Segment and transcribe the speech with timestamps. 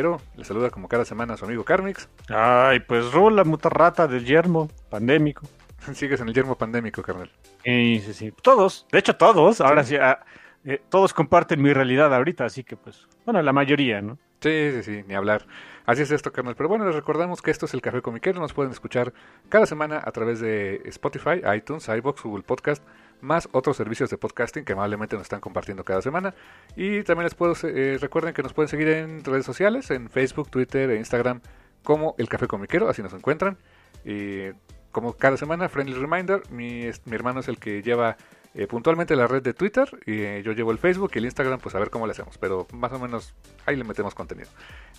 [0.00, 0.20] Comiquero.
[0.36, 2.08] Les saluda como cada semana su amigo Carmix.
[2.28, 5.46] Ay, pues Rula, mutarrata del yermo, pandémico.
[5.94, 7.30] Sigues en el yermo pandémico, carnal.
[7.64, 8.32] Sí, sí, sí.
[8.42, 10.20] Todos, de hecho todos, ahora sí, ah,
[10.64, 14.18] eh, todos comparten mi realidad ahorita, así que pues, bueno, la mayoría, ¿no?
[14.40, 15.46] Sí, sí, sí, ni hablar.
[15.84, 16.54] Así es esto, carnal.
[16.56, 18.40] Pero bueno, les recordamos que esto es el Café Comiquero.
[18.40, 19.12] Nos pueden escuchar
[19.50, 22.82] cada semana a través de Spotify, iTunes, iBox, Google Podcast,
[23.22, 26.34] más otros servicios de podcasting que amablemente nos están compartiendo cada semana.
[26.76, 30.50] Y también les puedo, eh, recuerden que nos pueden seguir en redes sociales, en Facebook,
[30.50, 31.40] Twitter e Instagram,
[31.82, 33.58] como el Café Comiquero, así nos encuentran.
[34.04, 34.50] Y
[34.92, 38.16] como cada semana, friendly reminder, mi, hermano es el que lleva
[38.54, 41.60] eh, puntualmente la red de Twitter y eh, yo llevo el Facebook y el Instagram,
[41.60, 42.38] pues a ver cómo le hacemos.
[42.38, 43.34] Pero más o menos
[43.66, 44.48] ahí le metemos contenido.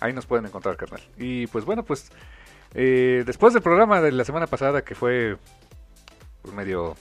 [0.00, 1.02] Ahí nos pueden encontrar, carnal.
[1.18, 2.10] Y pues bueno, pues
[2.72, 5.36] después del programa de la semana pasada que fue
[6.42, 6.96] pues, medio...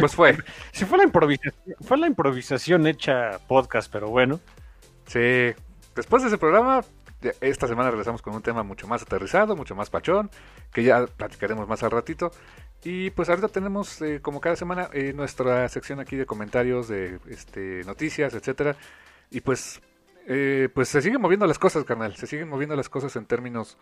[0.00, 0.36] Pues fue,
[0.72, 4.40] Sí, fue la improvisación, fue la improvisación hecha podcast, pero bueno.
[5.06, 5.54] sí.
[5.94, 6.82] Después de ese programa,
[7.40, 10.30] esta semana regresamos con un tema mucho más aterrizado, mucho más pachón,
[10.72, 12.30] que ya platicaremos más al ratito.
[12.84, 17.18] Y pues ahorita tenemos, eh, como cada semana, eh, nuestra sección aquí de comentarios, de
[17.28, 18.76] este, noticias, etcétera.
[19.30, 19.80] Y pues,
[20.28, 22.14] eh, pues se siguen moviendo las cosas, carnal.
[22.14, 23.76] Se siguen moviendo las cosas en términos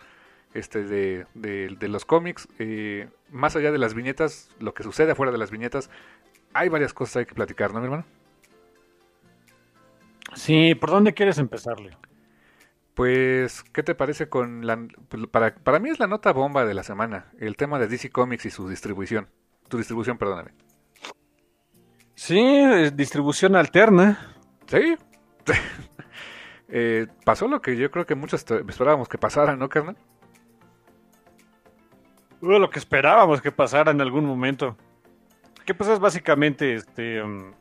[0.56, 2.48] este, de, de- de los cómics.
[2.58, 5.90] eh, más allá de las viñetas, lo que sucede afuera de las viñetas,
[6.54, 8.04] hay varias cosas hay que platicar, ¿no, mi hermano?
[10.34, 11.96] Sí, ¿por dónde quieres empezarle?
[12.94, 14.78] Pues, ¿qué te parece con la...
[15.08, 18.10] pues, Para, para mí es la nota bomba de la semana, el tema de DC
[18.10, 19.28] Comics y su distribución.
[19.68, 20.52] Tu distribución, perdóname.
[22.14, 24.34] Sí, distribución alterna.
[24.66, 24.96] Sí.
[26.68, 29.96] Eh, pasó lo que yo creo que muchos esperábamos que pasara, ¿no, carnal?
[32.40, 34.76] Lo que esperábamos que pasara en algún momento.
[35.64, 35.94] ¿Qué pasa?
[35.94, 37.22] Es básicamente, este...
[37.22, 37.52] um,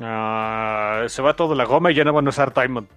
[0.00, 2.88] ah, se va todo la goma y ya no van a usar Diamond.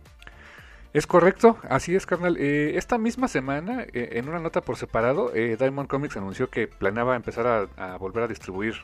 [0.92, 2.36] Es correcto, así es, carnal.
[2.38, 6.68] Eh, esta misma semana, eh, en una nota por separado, eh, Diamond Comics anunció que
[6.68, 8.76] planeaba empezar a, a volver a distribuir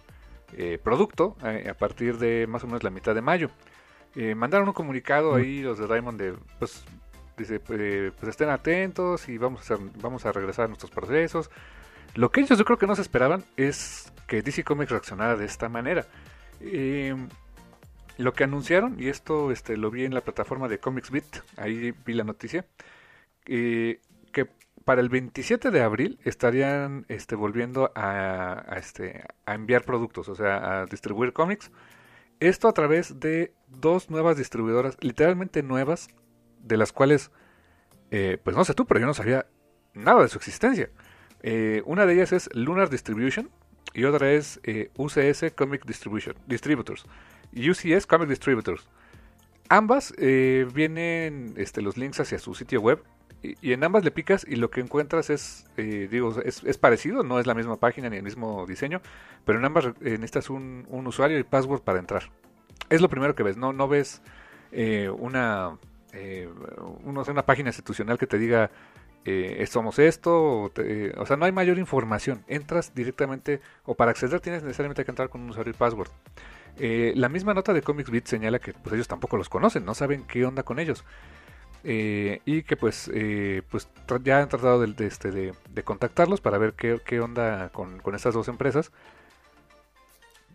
[0.84, 3.50] producto a partir de más o menos la mitad de mayo.
[4.38, 6.86] Mandaron un comunicado ahí los de Diamond de, pues,
[7.38, 11.50] dice, eh, pues estén atentos y vamos a, vamos a regresar a nuestros procesos.
[12.16, 15.46] Lo que ellos yo creo que no se esperaban es que DC Comics reaccionara de
[15.46, 16.06] esta manera.
[16.62, 17.16] Eh,
[18.18, 21.94] lo que anunciaron, y esto este, lo vi en la plataforma de Comics Beat, ahí
[22.06, 22.66] vi la noticia,
[23.46, 24.00] eh,
[24.32, 24.48] que
[24.86, 30.36] para el 27 de abril estarían este, volviendo a, a, este, a enviar productos, o
[30.36, 31.72] sea, a distribuir cómics.
[32.40, 36.10] Esto a través de dos nuevas distribuidoras, literalmente nuevas,
[36.66, 37.32] de las cuales,
[38.12, 39.46] eh, pues no sé tú, pero yo no sabía
[39.94, 40.90] nada de su existencia.
[41.42, 43.50] Eh, una de ellas es Lunar Distribution
[43.94, 47.06] y otra es eh, UCS Comic Distribution, Distributors.
[47.54, 48.88] UCS Comic Distributors.
[49.70, 53.02] Ambas vienen este, los links hacia su sitio web
[53.42, 57.40] y, en ambas le picas y lo que encuentras es, digo, es, es parecido, no
[57.40, 59.02] es la misma página ni el mismo diseño,
[59.44, 62.30] pero en ambas necesitas un, un usuario y password para entrar.
[62.90, 64.22] Es lo primero que ves, no, no ves
[65.18, 65.80] una,
[66.16, 66.50] eh,
[67.04, 68.72] una página institucional que te diga
[69.26, 72.44] eh, somos esto, o, sea, no hay mayor información.
[72.48, 76.10] Entras directamente, o para acceder tienes necesariamente que entrar con un usuario y password.
[76.78, 79.94] Eh, la misma nota de Comics Beat señala que pues, ellos tampoco los conocen, no
[79.96, 81.04] saben qué onda con ellos.
[81.84, 83.12] Y que pues,
[83.70, 83.88] pues
[84.24, 88.48] ya han tratado de, este, de, contactarlos para ver qué, qué onda con, estas dos
[88.48, 88.92] empresas.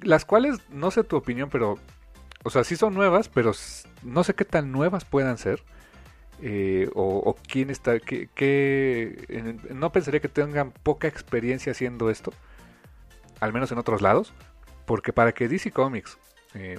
[0.00, 1.78] Las cuales, no sé tu opinión, pero,
[2.42, 3.52] o sea, sí son nuevas, pero
[4.02, 5.62] no sé qué tan nuevas puedan ser.
[6.94, 9.26] o, quién está, que,
[9.70, 12.32] no pensaría que tengan poca experiencia haciendo esto,
[13.40, 14.32] al menos en otros lados,
[14.86, 16.18] porque para que DC Comics,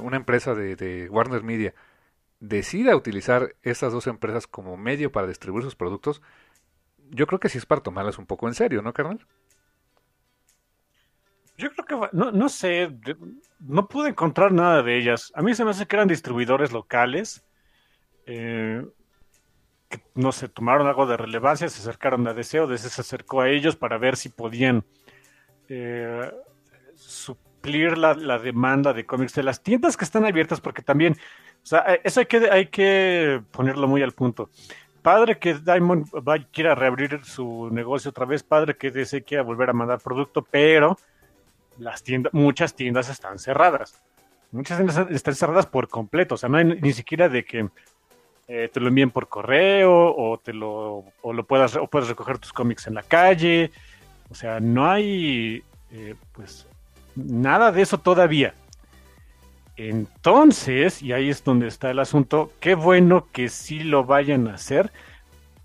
[0.02, 1.74] una empresa de, de Warner Media,
[2.40, 6.22] decida utilizar estas dos empresas como medio para distribuir sus productos,
[7.12, 9.26] yo creo que sí es para tomarlas un poco en serio, ¿no, carnal?
[11.62, 12.90] Yo creo que, no, no sé,
[13.60, 15.32] no pude encontrar nada de ellas.
[15.36, 17.46] A mí se me hace que eran distribuidores locales,
[18.26, 18.86] eh,
[19.88, 23.50] que, no sé, tomaron algo de relevancia, se acercaron a Deseo, Deseo se acercó a
[23.50, 24.84] ellos para ver si podían
[25.70, 26.32] eh,
[26.96, 31.16] suplir la, la demanda de cómics de las tiendas que están abiertas, porque también
[31.64, 34.50] o sea, eh, eso hay que, hay que ponerlo muy al punto.
[35.02, 39.70] Padre que Diamond va, quiera reabrir su negocio otra vez, padre que DC quiera volver
[39.70, 40.98] a mandar producto, pero
[41.78, 44.02] las tiendas, muchas tiendas están cerradas.
[44.52, 46.36] Muchas tiendas están cerradas por completo.
[46.36, 47.70] O sea, no hay ni siquiera de que
[48.48, 52.38] eh, te lo envíen por correo o te lo, o lo puedas, o puedes recoger
[52.38, 53.72] tus cómics en la calle.
[54.30, 56.68] O sea, no hay eh, pues
[57.16, 58.54] nada de eso todavía.
[59.78, 64.56] Entonces, y ahí es donde está el asunto, qué bueno que sí lo vayan a
[64.56, 64.92] hacer,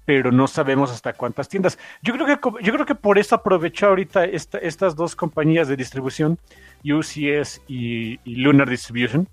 [0.06, 1.78] pero no sabemos hasta cuántas tiendas.
[2.00, 6.38] Yo creo que, yo creo que por eso aprovechó ahorita estas dos compañías de distribución,
[6.84, 9.28] UCS y, Lunar Distribution.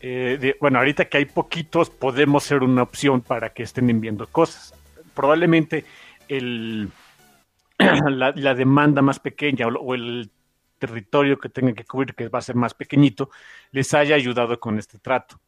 [0.00, 4.74] Eh, bueno, ahorita que hay poquitos, podemos ser una opción para que estén enviando cosas.
[5.14, 5.84] Probablemente
[6.26, 6.90] el,
[7.78, 10.30] la, la demanda más pequeña o el
[10.78, 13.30] territorio que tengan que cubrir, que va a ser más pequeñito,
[13.70, 15.40] les haya ayudado con este trato.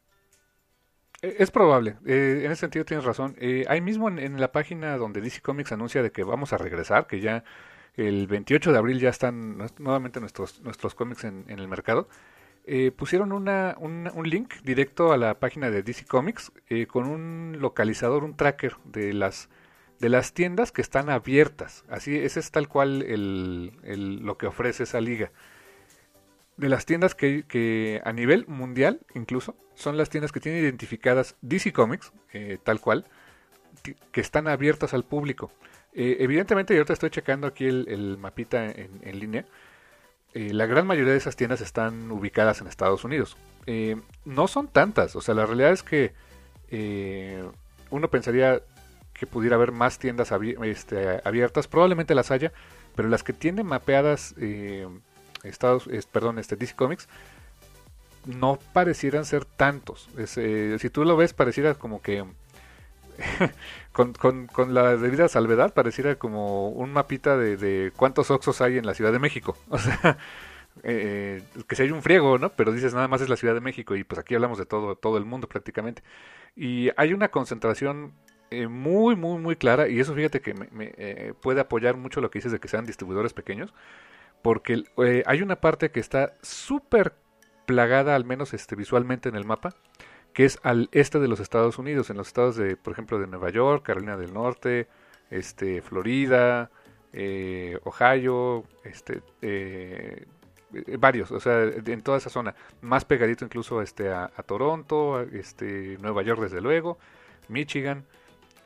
[1.21, 3.35] E, es probable, eh, en ese sentido tienes razón.
[3.39, 7.07] Eh, ahí mismo en, la página donde DC Comics anuncia de que vamos a regresar,
[7.07, 7.43] que ya
[7.95, 12.07] el 28 de abril ya están nuevamente nuestros, nuestros cómics en, el mercado,
[12.65, 16.51] eh, pusieron una, un, link directo a la página de DC Comics
[16.87, 19.49] con un localizador, un tracker de las
[20.01, 21.85] de las tiendas que están abiertas.
[21.87, 25.31] Así, ese es tal cual el, lo que ofrece esa liga.
[26.57, 31.73] De las tiendas que, a nivel mundial, incluso, son las tiendas que tienen identificadas DC
[31.73, 33.05] Comics, eh, tal cual,
[34.11, 35.51] que están abiertas al público.
[35.93, 39.45] Eh, evidentemente, yo ahorita estoy checando aquí el, mapita en, línea.
[40.33, 43.37] Eh, la gran mayoría de esas tiendas están ubicadas en Estados Unidos.
[44.25, 46.13] no son tantas, o sea, la realidad es que
[47.89, 48.61] uno pensaría,
[49.13, 50.31] que pudiera haber más tiendas
[50.63, 52.51] este, abiertas, probablemente las haya,
[52.95, 54.35] pero las que tienen mapeadas
[55.43, 57.07] eh, Estados, perdón, este DC Comics
[58.25, 60.09] no parecieran ser tantos.
[60.17, 62.23] Eh, si tú lo ves, pareciera como que
[63.91, 69.11] con, la debida salvedad, pareciera como un mapita de, cuántos Oxos hay en la Ciudad
[69.11, 69.57] de México.
[69.69, 70.17] O sea,
[70.83, 72.49] eh, que si hay un friego, ¿no?
[72.49, 74.95] Pero dices nada más es la Ciudad de México y pues aquí hablamos de todo,
[74.95, 76.01] todo el mundo prácticamente.
[76.55, 78.13] Y hay una concentración
[78.51, 82.29] eh, muy, muy, muy clara, y eso fíjate que me, eh, puede apoyar mucho lo
[82.29, 83.73] que dices de que sean distribuidores pequeños,
[84.41, 87.13] porque eh, hay una parte que está súper
[87.65, 89.75] plagada, al menos este, visualmente en el mapa,
[90.33, 93.27] que es al este de los Estados Unidos, en los estados de, por ejemplo, de
[93.27, 94.87] Nueva York, Carolina del Norte,
[95.29, 96.71] este, Florida,
[97.83, 99.21] Ohio, este,
[100.97, 105.97] varios, o sea, en toda esa zona, más pegadito incluso este, a, a Toronto, este,
[105.99, 106.97] Nueva York desde luego,
[107.49, 108.05] Michigan,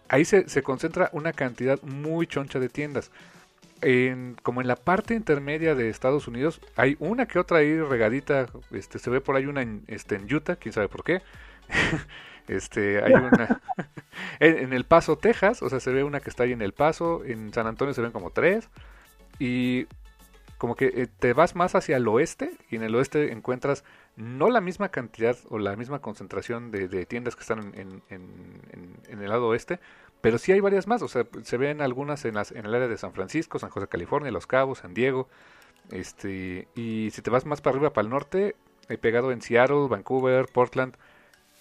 [0.08, 3.12] ahí se, se concentra una cantidad muy choncha de tiendas.
[3.82, 8.48] En, como en la parte intermedia de Estados Unidos hay una que otra ahí regadita
[8.72, 11.22] este se ve por ahí una en, este en Utah quién sabe por qué.
[12.48, 13.60] Este hay una
[14.40, 17.26] en, El Paso Texas o sea se ve una que está ahí en El Paso
[17.26, 18.70] en San Antonio se ven como tres
[19.40, 19.88] y
[20.60, 23.84] como que eh, te vas más hacia el oeste y en el oeste encuentras
[24.16, 28.02] no la misma cantidad o la misma concentración de, tiendas que están en,
[29.10, 29.80] el lado oeste,
[30.26, 32.88] pero sí hay varias más, o sea, se ven algunas en, las, en el área
[32.88, 35.30] de San Francisco, San José, California, Los Cabos, San Diego,
[35.92, 38.56] este, y si te vas más para arriba, para el norte,
[38.90, 40.96] he pegado en Seattle, Vancouver, Portland,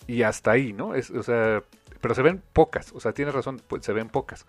[0.06, 0.94] y hasta ahí, ¿no?
[0.94, 1.62] Es, o sea,
[2.00, 4.46] pero se ven pocas, o sea, tienes razón, pues, se ven pocas.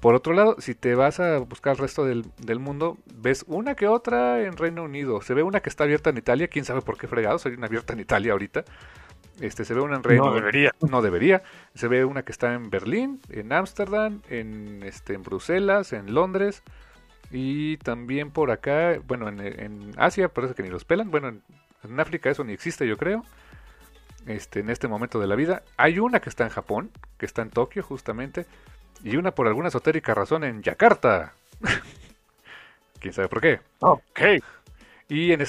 [0.00, 3.88] Por otro lado, si te vas a buscar el resto del, mundo, ves una que
[3.88, 5.20] otra en Reino Unido.
[5.22, 7.66] Se ve una que está abierta en Italia, quién sabe por qué fregados, hay una
[7.66, 8.64] abierta en Italia ahorita.
[9.40, 10.72] Este, se ve una en Reino No debería.
[10.80, 11.42] No debería.
[11.74, 16.62] Se ve una que está en Berlín, en Ámsterdam, en, este, en Bruselas, en Londres.
[17.30, 21.10] Y también por acá, bueno, en, en Asia, parece que ni los pelan.
[21.10, 21.28] Bueno,
[21.84, 23.24] En África eso ni existe, yo creo.
[24.26, 25.62] Este, en este momento de la vida.
[25.76, 28.46] Hay una que está en Japón, que está en Tokio justamente,
[29.02, 31.34] y una por alguna esotérica razón en Yakarta.
[33.00, 33.60] ¿Quién sabe por qué?
[33.80, 34.20] Ok.
[35.08, 35.40] Y en,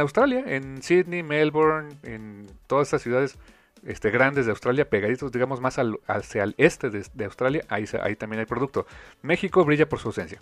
[0.00, 3.38] Australia, en Sydney, Melbourne, en todas estas ciudades
[3.84, 8.14] este, grandes de Australia, pegaditos, digamos, más al, hacia el este de, Australia, ahí, ahí
[8.14, 8.86] también hay producto.
[9.22, 10.38] México brilla por su ausencia.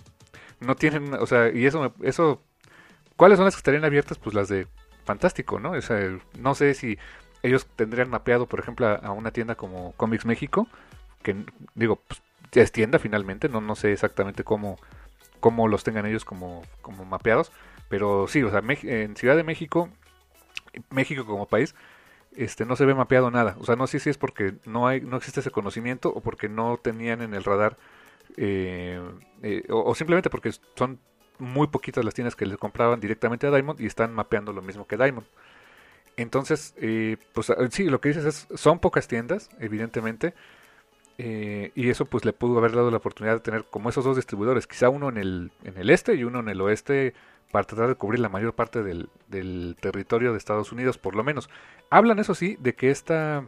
[0.61, 2.42] No tienen, o sea, y eso, eso,
[3.16, 4.18] ¿cuáles son las que estarían abiertas?
[4.18, 4.66] Pues las de
[5.06, 5.71] Fantástico, ¿no?
[5.71, 6.99] O sea, no sé si
[7.45, 10.66] ellos tendrían mapeado, por ejemplo, a, una tienda como Comics México,
[11.23, 11.37] que
[11.76, 14.78] digo, pues, es tienda finalmente, no, no sé exactamente cómo,
[15.38, 17.52] cómo los tengan ellos como, como mapeados,
[17.88, 19.90] pero sí, o sea, en Ciudad de México,
[20.90, 21.74] México como país,
[22.36, 23.56] este, no se ve mapeado nada.
[23.60, 26.48] O sea, no sé si es porque no hay, no existe ese conocimiento o porque
[26.48, 27.78] no tenían en el radar,
[28.36, 29.00] eh,
[29.42, 31.00] eh, o, simplemente porque son
[31.38, 34.86] muy poquitas las tiendas que le compraban directamente a Diamond y están mapeando lo mismo
[34.86, 35.26] que Diamond.
[36.16, 40.34] Entonces, eh, pues sí, lo que dices es, son pocas tiendas, evidentemente,
[41.18, 44.66] y eso pues le pudo haber dado la oportunidad de tener como esos dos distribuidores,
[44.66, 47.14] quizá uno en el, en el este y uno en el oeste
[47.50, 49.08] para tratar de cubrir la mayor parte del,
[49.80, 51.48] territorio de Estados Unidos, por lo menos.
[51.90, 53.46] Hablan, eso sí, de que esta,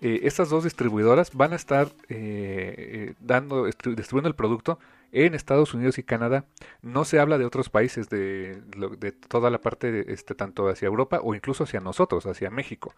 [0.00, 4.78] eh, estas dos distribuidoras van a estar eh, eh, dando, distribuyendo el producto
[5.12, 6.44] en Estados Unidos y Canadá.
[6.82, 8.60] No se habla de otros países, de,
[8.98, 12.94] de toda la parte, este, tanto hacia Europa o incluso hacia nosotros, hacia México.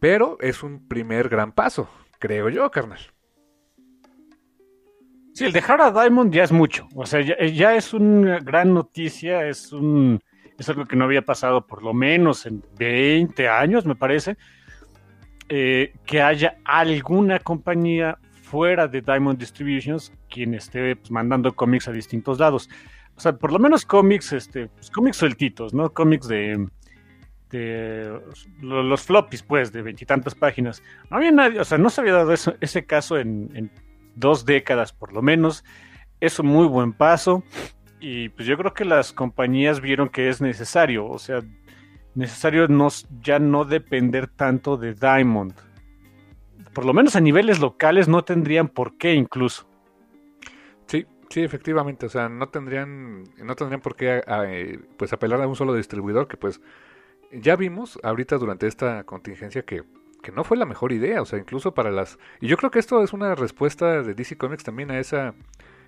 [0.00, 1.88] Pero es un primer gran paso,
[2.18, 3.13] creo yo, carnal.
[5.34, 6.86] Sí, el dejar a Diamond ya es mucho.
[6.94, 10.22] O sea, ya, es una gran noticia, es un
[10.56, 14.36] es algo que no había pasado por lo menos en 20 años, me parece,
[15.48, 21.92] eh, que haya alguna compañía fuera de Diamond Distributions quien esté pues, mandando cómics a
[21.92, 22.70] distintos lados.
[23.16, 25.92] O sea, por lo menos cómics, este, pues, cómics sueltitos, ¿no?
[25.92, 26.68] Cómics de,
[27.50, 28.20] de
[28.62, 30.80] los floppies, pues, de veintitantas páginas.
[31.10, 33.72] No había nadie, o sea, no se había dado ese caso en
[34.14, 35.64] dos décadas por lo menos.
[36.20, 37.42] Es un muy buen paso
[38.00, 41.42] y pues yo creo que las compañías vieron que es necesario, o sea,
[42.14, 42.88] necesario no,
[43.22, 45.54] ya no depender tanto de Diamond.
[46.72, 49.66] Por lo menos a niveles locales no tendrían por qué incluso.
[50.86, 54.22] Sí, sí, efectivamente, o sea, no tendrían, no tendrían por qué
[54.96, 56.60] pues apelar a un solo distribuidor que pues
[57.32, 59.82] ya vimos ahorita durante esta contingencia que
[60.24, 62.18] que no fue la mejor idea, o sea, incluso para las...
[62.40, 65.34] Y yo creo que esto es una respuesta de DC Comics también a esa...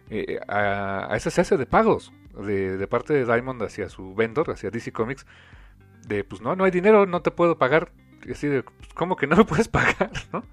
[0.08, 2.12] Eh, a, ese cese de pagos
[2.44, 5.26] de, parte de Diamond hacia su vendor, hacia DC Comics,
[6.06, 7.90] de pues no, no hay dinero, no te puedo pagar,
[8.24, 10.12] y así de, pues, ¿cómo que no me puedes pagar?
[10.32, 10.44] ¿no?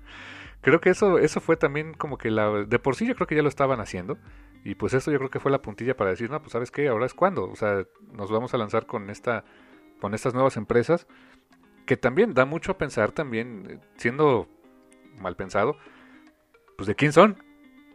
[0.62, 3.36] Creo que eso, eso fue también como que la, de por sí yo creo que
[3.36, 4.18] ya lo estaban haciendo,
[4.64, 6.88] y pues eso yo creo que fue la puntilla para decir, no, pues sabes qué,
[6.88, 9.44] ahora es cuando, o sea, nos vamos a lanzar con esta,
[10.00, 11.06] con estas nuevas empresas,
[11.86, 14.48] que también da mucho a pensar también, eh, siendo
[15.20, 15.78] mal pensado,
[16.78, 17.38] pues de quién son,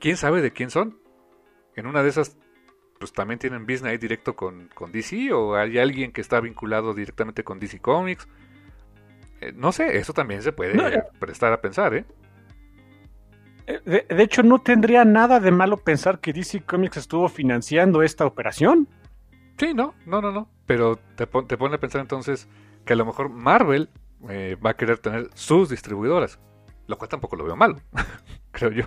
[0.00, 0.99] quién sabe de quién son.
[1.75, 2.37] En una de esas,
[2.99, 6.95] pues también tienen business ahí directo con, con DC o hay alguien que está vinculado
[6.95, 8.28] directamente con DC Comics.
[9.40, 12.04] Eh, no sé, eso también se puede prestar a pensar, ¿eh?
[13.66, 13.80] ¿eh?
[13.85, 18.26] De, de, hecho, no tendría nada de malo pensar que DC Comics estuvo financiando esta
[18.26, 18.88] operación.
[19.59, 20.49] Sí, no, no, no, no.
[20.66, 22.49] Pero te, te pone a pensar entonces,
[22.88, 23.90] que a lo mejor Marvel
[24.30, 26.40] eh, va a querer tener sus distribuidoras,
[26.87, 27.83] lo cual tampoco lo veo mal,
[28.50, 28.85] creo yo.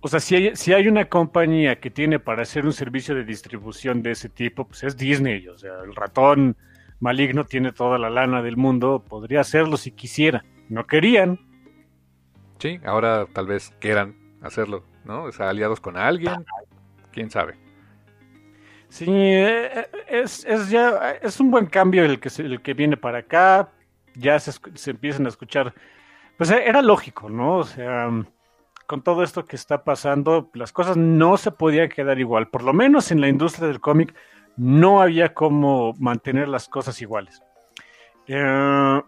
[0.00, 3.24] O sea, si hay, si hay una compañía que tiene para hacer un servicio de
[3.24, 5.46] distribución de ese tipo, pues es Disney.
[5.48, 6.56] O sea, el ratón
[6.98, 10.42] maligno tiene toda la lana del mundo, podría hacerlo si quisiera.
[10.70, 11.38] No querían.
[12.58, 15.24] Sí, ahora tal vez quieran hacerlo, ¿no?
[15.24, 16.46] O sea, aliados con alguien,
[17.12, 17.61] quién sabe.
[18.92, 23.20] Sí, eh, es, es, ya, es un buen cambio el que, el que viene para
[23.20, 23.70] acá.
[24.16, 25.72] Ya se, se empiezan a escuchar.
[26.36, 27.56] Pues eh, era lógico, ¿no?
[27.56, 28.10] O sea,
[28.86, 32.48] con todo esto que está pasando, las cosas no se podían quedar igual.
[32.48, 34.14] Por lo menos en la industria del cómic
[34.58, 37.42] no había cómo mantener las cosas iguales.
[38.26, 39.02] Eh,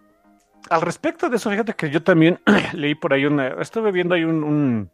[0.70, 2.40] al respecto de eso, fíjate que yo también
[2.72, 3.48] leí por ahí una.
[3.60, 4.90] Estuve viendo ahí un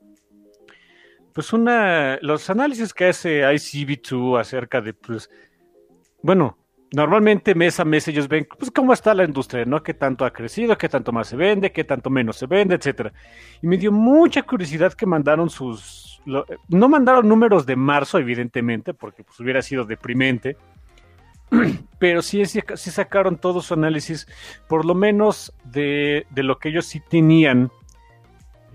[1.32, 5.30] pues una, los análisis que hace ICB2 acerca de, pues,
[6.22, 6.58] bueno,
[6.92, 9.82] normalmente mes a mes ellos ven, pues, cómo está la industria, ¿no?
[9.82, 13.12] Qué tanto ha crecido, qué tanto más se vende, qué tanto menos se vende, etcétera.
[13.62, 19.24] Y me dio mucha curiosidad que mandaron sus, no mandaron números de marzo, evidentemente, porque
[19.24, 20.56] pues hubiera sido deprimente,
[21.98, 24.26] pero sí, sí, sacaron todo su análisis,
[24.68, 27.70] por lo menos de, de lo que ellos sí tenían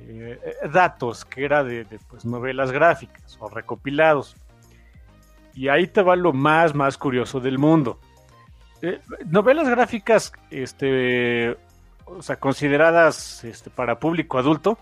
[0.08, 0.40] eh,
[0.72, 4.36] datos que era de, pues, novelas gráficas o recopilados.
[5.54, 8.00] Y ahí te va lo más, más curioso del mundo.
[8.82, 11.58] eh, novelas gráficas, este,
[12.06, 14.78] o sea, consideradas este, para público adulto,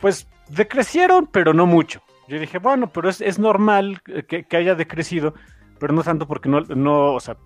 [0.00, 2.02] pues decrecieron, pero no mucho.
[2.28, 5.34] Yo dije, bueno, pero es, es normal que, que, haya decrecido,
[5.78, 7.36] pero no tanto porque no, no, o sea,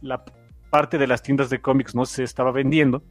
[0.00, 0.24] la
[0.70, 3.02] parte de las tiendas de cómics no se estaba vendiendo,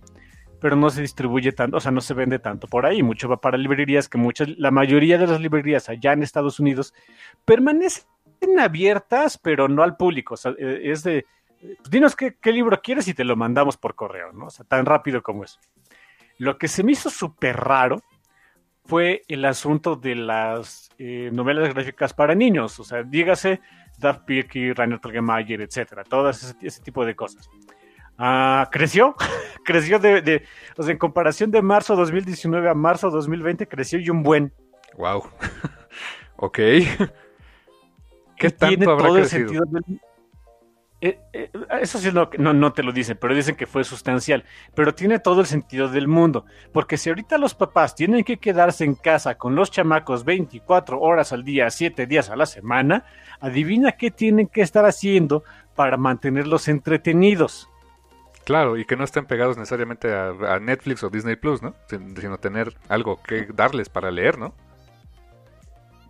[0.59, 3.03] pero no se distribuye tanto, o sea, no se vende tanto por ahí.
[3.03, 6.93] Mucho va para librerías, que muchas, la mayoría de las librerías allá en Estados Unidos
[7.45, 8.05] permanecen
[8.59, 10.33] abiertas, pero no al público.
[10.33, 11.25] O sea, eh, es de,
[11.59, 14.45] pues, dinos qué, libro quieres y te lo mandamos por correo, ¿no?
[14.45, 15.59] O sea, tan rápido como eso.
[16.37, 18.01] Lo que se me hizo súper raro
[18.85, 22.79] fue el asunto de las eh, novelas gráficas para niños.
[22.79, 23.59] O sea, dígase
[23.97, 26.03] Daft Pirky, Rainer Telgemeier, etcétera.
[26.29, 27.49] Ese, ese tipo de cosas.
[28.17, 29.15] Ah, creció,
[29.63, 30.43] creció de, de,
[30.75, 34.53] o sea, en comparación de marzo 2019 a marzo 2020, creció y un buen.
[34.97, 35.23] Wow.
[36.37, 36.59] ok.
[38.37, 39.41] ¿Qué tanto tiene habrá todo crecido?
[39.41, 40.01] El sentido del...
[41.01, 44.43] eh, eh, eso sí no, no, no, te lo dicen, pero dicen que fue sustancial.
[44.75, 46.45] Pero tiene todo el sentido del mundo.
[46.71, 51.33] Porque si ahorita los papás tienen que quedarse en casa con los chamacos 24 horas
[51.33, 53.05] al día, 7 días a la semana,
[53.39, 55.43] adivina qué tienen que estar haciendo
[55.75, 57.69] para mantenerlos entretenidos.
[58.47, 61.75] Claro, y que no estén pegados necesariamente a, Netflix o Disney Plus, ¿no?
[61.89, 64.53] Sino tener algo que darles para leer, ¿no?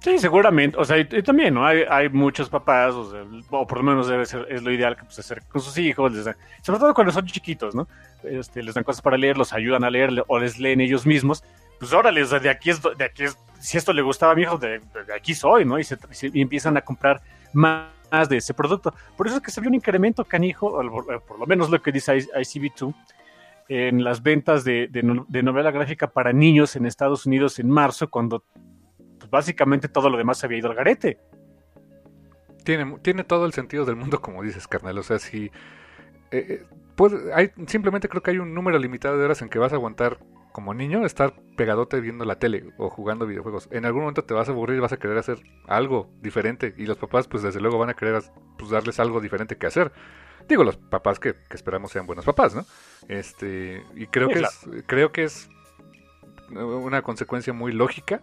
[0.01, 0.77] Sí, seguramente.
[0.77, 1.65] O sea, y, también, ¿no?
[1.65, 4.95] Hay, hay muchos papás, o, sea, o, por lo menos debe ser, es lo ideal
[4.95, 6.13] que pues, hacer con sus hijos,
[6.61, 7.87] sobre todo cuando son chiquitos, ¿no?
[8.21, 11.43] Este, les dan cosas para leer, los ayudan a leer o les leen ellos mismos.
[11.79, 14.35] Pues órale, o sea, de aquí es, de aquí es, si esto le gustaba a
[14.35, 15.79] mi hijo, de, de aquí soy, ¿no?
[15.79, 17.19] Y, se, y empiezan a comprar
[17.51, 17.96] más
[18.29, 18.93] de ese producto.
[19.15, 20.71] Por eso es que se vio un incremento canijo,
[21.27, 22.93] por lo menos lo que dice ICB2,
[23.69, 28.43] en las ventas de, de, novela gráfica para niños en Estados Unidos en marzo, cuando
[29.19, 31.19] pues, básicamente todo lo demás se había ido al garete.
[32.63, 34.97] Tiene, tiene todo el sentido del mundo, como dices, carnal.
[34.97, 35.51] O sea, si.
[36.31, 39.73] Eh, pues, hay, simplemente creo que hay un número limitado de horas en que vas
[39.73, 40.17] a aguantar
[40.51, 43.67] como niño estar pegadote viendo la tele o jugando videojuegos.
[43.71, 46.73] En algún momento te vas a aburrir y vas a querer hacer algo diferente.
[46.77, 48.21] Y los papás, pues desde luego van a querer
[48.57, 49.91] pues, darles algo diferente que hacer.
[50.47, 52.65] Digo, los papás que, que esperamos sean buenos papás, ¿no?
[53.07, 54.55] Este, y creo sí, que claro.
[54.73, 55.49] es, creo que es
[56.49, 58.21] una consecuencia muy lógica.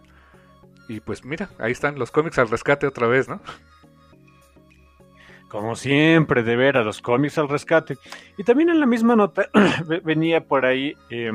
[0.87, 3.41] Y pues mira, ahí están los cómics al rescate otra vez, ¿no?
[5.49, 7.97] Como siempre, de ver a los cómics al rescate.
[8.37, 9.49] Y también en la misma nota
[10.03, 11.31] venía por ahí eh,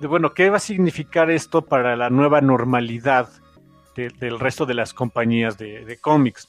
[0.00, 3.28] de, bueno, ¿qué va a significar esto para la nueva normalidad
[3.96, 6.48] de, del resto de las compañías de, cómics?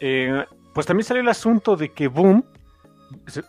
[0.00, 2.44] Eh, pues también salió el asunto de que Boom,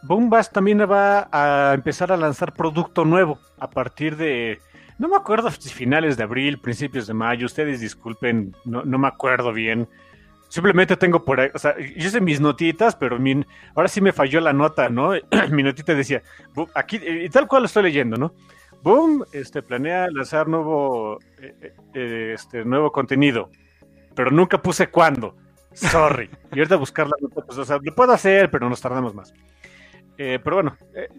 [0.04, 4.60] Boom va, también va a empezar a lanzar producto nuevo a partir de,
[4.98, 9.08] no me acuerdo si finales de abril, principios de mayo, ustedes disculpen, no, no me
[9.08, 9.88] acuerdo bien.
[10.50, 13.18] Simplemente tengo por ahí, o sea, yo sé mis notitas, pero
[13.76, 15.14] ahora sí me falló la nota, ¿no?
[15.50, 16.22] mi notita decía,
[16.76, 18.34] aquí, y tal cual lo estoy leyendo, ¿no?
[18.84, 23.50] Boom, este, planea lanzar nuevo, eh, eh, este, nuevo contenido,
[24.14, 25.36] pero nunca puse cuándo.
[25.74, 26.30] Sorry.
[26.52, 29.34] y ahorita buscar la nota, pues, o sea, lo puedo hacer, pero nos tardamos más.
[30.18, 31.10] Eh, pero bueno, eh,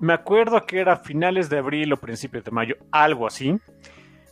[0.00, 3.58] me acuerdo que era finales de abril o principios de mayo, algo así.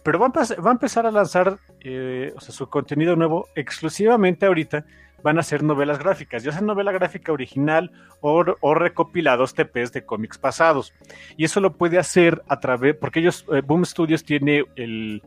[0.03, 4.47] Pero va a, va a empezar a lanzar eh, o sea, su contenido nuevo exclusivamente
[4.47, 4.85] ahorita
[5.23, 10.39] van a ser novelas gráficas, ya sea novela gráfica original o, recopilados TPs de cómics
[10.39, 10.93] pasados.
[11.37, 15.23] Y eso lo puede hacer a través, porque ellos, eh, Boom Studios tiene el,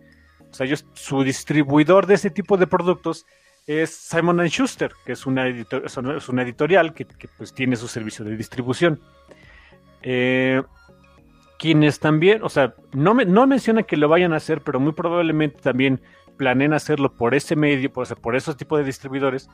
[0.50, 3.26] o sea, ellos, su distribuidor de ese tipo de productos
[3.68, 7.88] es Simon Schuster, que es una, editor, es una editorial que, que, pues tiene su
[7.88, 9.02] servicio de distribución.
[10.04, 10.62] Eh,
[11.58, 14.94] quienes también, o sea, no, me, no mencionan que lo vayan a hacer, pero muy
[14.94, 16.02] probablemente también
[16.38, 19.50] planeen hacerlo por ese medio, por, o sea, por esos tipos de distribuidores.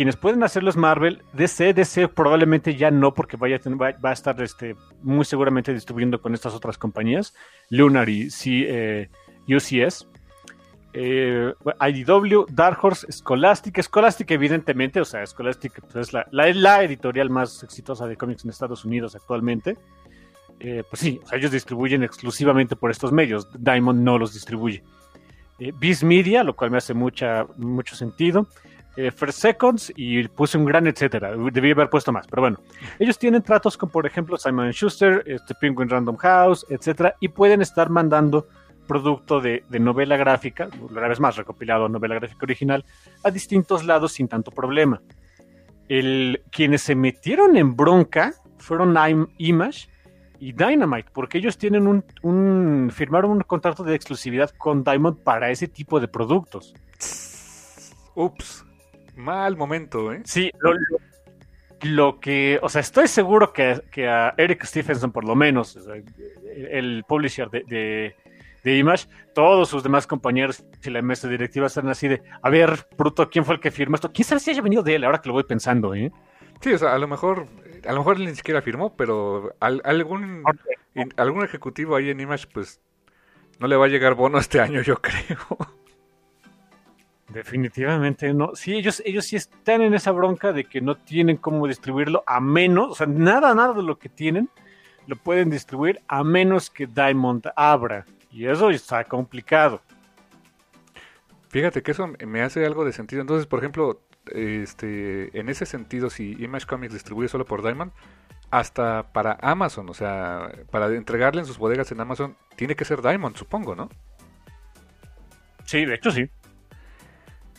[0.00, 4.74] Quienes pueden hacerlo es Marvel, DC, DC probablemente ya no, porque va, a estar este,
[5.02, 7.34] muy seguramente distribuyendo con estas otras compañías,
[7.68, 9.10] Lunar y C, eh,
[9.46, 10.08] UCS.
[10.94, 11.52] Eh,
[11.86, 18.06] IDW, Dark Horse, Scholastic, Scholastic evidentemente, o sea, Scholastic pues, es la, editorial más exitosa
[18.06, 19.76] de cómics en Estados Unidos actualmente.
[20.60, 24.82] Eh, pues sí, ellos distribuyen exclusivamente por estos medios, Diamond no los distribuye.
[25.58, 28.46] Eh, Beast Media, lo cual me hace mucha, mucho sentido.
[29.00, 31.34] Eh, First Seconds y puse un gran etcétera.
[31.50, 32.60] Debí haber puesto más, pero bueno.
[32.98, 37.62] Ellos tienen tratos con, por ejemplo, Simon Schuster, este Penguin Random House, etcétera, y pueden
[37.62, 38.46] estar mandando
[38.86, 42.84] producto de, novela gráfica, una vez más recopilado novela gráfica original,
[43.24, 45.00] a distintos lados sin tanto problema.
[45.88, 48.94] El, quienes se metieron en bronca fueron
[49.38, 49.88] Image
[50.40, 55.50] y Dynamite, porque ellos tienen un, un, firmaron un contrato de exclusividad con Diamond para
[55.50, 56.74] ese tipo de productos.
[58.14, 58.66] Ups,
[59.20, 60.22] mal momento, ¿eh?
[60.24, 60.72] Sí, lo,
[61.82, 65.78] lo, que, o sea, estoy seguro que, que a Eric Stephenson, por lo menos,
[66.70, 68.16] el publisher de, de,
[68.64, 72.86] de, Image, todos sus demás compañeros y la mesa directiva están así de, a ver,
[72.96, 74.12] bruto, ¿quién fue el que firmó esto?
[74.12, 75.04] ¿Quién sabe si haya venido de él?
[75.04, 76.12] Ahora que lo voy pensando, ¿eh?
[76.60, 77.46] Sí, o sea, a lo mejor,
[77.86, 80.44] a lo mejor él ni siquiera firmó, pero algún,
[81.16, 82.80] algún ejecutivo ahí en Image, pues,
[83.58, 85.79] no le va a llegar bono este año, yo creo.
[87.32, 88.54] Definitivamente no.
[88.54, 92.40] Sí, ellos, ellos sí están en esa bronca de que no tienen cómo distribuirlo a
[92.40, 94.48] menos, o sea, nada, nada de lo que tienen
[95.06, 98.06] lo pueden distribuir a menos que Diamond abra.
[98.30, 99.82] Y eso está complicado.
[101.48, 103.20] Fíjate que eso me hace algo de sentido.
[103.20, 107.90] Entonces, por ejemplo, este, en ese sentido, si Image Comics distribuye solo por Diamond,
[108.50, 113.02] hasta para Amazon, o sea, para entregarle en sus bodegas en Amazon, tiene que ser
[113.02, 113.88] Diamond, supongo, ¿no?
[115.64, 116.30] Sí, de hecho sí.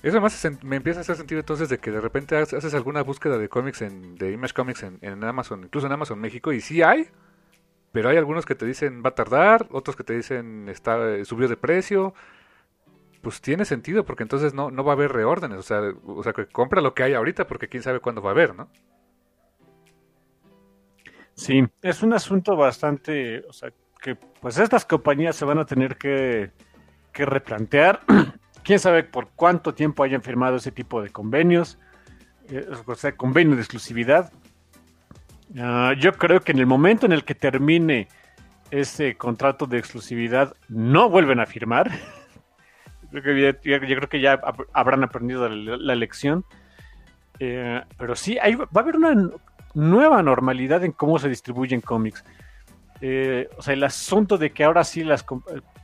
[0.03, 3.37] Eso además me empieza a hacer sentido entonces de que de repente haces alguna búsqueda
[3.37, 7.07] de cómics en, de Image Comics en, Amazon, incluso en Amazon México, y sí hay,
[7.91, 11.25] pero hay algunos que te dicen va a tardar, otros que te dicen está eh,
[11.25, 12.13] subió de precio.
[13.21, 16.33] Pues tiene sentido, porque entonces no, no va a haber reórdenes, o sea, o sea,
[16.33, 18.67] que compra lo que hay ahorita, porque quién sabe cuándo va a haber, ¿no?
[21.35, 25.97] Sí, es un asunto bastante, o sea, que pues estas compañías se van a tener
[25.97, 26.49] que,
[27.13, 28.01] que replantear
[28.63, 31.77] quién sabe por cuánto tiempo hayan firmado ese tipo de convenios,
[32.49, 34.31] eh, o sea, convenio de exclusividad.
[35.57, 38.07] Ah, yo creo que en el momento en el que termine
[38.71, 41.91] ese contrato de exclusividad, no vuelven a firmar.
[43.11, 44.39] yo, creo que ya
[44.73, 46.45] habrán aprendido la, lección.
[47.39, 49.29] Eh, pero sí, va a haber una
[49.73, 52.23] nueva normalidad en cómo se distribuyen cómics.
[53.01, 55.03] Eh, o sea, el asunto de que ahora sí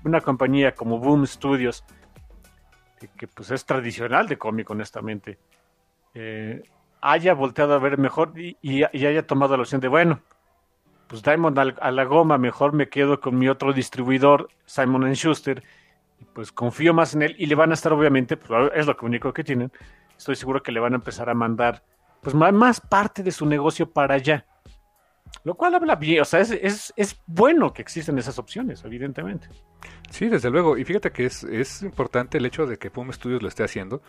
[0.03, 1.83] una compañía como Boom Studios
[2.97, 5.37] que, pues es tradicional de cómic, honestamente,
[6.13, 6.63] eh,
[7.01, 10.21] haya volteado a ver mejor y, haya tomado la opción de, bueno,
[11.07, 15.63] pues Diamond a, la goma, mejor me quedo con mi otro distribuidor, Simon Schuster,
[16.19, 18.97] y pues confío más en él y le van a estar obviamente, pues es lo
[19.01, 19.71] único que tienen,
[20.17, 21.83] estoy seguro que le van a empezar a mandar
[22.21, 24.45] pues más parte de su negocio para allá.
[25.43, 29.47] Lo cual habla bien, o sea, es, es, es bueno que existen esas opciones, evidentemente.
[30.09, 30.77] Sí, desde luego.
[30.77, 34.01] Y fíjate que es, es importante el hecho de que Boom Studios lo esté haciendo.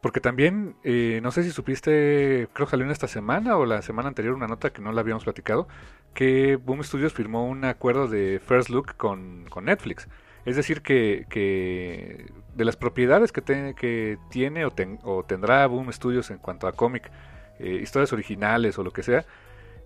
[0.00, 3.82] Porque también, eh, no sé si supiste, creo que salió en esta semana o la
[3.82, 5.66] semana anterior una nota que no la habíamos platicado,
[6.14, 10.08] que Boom Studios firmó un acuerdo de First Look con, con Netflix.
[10.44, 16.30] Es decir, que, que de las propiedades que, que tiene o, o, tendrá Boom Studios
[16.30, 17.10] en cuanto a cómic,
[17.58, 19.26] eh, historias originales o lo que sea,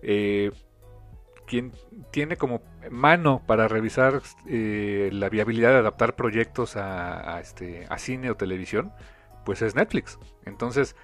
[0.03, 0.51] eh,
[1.45, 1.73] quien
[2.11, 8.29] tiene como mano para revisar eh, la viabilidad de adaptar proyectos a, este, a cine
[8.29, 8.91] o televisión,
[9.45, 10.19] pues es Netflix.
[10.45, 10.95] Entonces,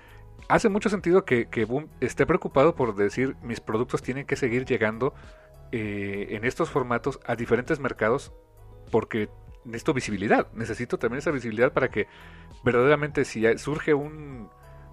[0.47, 5.13] hace mucho sentido que, Boom esté preocupado por decir mis productos tienen que seguir llegando
[5.71, 8.34] eh, en estos formatos a diferentes mercados
[8.91, 9.30] porque
[9.65, 10.52] necesito visibilidad.
[10.54, 12.08] Necesito también esa visibilidad para que
[12.63, 14.49] verdaderamente si surge un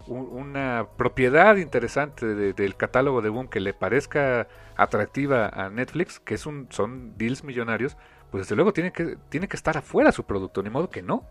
[0.09, 6.47] una propiedad interesante del catálogo de Boom que le parezca atractiva a Netflix, que es
[6.47, 7.97] un, son deals millonarios,
[8.31, 11.25] pues desde luego tiene que, tiene que estar afuera su producto, ni modo que no.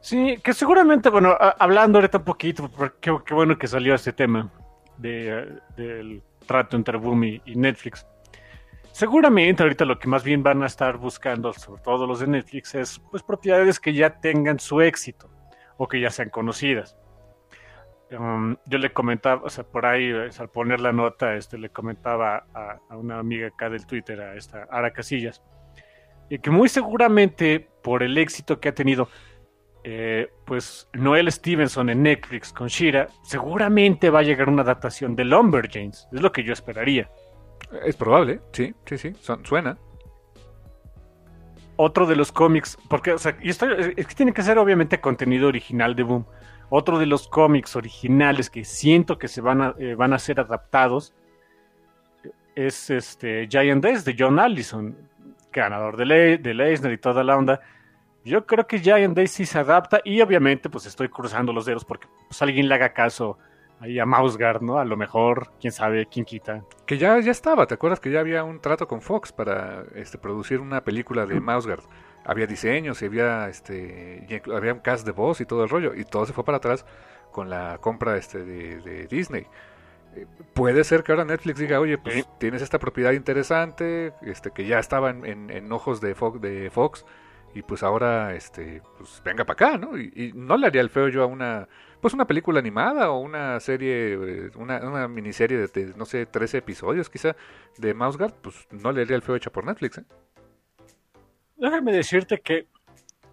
[0.00, 4.50] Sí, que seguramente, bueno, hablando ahorita un poquito, qué, qué bueno que salió este tema
[4.96, 8.06] de, del trato entre Boom y, y, Netflix.
[8.92, 12.74] Seguramente ahorita lo que más bien van a estar buscando, sobre todo los de Netflix,
[12.74, 15.30] es pues propiedades que ya tengan su éxito
[15.78, 16.96] o que ya sean conocidas.
[18.10, 22.46] Um, yo le comentaba, o sea, por ahí, al poner la nota, este, le comentaba
[22.54, 25.42] a, una amiga acá del Twitter, a esta Ara Casillas,
[26.28, 29.08] y que muy seguramente por el éxito que ha tenido,
[29.84, 35.24] eh, pues Noel Stevenson en Netflix con Shira, seguramente va a llegar una adaptación de
[35.24, 37.10] Lumberjanes, es lo que yo esperaría.
[37.84, 39.12] Es probable, sí, sí, sí,
[39.44, 39.78] suena
[41.80, 45.94] otro de los cómics, porque, o sea, es que tiene que ser obviamente contenido original
[45.94, 46.26] de Boom.
[46.70, 50.40] Otro de los cómics originales que siento que se van a, eh, van a ser
[50.40, 51.14] adaptados
[52.56, 54.96] es este Giant Days de John Allison,
[55.52, 57.60] ganador de, Le de Leisner y toda la onda.
[58.24, 61.84] Yo creo que Giant Days sí se adapta y obviamente pues estoy cruzando los dedos
[61.84, 63.38] porque pues, alguien le haga caso
[63.80, 64.78] ahí a Mausgard, ¿no?
[64.78, 66.64] A lo mejor, quién sabe, quién quita.
[66.86, 70.18] Que ya, ya estaba, ¿te acuerdas que ya había un trato con Fox para este,
[70.18, 71.84] producir una película de Mausgard?
[72.24, 76.04] Había diseños y había, este, había un cast de voz y todo el rollo, y
[76.04, 76.84] todo se fue para atrás
[77.30, 79.46] con la compra este, de, Disney.
[80.16, 84.66] Eh, puede ser que ahora Netflix diga, oye, pues tienes esta propiedad interesante, este, que
[84.66, 87.04] ya estaba en, ojos de Fox, de Fox
[87.54, 89.98] y pues ahora, este, pues venga para acá, ¿no?
[89.98, 91.68] Y, no le haría el feo yo a una,
[92.00, 96.58] pues una película animada o una serie, eh, una, una miniserie de, no sé, 13
[96.58, 97.34] episodios quizá
[97.78, 100.04] de Mouseguard, pues no le haría el feo hecha por Netflix, ¿eh?
[101.56, 102.68] Déjame decirte que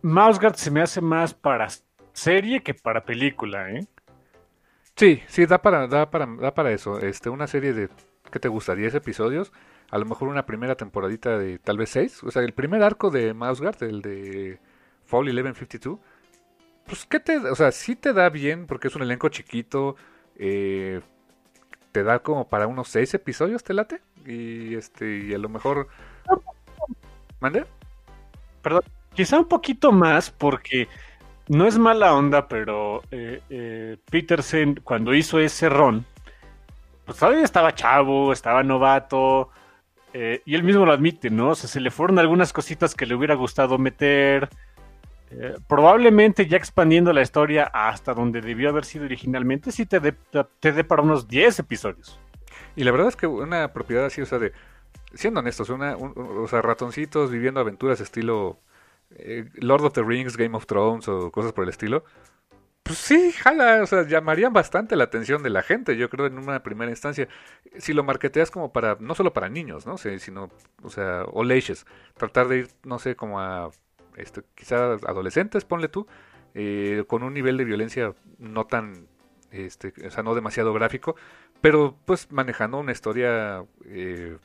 [0.01, 1.67] Mouseguard se me hace más para
[2.13, 3.86] serie que para película, ¿eh?
[4.95, 6.99] Sí, sí, da para, da para, da para eso.
[6.99, 7.89] Este, una serie de,
[8.32, 8.73] ¿qué te gusta?
[8.75, 9.51] ¿10 episodios?
[9.95, 12.25] A lo mejor una primera temporadita de tal vez 6.
[12.25, 14.60] O sea, el primer arco de Mouseguard, el de
[15.05, 15.99] Fall 1152,
[16.86, 19.95] pues, ¿qué te, o sea, sí te da bien porque es un elenco chiquito,
[20.36, 20.99] eh,
[21.93, 24.01] te da como para unos 6 episodios, ¿te late?
[24.25, 25.88] Y, este, y a lo mejor...
[27.39, 27.65] ¿Mande?
[28.62, 30.89] Perdón, quizá un poquito más porque
[31.47, 36.05] no es mala onda, pero eh, eh, Peterson cuando hizo ese ron,
[37.05, 39.51] pues todavía estaba chavo, estaba novato,
[40.17, 41.49] eh, y él mismo lo admite, ¿no?
[41.49, 44.49] O sea, se le fueron algunas cositas que le hubiera gustado meter.
[45.67, 50.15] probablemente ya expandiendo la historia hasta donde debió haber sido originalmente, sí te dé
[50.60, 52.19] te para unos 10 episodios.
[52.78, 54.54] Y la verdad es que una propiedad así, o sea, de,
[55.13, 58.60] siendo honestos, una, o sea, ratoncitos viviendo aventuras estilo
[59.12, 62.04] eh, Lord of the Rings, Game of Thrones o cosas por el estilo,
[62.86, 66.38] pues sí, jala, o sea, llamarían bastante la atención de la gente, yo creo, en
[66.38, 67.28] una primera instancia.
[67.80, 69.98] Si lo marketeas como para, no solo para niños, ¿no?
[69.98, 70.52] sino,
[70.84, 73.71] o sea, o leches, tratar de ir, no sé, como a,
[74.17, 76.06] este, quizás adolescentes, ponle tú,
[76.54, 79.08] eh, con un nivel de violencia no tan,
[79.50, 81.15] este, o sea, no demasiado gráfico,
[81.62, 84.38] pero pues manejando una historia eh,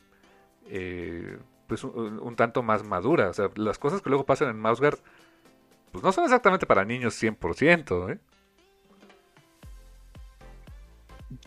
[0.64, 3.28] eh, pues un, tanto más madura.
[3.28, 4.98] O sea, las cosas que luego pasan en Mouseguard
[5.92, 8.18] pues no son exactamente para niños 100%, ¿eh?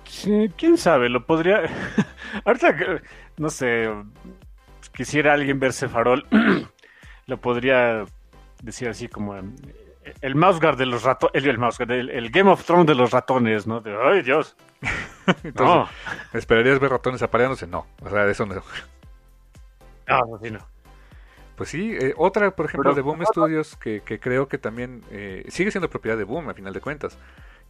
[0.05, 1.63] Sí, quién sabe, lo podría.
[2.45, 2.75] Ahorita,
[3.37, 3.89] no sé,
[4.95, 6.25] quisiera alguien verse farol,
[7.27, 8.05] lo podría
[8.61, 9.35] decir así como
[10.21, 13.81] el Mouseguard de los ratones, el, el, Game of Thrones de los ratones, ¿no?
[13.81, 14.55] De, ay, Dios.
[15.43, 15.89] Entonces, no.
[16.33, 17.67] ¿esperarías ver ratones apareándose?
[17.67, 18.61] No, o sea, eso no.
[20.07, 20.53] Ah, pues,
[21.55, 25.71] pues sí, eh, otra, por ejemplo, de Boom Studios, que, creo que también eh, sigue
[25.71, 27.17] siendo propiedad de Boom, a final de cuentas.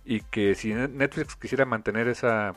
[0.06, 2.54] Y que si Netflix quisiera mantener esa,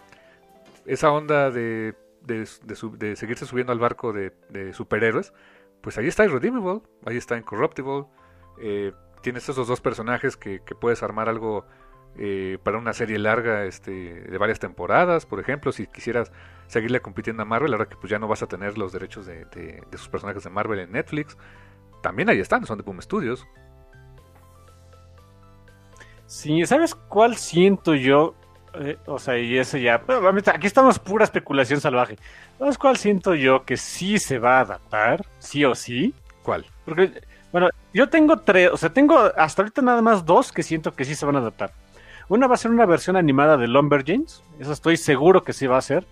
[0.84, 4.32] esa onda de, de, seguirse subiendo al barco de,
[4.72, 5.32] superhéroes,
[5.80, 8.06] pues ahí está Irredeemable, ahí está Incorruptible.
[8.60, 11.66] Eh, tienes esos dos personajes que, que puedes armar algo
[12.18, 16.32] eh, para una serie larga este, de varias temporadas, por ejemplo, si quisieras
[16.68, 19.82] seguirle compitiendo a Marvel, ahora que pues ya no vas a tener los derechos de,
[19.92, 21.36] sus personajes de Marvel en Netflix,
[22.02, 23.46] también ahí están, son de Boom Studios.
[26.26, 28.34] Sí, ¿sabes cuál siento yo?
[28.74, 30.02] Eh, o sea, y eso ya,
[30.52, 32.18] aquí estamos pura especulación salvaje.
[32.58, 36.14] ¿Sabes cuál siento yo que sí se va a adaptar, sí o sí?
[36.42, 36.66] ¿Cuál?
[36.84, 40.92] Porque, bueno, yo tengo tres, o sea, tengo hasta ahorita nada más dos que siento
[40.94, 41.72] que sí se van a adaptar.
[42.28, 45.78] Una va a ser una versión animada de Lumberjanes, eso estoy seguro que sí va
[45.78, 46.06] a ser.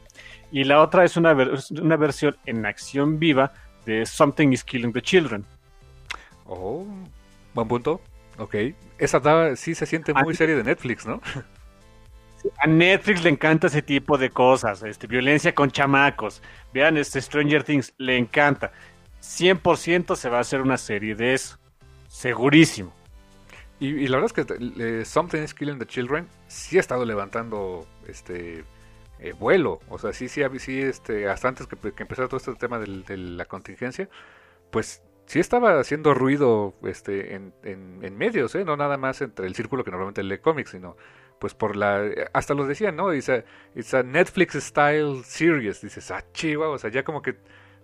[0.55, 3.53] Y la otra es una, una versión en acción viva
[3.87, 5.45] de Something is Killing the Children.
[6.47, 6.87] Oh,
[7.55, 8.01] buen punto.
[8.38, 8.55] Ok.
[8.97, 11.21] Esa sí se siente muy serie de Netflix, ¿no?
[12.59, 16.40] A Netflix le encanta ese tipo de cosas, este, violencia con chamacos.
[16.73, 18.71] Vean, este Stranger Things le encanta.
[19.23, 21.59] 100% se va a hacer una serie de eso.
[22.07, 22.95] Segurísimo.
[23.81, 27.88] Y, la verdad es que eh, Something is Killing the Children sí ha estado levantando
[28.07, 28.62] este
[29.18, 29.81] eh, vuelo.
[29.88, 30.42] O sea, sí, sí,
[30.83, 34.09] este, hasta antes que, empezara todo este tema de la contingencia,
[34.70, 38.64] pues sí estaba haciendo ruido este, en, en, medios, ¿eh?
[38.64, 40.96] no nada más entre el círculo que normalmente lee cómics, sino
[41.38, 42.03] pues por la...
[42.33, 43.12] Hasta los decían, ¿no?
[43.12, 43.31] It's
[44.05, 45.81] Netflix style series.
[45.81, 47.37] Dices, ah, chiva, o sea, ya como que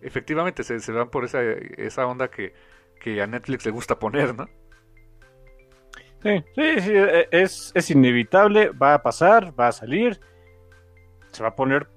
[0.03, 2.55] efectivamente se, van por esa, onda que,
[3.21, 4.49] a Netflix le gusta poner, ¿no?
[6.23, 10.21] Sí, sí, sí e, es inevitable, va a pasar, va a salir,
[11.31, 11.89] se va a poner,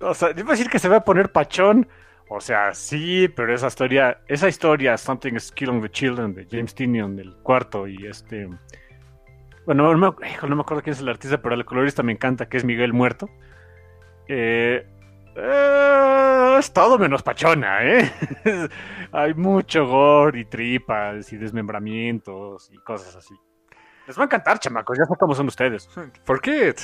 [0.00, 1.88] o sea, iba a decir que se va a poner pachón,
[2.28, 6.74] o sea, sí, pero esa historia, esa historia, Something is Killing the Children, de James
[6.74, 8.48] Tinion, del cuarto, y este,
[9.66, 12.48] bueno, no me, no me acuerdo quién es el artista, pero el colorista me encanta,
[12.48, 13.28] que es Miguel Muerto.
[14.28, 14.86] Eh,
[15.36, 18.10] eh, es todo menos pachona, ¿eh?
[19.12, 23.34] Hay mucho gore y tripas y desmembramientos y cosas así.
[24.06, 25.88] Les va a encantar, chamacos, ya sé cómo son ustedes.
[26.24, 26.74] ¿Por qué?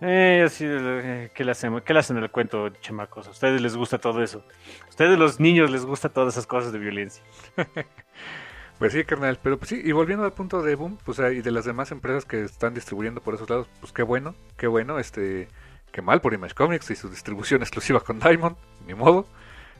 [0.00, 1.82] Eh, eh, ¿qué, le hacemos?
[1.82, 3.26] ¿Qué le hacen en el cuento, chamacos?
[3.26, 4.44] A ustedes les gusta todo eso.
[4.86, 7.22] A ustedes, los niños, les gusta todas esas cosas de violencia.
[8.78, 9.38] pues sí, carnal.
[9.42, 12.24] Pero pues sí, y volviendo al punto de Boom, pues y de las demás empresas
[12.24, 15.48] que están distribuyendo por esos lados, pues qué bueno, qué bueno, este
[15.92, 18.56] Qué mal por Image Comics y su distribución exclusiva con Diamond,
[18.86, 19.26] ni modo.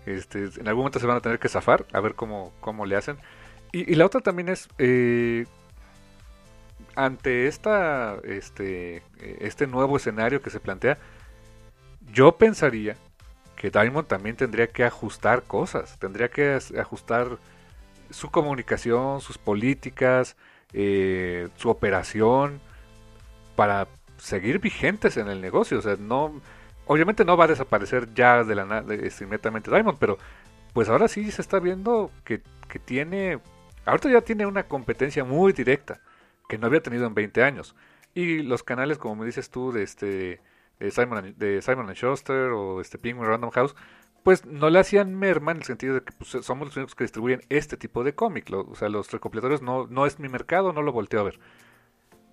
[0.07, 2.97] Este, en algún momento se van a tener que zafar, a ver cómo, cómo le
[2.97, 3.19] hacen.
[3.73, 5.45] Y, la otra también es, eh,
[6.99, 9.05] ante esta, este,
[9.39, 10.99] este nuevo escenario que se plantea,
[12.13, 12.97] yo pensaría
[13.55, 17.39] que Diamond también tendría que ajustar cosas, tendría que ajustar
[18.11, 20.37] su comunicación, sus políticas,
[20.73, 22.61] eh, su operación,
[23.55, 25.79] para seguir vigentes en el negocio.
[25.79, 26.41] O sea, no,
[26.87, 30.19] obviamente no va a desaparecer ya de la nada este, inmediatamente Diamond, pero
[30.73, 33.39] pues ahora sí se está viendo que, que tiene,
[33.87, 36.01] ahorita ya tiene una competencia muy directa
[36.49, 37.77] que no había tenido en 20 años.
[38.15, 40.41] Y los canales, como me dices tú, de este
[40.81, 43.75] de Simon, de Simon Schuster o este Penguin Random House,
[44.23, 47.05] pues no le hacían merma en el sentido de que pues, somos los únicos que
[47.05, 48.51] distribuyen este tipo de cómic.
[48.53, 51.41] o sea, los recopilatorios no, no es mi mercado, no lo volteo a ver.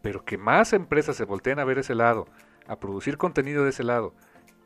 [0.01, 2.27] Pero que más empresas se volteen a ver ese lado,
[2.67, 4.13] a producir contenido de ese lado,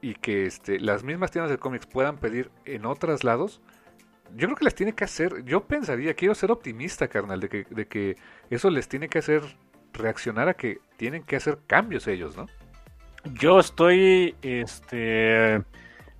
[0.01, 3.61] y que este, las mismas tiendas de cómics puedan pedir en otros lados,
[4.35, 7.65] yo creo que les tiene que hacer, yo pensaría, quiero ser optimista, carnal, de que,
[7.69, 8.15] de que
[8.49, 9.41] eso les tiene que hacer
[9.93, 12.47] reaccionar a que tienen que hacer cambios ellos, ¿no?
[13.33, 15.61] Yo estoy este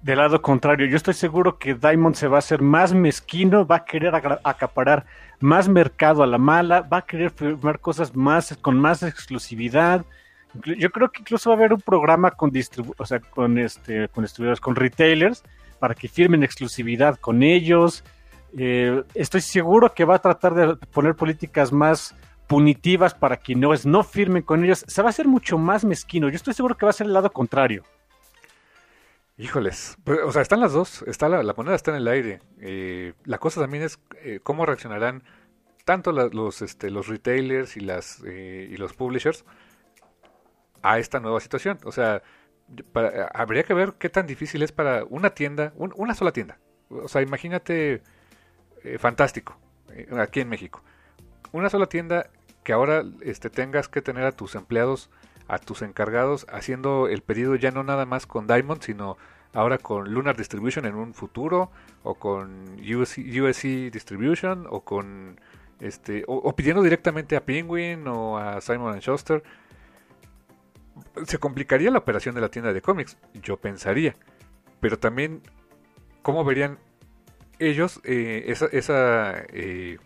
[0.02, 0.88] del lado contrario.
[0.88, 5.06] Yo estoy seguro que Diamond se va a hacer más mezquino, va a querer acaparar
[5.40, 10.06] más mercado a la mala, va a querer firmar cosas más con más exclusividad.
[10.78, 12.52] Yo creo que incluso va a haber un programa con
[13.32, 15.44] con este con distribuidores, con retailers
[15.80, 18.04] para que firmen exclusividad con ellos.
[18.58, 22.16] Eh, estoy seguro que va a tratar de poner políticas más
[22.48, 26.30] punitivas para quienes no firmen con ellos, se va a hacer mucho más mezquino.
[26.30, 27.84] Yo estoy seguro que va a ser el lado contrario.
[29.38, 32.42] Híjoles, pues, o sea, están las dos, está la, moneda está en el aire.
[32.60, 35.24] Eh, la cosa también es eh, cómo reaccionarán
[35.86, 39.46] tanto los, este, los retailers y, las, y los publishers
[40.82, 41.80] a esta nueva situación.
[41.86, 42.22] O sea,
[43.34, 46.60] habría que ver qué tan difícil es para una tienda, una sola tienda.
[46.90, 48.02] O sea, imagínate,
[48.98, 49.58] fantástico,
[50.18, 50.84] aquí en México.
[51.52, 52.30] Una sola tienda
[52.64, 55.10] que ahora este, tengas que tener a tus empleados,
[55.48, 59.18] a tus encargados, haciendo el pedido ya no nada más con Diamond, sino
[59.54, 61.72] ahora con Lunar Distribution en un futuro,
[62.04, 65.40] o con USC, Distribution, o con
[65.80, 69.44] este, o, pidiendo directamente a Penguin o a Simon Schuster.
[71.26, 74.16] Se complicaría la operación de la tienda de cómics, yo pensaría.
[74.80, 75.42] Pero también,
[76.22, 76.80] ¿cómo verían
[77.60, 79.98] ellos eh, esa, esa eh,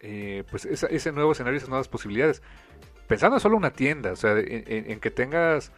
[0.00, 2.42] eh, pues ese nuevo escenario, esas nuevas posibilidades.
[3.06, 5.70] Pensando solo una tienda, o sea, en, que tengas,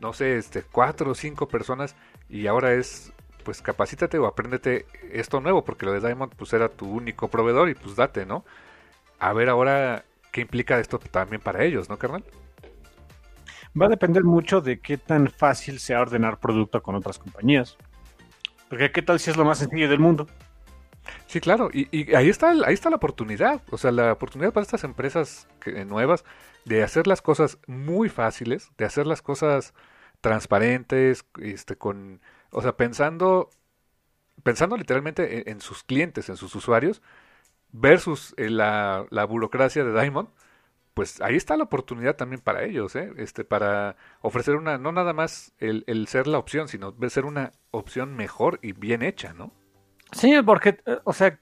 [0.00, 1.96] no sé, este, cuatro o cinco personas
[2.28, 3.12] y ahora es,
[3.44, 7.68] pues capacítate o apréndete esto nuevo, porque lo de Diamond pues era tu único proveedor
[7.68, 8.44] y pues date, ¿no?
[9.18, 12.24] A ver ahora qué implica esto también para ellos, ¿no, carnal?
[13.80, 17.76] Va a depender mucho de qué tan fácil sea ordenar producto con otras compañías.
[18.68, 20.26] Porque qué tal si es lo más sencillo del mundo.
[21.26, 24.84] Sí, claro, y, ahí está ahí está la oportunidad, o sea, la oportunidad para estas
[24.84, 25.48] empresas
[25.86, 26.24] nuevas
[26.64, 29.74] de hacer las cosas muy fáciles, de hacer las cosas
[30.20, 33.50] transparentes, este, con, o sea, pensando,
[34.42, 37.02] pensando literalmente en, sus clientes, en sus usuarios,
[37.72, 40.28] versus eh, la, burocracia de Diamond,
[40.94, 43.12] pues ahí está la oportunidad también para ellos, ¿eh?
[43.16, 47.52] este, para ofrecer una, no nada más el, el ser la opción, sino ser una
[47.70, 49.52] opción mejor y bien hecha, ¿no?
[50.12, 51.38] Sí, porque, eh, o sea,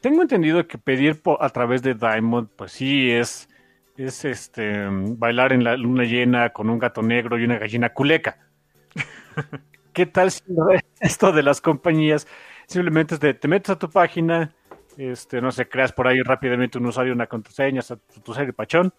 [0.00, 3.48] tengo entendido que pedir a través de Diamond, pues sí, es,
[3.96, 8.38] es este bailar en la luna llena con un gato negro y una gallina culeca.
[9.92, 10.42] ¿Qué tal si
[11.00, 12.26] esto de las compañías
[12.66, 14.54] simplemente es de te metes a tu página,
[14.96, 18.92] este, no sé, creas por ahí rápidamente un usuario, una contraseña, tu usuario pachón,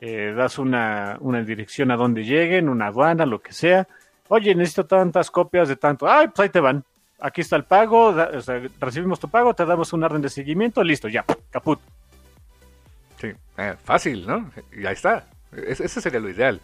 [0.00, 3.86] eh, das una, una dirección a donde lleguen, una aduana, lo que sea.
[4.28, 6.08] Oye, necesito tantas copias de tanto.
[6.10, 6.84] Ay, pues ahí te van
[7.20, 8.14] aquí está el pago,
[8.80, 11.80] recibimos tu pago, te damos un orden de seguimiento, listo, ya, caput.
[13.20, 14.50] Sí, eh, fácil, ¿no?
[14.72, 15.26] Y ahí está.
[15.52, 16.60] ese sería lo ideal.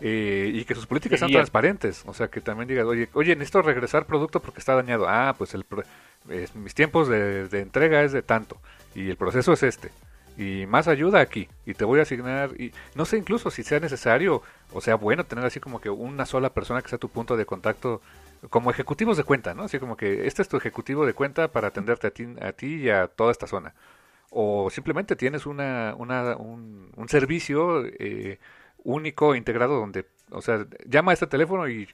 [0.00, 2.02] Eh, y que sus políticas sean transparentes.
[2.06, 5.06] O sea, que también digas, oye, oye, necesito regresar producto porque está dañado.
[5.08, 5.64] Ah, pues el,
[6.54, 8.56] mis tiempos de, entrega es de tanto.
[8.94, 9.90] Y el proceso es este.
[10.38, 11.48] Y más ayuda aquí.
[11.66, 12.58] Y te voy a asignar.
[12.58, 16.24] Y no sé incluso si sea necesario o sea bueno tener así como que una
[16.24, 18.00] sola persona que sea tu punto de contacto
[18.48, 19.64] como ejecutivos de cuenta, ¿no?
[19.64, 22.76] Así como que este es tu ejecutivo de cuenta para atenderte a ti, a ti
[22.76, 23.74] y a toda esta zona.
[24.30, 28.38] O simplemente tienes una, una un, servicio eh,
[28.84, 31.88] único, integrado, donde, o sea, llama a este teléfono y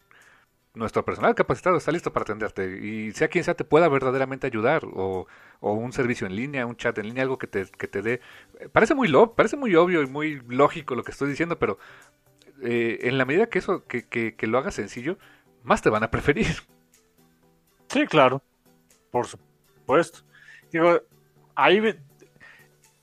[0.74, 2.78] nuestro personal capacitado está listo para atenderte.
[2.78, 4.84] Y sea quien sea, te pueda verdaderamente ayudar.
[4.84, 5.26] O,
[5.60, 8.20] o un servicio en línea, un chat en línea, algo que te, que te dé...
[8.72, 11.78] Parece muy, lo, parece muy obvio y muy lógico lo que estoy diciendo, pero
[12.62, 15.18] eh, en la medida que eso, que, que, que lo haga sencillo,
[15.62, 16.54] más te van a preferir.
[17.88, 18.42] Sí, claro.
[19.10, 20.20] por supuesto.
[20.70, 21.00] Digo,
[21.54, 21.80] ahí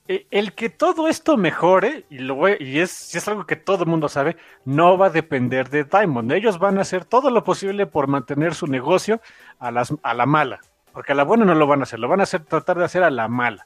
[0.08, 4.10] el que todo esto mejore, y, lo, y es, es algo que todo el mundo
[4.10, 4.36] sabe,
[4.66, 6.32] no va a depender de Diamond.
[6.34, 9.22] Ellos van a hacer todo lo posible por mantener su negocio
[9.60, 10.60] a, las, a la mala.
[10.92, 12.86] Porque a la buena no lo van a hacer, lo van a hacer, tratar de
[12.86, 13.66] hacer a la mala.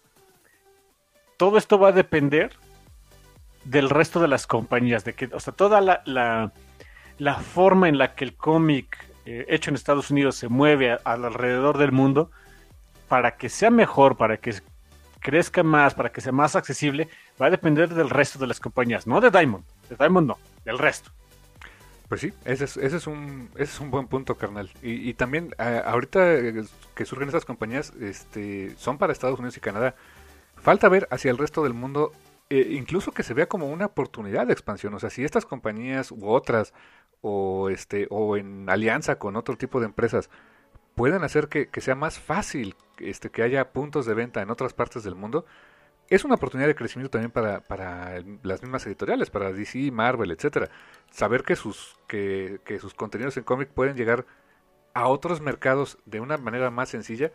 [1.37, 2.51] Todo esto va a depender
[3.63, 8.15] del resto de las compañías, de que, o sea, toda la, la, forma en la
[8.15, 12.31] que el cómic eh, hecho en Estados Unidos se mueve alrededor del mundo,
[13.09, 14.53] para que sea mejor, para que
[15.19, 17.09] crezca más, para que sea más accesible,
[17.41, 20.77] va a depender del resto de las compañías, no de Diamond, de Diamond no, del
[20.77, 21.11] resto.
[22.07, 24.71] Pues sí, ese es, ese es, un, ese es un buen punto, carnal.
[24.81, 26.37] Y, también, ahorita
[26.95, 29.93] que surgen estas compañías, este, son para Estados Unidos y Canadá.
[30.55, 32.13] Falta ver hacia el resto del mundo,
[32.49, 34.93] eh, incluso que se vea como una oportunidad de expansión.
[34.93, 36.73] O sea, si estas compañías u otras,
[37.19, 40.29] o, este, o en alianza con otro tipo de empresas,
[40.97, 45.03] pueden hacer que, sea más fácil este, que haya puntos de venta en otras partes
[45.03, 45.45] del mundo,
[46.09, 47.61] es una oportunidad de crecimiento también para,
[48.41, 50.69] las mismas editoriales, para DC, Marvel, etcétera.
[51.11, 54.25] Saber que sus, que, sus contenidos en cómic pueden llegar
[54.95, 57.31] a otros mercados de una manera más sencilla,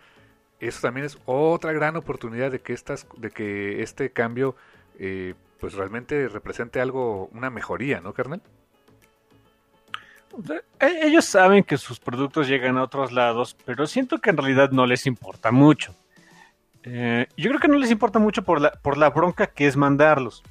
[0.59, 3.07] eso también es otra gran oportunidad de que estas,
[3.39, 4.57] este cambio
[4.99, 8.43] eh, pues realmente represente algo, una mejoría, ¿no, carnal?
[10.81, 14.71] E, ellos saben que sus productos llegan a otros lados, pero siento que en realidad
[14.71, 15.95] no les importa mucho.
[16.85, 19.77] Eh, yo creo que no les importa mucho por la, por la bronca que es
[19.77, 20.43] mandarlos.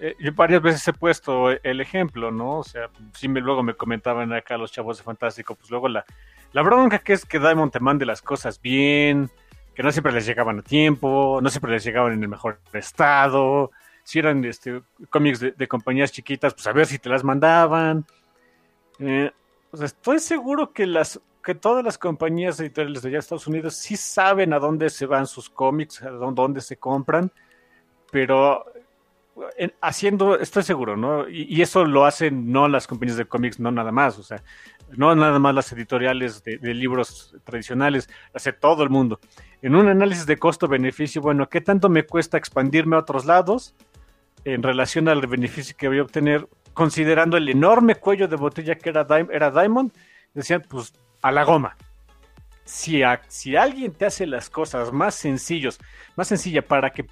[0.00, 2.58] Eh, yo varias veces he puesto el ejemplo, ¿no?
[2.58, 6.04] O sea, si me, luego me comentaban acá los chavos de Fantástico, pues luego la,
[6.52, 9.30] la bronca que es que Diamond te mande las cosas bien,
[9.74, 13.70] que no siempre les llegaban a tiempo, no siempre les llegaban en el mejor estado.
[14.02, 14.80] Si eran este,
[15.10, 18.06] cómics de, de compañías chiquitas, pues a ver si te las mandaban.
[19.00, 19.30] Eh,
[19.72, 24.52] estoy seguro que las que todas las compañías editoriales de allá Estados Unidos sí saben
[24.52, 27.32] a dónde se van sus cómics, a dónde se compran,
[28.10, 28.66] pero
[29.80, 31.28] haciendo, estoy seguro, ¿no?
[31.28, 34.42] Y, eso lo hacen no las compañías de cómics, no nada más, o sea,
[34.96, 39.20] no nada más las editoriales de, de libros tradicionales, hace todo el mundo.
[39.62, 43.74] En un análisis de costo-beneficio, bueno, ¿qué tanto me cuesta expandirme a otros lados
[44.44, 46.46] en relación al beneficio que voy a obtener?
[46.80, 49.92] Considerando el enorme cuello de botella que era, Diamond,
[50.32, 51.76] decían, pues a la goma.
[52.64, 55.78] Si, si alguien te hace las cosas más sencillos,
[56.16, 57.04] más sencilla para que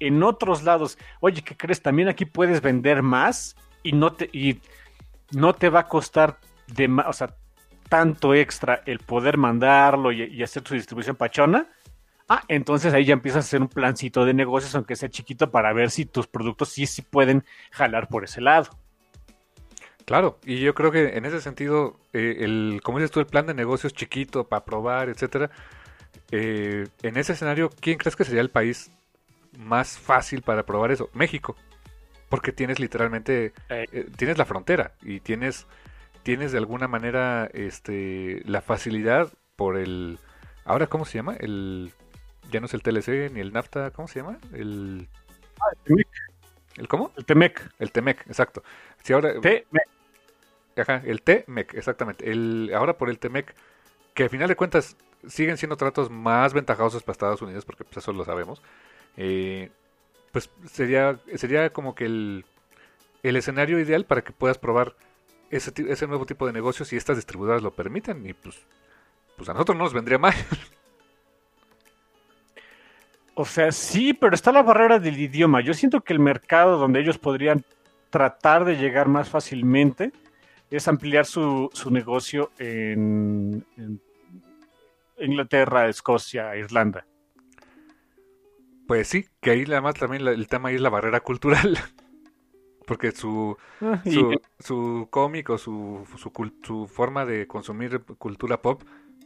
[0.00, 1.80] en otros lados, oye, ¿qué crees?
[1.80, 3.54] También aquí puedes vender más
[3.84, 4.60] y no te, y
[5.30, 7.36] no te va a costar de o sea,
[7.88, 11.68] tanto extra el poder mandarlo y, hacer su distribución pachona.
[12.28, 15.72] Ah, entonces ahí ya empiezas a hacer un plancito de negocios, aunque sea chiquito, para
[15.72, 18.70] ver si tus productos sí, sí pueden jalar por ese lado.
[20.04, 23.46] Claro, y yo creo que en ese sentido, eh, el, como dices tú, el plan
[23.46, 25.50] de negocios chiquito para probar, etcétera,
[26.30, 28.90] eh, en ese escenario, ¿quién crees que sería el país
[29.58, 31.08] más fácil para probar eso?
[31.14, 31.56] México,
[32.28, 35.66] porque tienes literalmente, eh, tienes la frontera y tienes,
[36.22, 40.18] tienes de alguna manera, este, la facilidad por el,
[40.66, 41.92] ahora cómo se llama, el,
[42.50, 44.38] ya no es el TLC ni el NAFTA, ¿cómo se llama?
[44.52, 45.08] El,
[45.60, 46.06] ah, el.
[46.76, 47.12] ¿El cómo?
[47.16, 47.70] El TEMEC.
[47.78, 48.62] El TEMEC, exacto.
[49.02, 49.34] Si ahora,
[50.76, 52.30] Ajá, el TEMEC, exactamente.
[52.30, 53.54] El, ahora por el TEMEC,
[54.12, 54.96] que al final de cuentas
[55.28, 58.60] siguen siendo tratos más ventajosos para Estados Unidos, porque pues, eso lo sabemos.
[59.16, 59.70] Eh,
[60.32, 62.44] pues sería, sería como que el,
[63.22, 64.96] el escenario ideal para que puedas probar
[65.50, 68.26] ese, ese nuevo tipo de negocios si estas distribuidoras lo permiten.
[68.26, 68.58] Y pues,
[69.36, 70.34] pues a nosotros no nos vendría mal.
[73.34, 75.60] O sea, sí, pero está la barrera del idioma.
[75.60, 77.64] Yo siento que el mercado donde ellos podrían
[78.10, 80.12] tratar de llegar más fácilmente
[80.70, 83.64] es ampliar su, su negocio en,
[85.18, 87.06] Inglaterra, Escocia, Irlanda.
[88.86, 91.78] Pues sí, que ahí además también el tema ahí es la barrera cultural.
[92.86, 98.82] Porque su, ah, su, su cómic o su, su, su, forma de consumir cultura pop,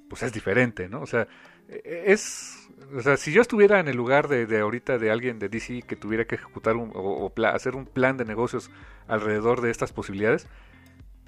[0.09, 1.03] pues es diferente, ¿no?
[1.03, 1.29] O sea,
[1.69, 2.69] e, es...
[2.97, 5.97] O sea, si yo estuviera en el lugar de, ahorita de alguien de DC que
[5.97, 8.71] tuviera que ejecutar un, o, hacer un plan de negocios
[9.09, 10.49] alrededor de estas posibilidades,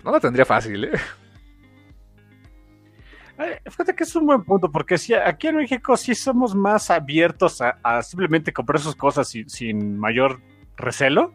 [0.04, 0.92] no la tendría fácil, ¿eh?
[3.70, 7.62] Fíjate que es un buen punto, porque si aquí en México sí somos más abiertos
[7.62, 10.40] a, simplemente comprar sus cosas sin, mayor
[10.76, 11.32] recelo,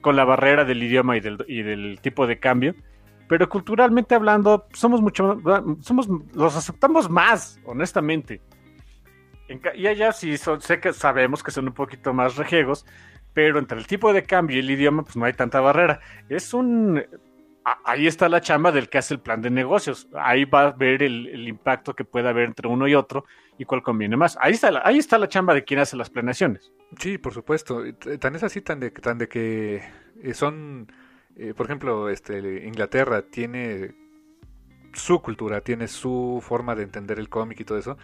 [0.00, 2.74] con la barrera del idioma y del, tipo de cambio.
[3.30, 5.40] Pero culturalmente hablando, somos mucho
[5.82, 8.40] somos, los aceptamos más, honestamente.
[9.76, 12.84] y allá sí sé que sabemos que son un poquito más rejegos,
[13.32, 16.00] pero entre el tipo de cambio y el idioma, pues no hay tanta barrera.
[16.28, 17.04] Es un
[17.84, 20.08] ahí está la chamba del que hace el plan de negocios.
[20.14, 23.24] Ahí va a ver el, impacto que puede haber entre uno y otro
[23.58, 24.36] y cuál conviene más.
[24.40, 26.72] Ahí está, la, ahí está la chamba de quien hace las planeaciones.
[26.98, 27.82] Sí, por supuesto.
[28.18, 29.82] Tan es así, tan de, tan de que
[30.22, 30.90] eh, son,
[31.40, 33.94] eh, por ejemplo, este, Inglaterra tiene
[34.92, 37.96] su cultura, tiene su forma de entender el cómic y todo eso.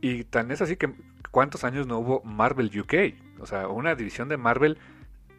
[0.00, 0.90] Y tan es así que
[1.30, 2.94] cuántos años no hubo Marvel UK,
[3.40, 4.78] o sea, una división de Marvel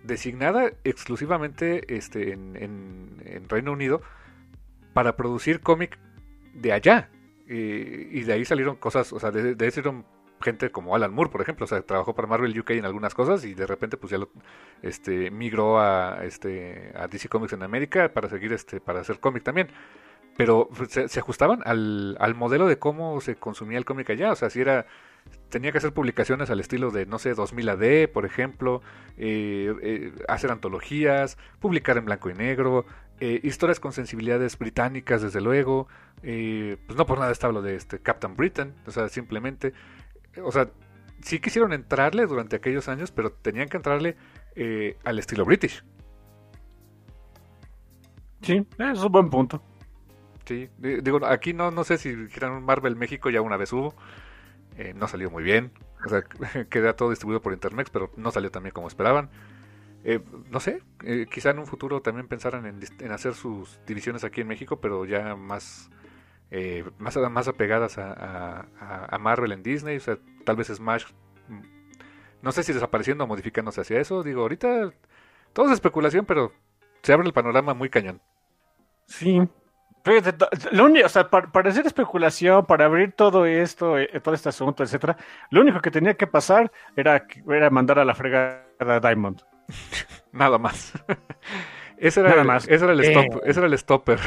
[0.04, 3.18] designada exclusivamente este, en,
[3.50, 4.04] Reino Unido
[4.94, 5.98] para producir cómic
[6.54, 7.10] de allá.
[7.48, 10.06] y de ahí salieron cosas, o sea, de, de ahí salieron
[10.44, 13.46] gente como Alan Moore, por ejemplo, o sea, trabajó para Marvel UK en algunas cosas
[13.46, 14.30] y de repente pues ya lo,
[14.82, 19.44] este, migró a, este, a DC Comics en América para seguir, este, para hacer cómic
[19.44, 19.70] también
[20.36, 24.32] pero pues, se, ajustaban al, al, modelo de cómo se consumía el cómic allá.
[24.32, 24.86] O sea, si era.
[25.48, 28.82] Tenía que hacer publicaciones al estilo de, no sé, 2000 AD, por ejemplo,
[29.16, 32.86] eh, eh, hacer antologías, publicar en blanco y negro,
[33.22, 35.88] eh, historias con sensibilidades británicas, desde luego.
[36.22, 39.74] pues no por nada está lo de este Captain Britain, o sea, simplemente.
[40.42, 40.70] O sea,
[41.22, 44.16] sí quisieron entrarle durante aquellos años, pero tenían que entrarle
[45.04, 45.84] al estilo british.
[48.42, 49.64] Sí, es un buen punto.
[50.46, 53.96] Sí, digo, aquí no, no sé si quieran un Marvel México, ya una vez hubo.
[54.78, 55.72] Eh, no salió muy bien.
[56.06, 56.24] O sea,
[56.70, 59.30] queda todo distribuido por Intermex, pero no salió también como esperaban.
[60.04, 60.20] Eh,
[60.50, 64.48] no sé, eh, quizá en un futuro también pensaran en, hacer sus divisiones aquí en
[64.48, 65.90] México, pero ya más,
[66.98, 68.68] más, más apegadas a,
[69.10, 69.98] a, Marvel en Disney.
[69.98, 71.06] O sea, tal vez Smash,
[72.42, 74.24] no sé si desapareciendo o modificándose hacia eso.
[74.24, 74.92] Digo, ahorita
[75.54, 76.52] todo es especulación, pero
[77.02, 78.22] se abre el panorama muy cañón.
[79.08, 79.42] Sí,
[80.72, 84.84] lo único, o sea, para, hacer especulación, para abrir todo esto, eh, todo este asunto,
[84.84, 85.16] etcétera,
[85.50, 89.42] lo único que tenía que pasar era, era mandar a la fregada a Diamond.
[90.34, 90.92] Nada más.
[91.98, 92.68] ese era, Nada más.
[92.68, 94.20] Ese era el, stop, ese era el stopper.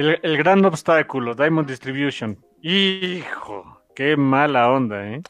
[0.00, 2.38] El, gran obstáculo, Diamond Distribution.
[2.62, 5.22] Hijo, qué mala onda, ¿eh?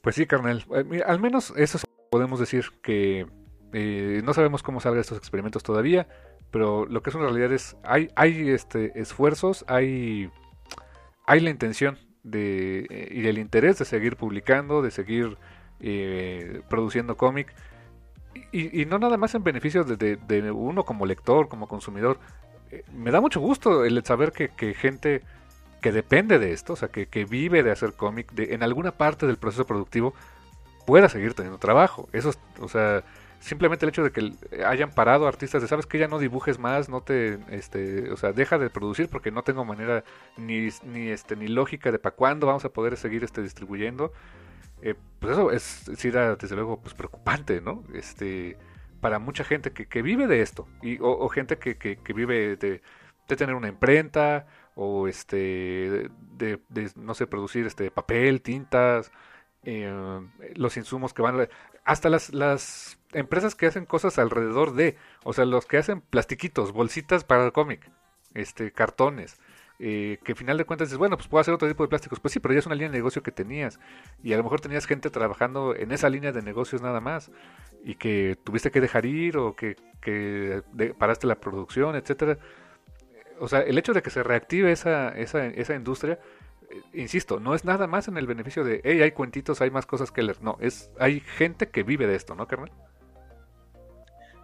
[0.00, 0.64] pues sí, carnal.
[0.92, 1.78] Eh, al menos eso
[2.08, 3.26] podemos decir que
[3.72, 6.06] eh, no sabemos cómo salgan estos experimentos todavía
[6.52, 10.30] pero lo que es una realidad es, hay, hay este, esfuerzos, hay,
[11.26, 15.36] hay la intención de, eh, y el interés de seguir publicando, de seguir
[16.68, 17.52] produciendo cómic,
[18.52, 22.20] y, no nada más en beneficio de, uno como lector, como consumidor.
[22.92, 25.22] Me da mucho gusto el saber que, que, gente
[25.80, 29.26] que depende de esto, o sea, que, que vive de hacer cómic, en alguna parte
[29.26, 30.14] del proceso productivo,
[30.86, 32.08] pueda seguir teniendo trabajo.
[32.12, 33.04] Eso, o sea,
[33.44, 34.32] simplemente el hecho de que
[34.64, 38.32] hayan parado artistas de sabes que ya no dibujes más, no te este, o sea,
[38.32, 40.02] deja de producir porque no tengo manera
[40.38, 44.12] ni ni este ni lógica de para cuándo vamos a poder seguir este distribuyendo.
[44.82, 45.62] Eh, pues eso es
[45.96, 47.84] sí desde luego pues preocupante, ¿no?
[47.94, 48.56] Este
[49.04, 52.80] para mucha gente que, que vive de esto y o, gente que, que, vive de,
[53.28, 54.46] de, tener una imprenta
[54.76, 59.12] o este de, de, no sé producir este papel, tintas,
[59.64, 59.92] eh,
[60.54, 61.50] los insumos que van
[61.84, 66.72] hasta las, las empresas que hacen cosas alrededor de, o sea, los que hacen plastiquitos,
[66.72, 67.90] bolsitas para el cómic,
[68.32, 69.38] este, cartones,
[69.78, 72.20] eh, que al final de cuentas dices, bueno, pues puedo hacer otro tipo de plásticos.
[72.20, 73.78] Pues sí, pero ya es una línea de negocio que tenías.
[74.22, 77.30] Y a lo mejor tenías gente trabajando en esa línea de negocios nada más.
[77.84, 80.62] Y que tuviste que dejar ir o que, que
[80.98, 82.38] paraste la producción, etcétera.
[83.40, 86.18] O sea, el hecho de que se reactive esa, esa, esa industria
[86.70, 89.86] eh, insisto, no es nada más en el beneficio de, hey, hay cuentitos, hay más
[89.86, 90.42] cosas que leer.
[90.42, 92.70] No, es, hay gente que vive de esto, ¿no, carnal?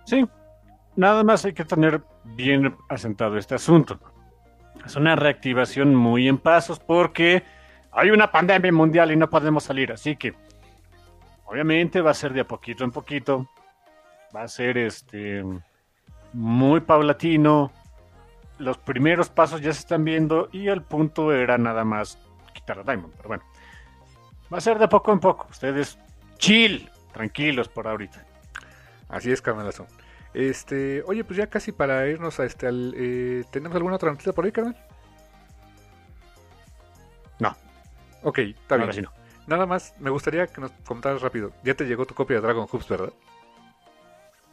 [0.05, 0.27] Sí,
[0.97, 3.99] nada más hay que tener bien asentado este asunto.
[4.85, 7.43] Es una reactivación muy en pasos porque
[7.93, 10.35] hay una pandemia mundial y no podemos salir, así que
[11.45, 13.49] obviamente va a ser de a poquito en poquito,
[14.35, 15.45] va a ser este
[16.33, 17.73] muy paulatino,
[18.59, 22.19] los primeros pasos ya se están viendo y el punto era nada más
[22.53, 23.15] quitar a Diamond.
[23.17, 23.45] Pero bueno,
[24.53, 25.47] va a ser de poco en poco.
[25.51, 25.99] Ustedes
[26.39, 28.25] chill, tranquilos por ahorita.
[29.09, 29.87] Así es, Carmelazo.
[30.33, 34.33] Este, oye, pues ya casi para irnos a este, al, eh, ¿tenemos alguna otra noticia
[34.33, 34.77] por ahí, carnal?
[37.39, 37.57] No.
[38.23, 39.09] Ok, está bien.
[39.47, 41.53] Nada más, me gustaría que nos comentaras rápido.
[41.65, 43.13] Ya te llegó tu copia de Dragon Hoops, ¿verdad?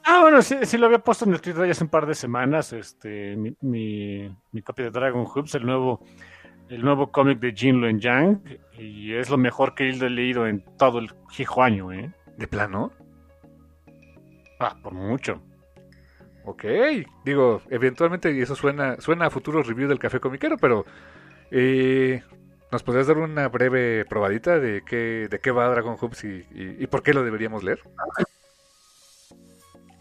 [0.03, 2.15] Ah, bueno, sí, sí lo había puesto en el Twitter ya hace un par de
[2.15, 6.01] semanas, este, mi, mi, copia de Dragon Hoops, el nuevo,
[6.69, 10.63] el nuevo cómic de Jin Luen Yang, y es lo mejor que he leído en
[10.77, 12.09] todo el hijo año, ¿eh?
[12.37, 12.93] ¿De plano?
[14.61, 15.41] Ah, por mucho.
[16.49, 16.63] Ok,
[17.25, 20.85] digo, eventualmente, y eso suena, suena a futuro review del café comiquero, pero
[21.51, 22.23] eh,
[22.71, 27.03] ¿nos podrías dar una breve probadita de qué, de qué va Dragon Hoops y por
[27.03, 27.81] qué lo deberíamos leer?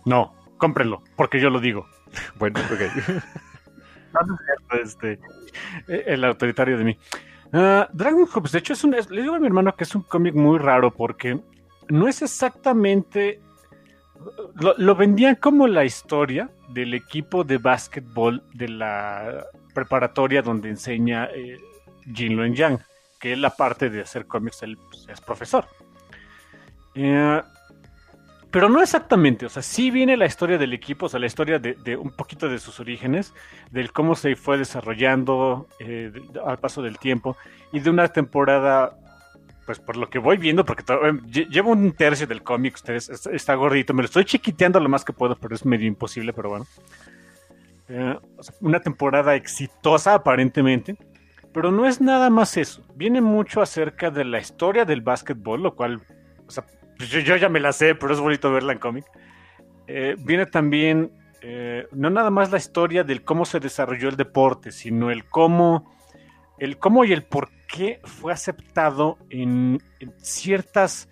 [0.07, 0.35] No.
[0.57, 1.87] cómprenlo, porque yo lo digo.
[2.39, 2.81] bueno, ok.
[4.83, 5.19] este,
[5.89, 6.99] el autoritario de mí.
[7.53, 10.03] Uh, Dragon Hoops, de hecho, es un, le digo a mi hermano que es un
[10.03, 11.41] cómic muy raro porque
[11.89, 13.41] no es exactamente.
[14.79, 19.45] Lo, vendían como la historia del equipo de básquetbol de la
[19.75, 21.59] preparatoria donde enseña eh,
[22.15, 22.81] Jin Luen Yang,
[23.21, 25.67] que es la parte de hacer cómics, él pues, es profesor.
[26.95, 27.43] Eh,
[28.51, 31.59] pero no exactamente, o sea, sí viene la historia del equipo, o sea, la historia
[31.59, 33.35] de, un poquito de sus orígenes,
[33.71, 36.11] del cómo se fue desarrollando eh,
[36.43, 37.37] al paso del tiempo
[37.71, 38.97] y de una temporada,
[39.67, 43.55] pues por lo que voy viendo, porque eh, llevo un tercio del cómic, ustedes, está,
[43.55, 46.67] gordito, me lo estoy chiquiteando lo más que puedo, pero es medio imposible, pero bueno.
[47.89, 48.19] Eh,
[48.61, 50.97] una temporada exitosa aparentemente,
[51.53, 52.83] pero no es nada más eso.
[52.95, 56.01] Viene mucho acerca de la historia del básquetbol, lo cual,
[56.47, 56.65] o sea,
[56.97, 59.05] pues yo, ya me la sé, pero es bonito verla en cómic.
[59.89, 61.11] Eh, viene también,
[61.43, 65.93] eh, no nada más la historia del cómo se desarrolló el deporte, sino el cómo,
[66.59, 69.83] el cómo y el por qué fue aceptado en,
[70.19, 71.09] ciertas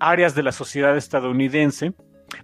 [0.00, 1.92] áreas de la sociedad estadounidense.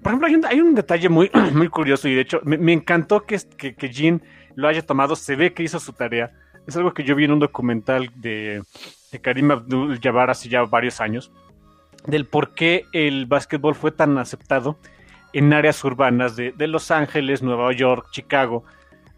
[0.02, 3.74] Por ejemplo, hay un, detalle muy, muy curioso y de hecho me, encantó que, que,
[3.74, 4.22] que Jean
[4.54, 6.32] lo haya tomado, se ve que hizo su tarea.
[6.66, 8.62] Es algo que yo vi en un documental de,
[9.12, 11.30] de Karim Abdul-Jabbar hace ya varios años
[12.06, 14.78] del por qué el básquetbol fue tan aceptado
[15.32, 18.64] en áreas urbanas de, Los Ángeles, Nueva York, Chicago,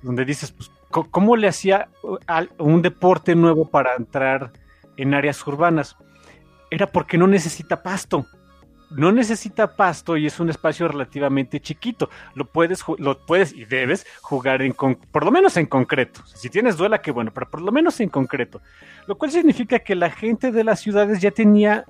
[0.03, 1.89] donde dices, pues, ¿cómo le hacía
[2.59, 4.53] un deporte nuevo para entrar
[4.97, 5.97] en áreas urbanas?
[6.71, 8.27] Era porque no necesita pasto.
[8.91, 12.09] No necesita pasto y es un espacio relativamente chiquito.
[12.35, 16.21] Lo puedes, lo puedes y debes jugar en por lo menos en concreto.
[16.27, 18.61] Si tienes duela, qué bueno, pero por lo menos en concreto.
[19.09, 21.85] Lo cual significa que la gente de las ciudades ya tenía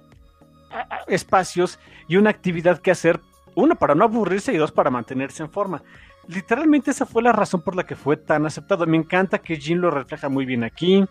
[1.07, 1.78] espacios
[2.09, 3.20] y una actividad que hacer,
[3.55, 5.82] uno, para no aburrirse y dos, para mantenerse en forma.
[6.29, 8.87] Literalmente esa fue la razón por la que fue tan aceptado.
[8.87, 11.05] Me encanta que Jin lo refleja muy bien aquí.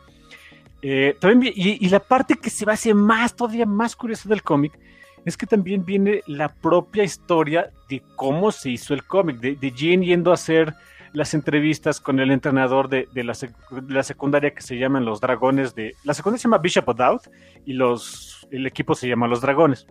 [0.81, 4.77] Eh, también, y, la parte que se va más, todavía más curiosa del cómic,
[5.25, 9.71] es que también viene la propia historia de cómo se hizo el cómic, de, de
[9.71, 10.75] Jin yendo a hacer
[11.15, 15.95] las entrevistas con el entrenador de, la, secundaria que se llaman los Dragones de...
[16.03, 17.27] La secundaria se llama Bishop of
[17.65, 19.87] y los, el equipo se llama Los Dragones.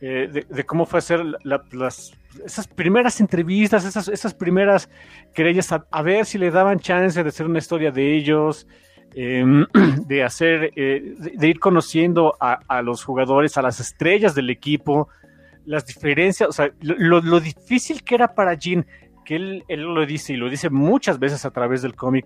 [0.00, 2.12] Eh, de, cómo fue hacer las,
[2.44, 4.88] esas primeras entrevistas, esas, esas primeras
[5.34, 8.66] querellas, a, ver si le daban chance de hacer una historia de ellos,
[9.14, 9.66] em,
[10.06, 15.08] de hacer, eh, de, ir conociendo a, los jugadores, a las estrellas del equipo,
[15.64, 18.86] las diferencias, o sea, lo, lo difícil que era para Jean
[19.28, 22.24] que él, lo dice y lo dice muchas veces a través del cómic,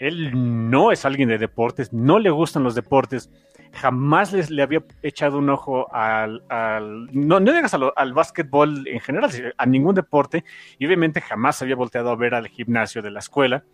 [0.00, 0.32] él
[0.68, 3.30] no es alguien de deportes, no le gustan los deportes,
[3.72, 6.42] jamás les, le había echado un ojo al,
[7.12, 10.44] no, no digas al, básquetbol en general, a ningún deporte,
[10.78, 13.64] y obviamente jamás había volteado a ver al gimnasio de la escuela,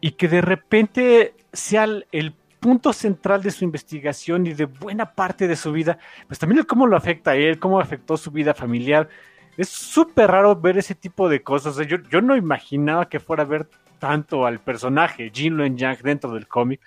[0.00, 5.48] y que de repente sea el, punto central de su investigación y de buena parte
[5.48, 5.96] de su vida,
[6.26, 9.08] pues también el cómo lo afecta a él, cómo afectó su vida familiar,
[9.56, 11.74] es súper raro ver ese tipo de cosas.
[11.86, 13.66] yo, yo no imaginaba que fuera a ver
[13.98, 16.82] tanto al personaje Jin Luen Yang dentro del cómic.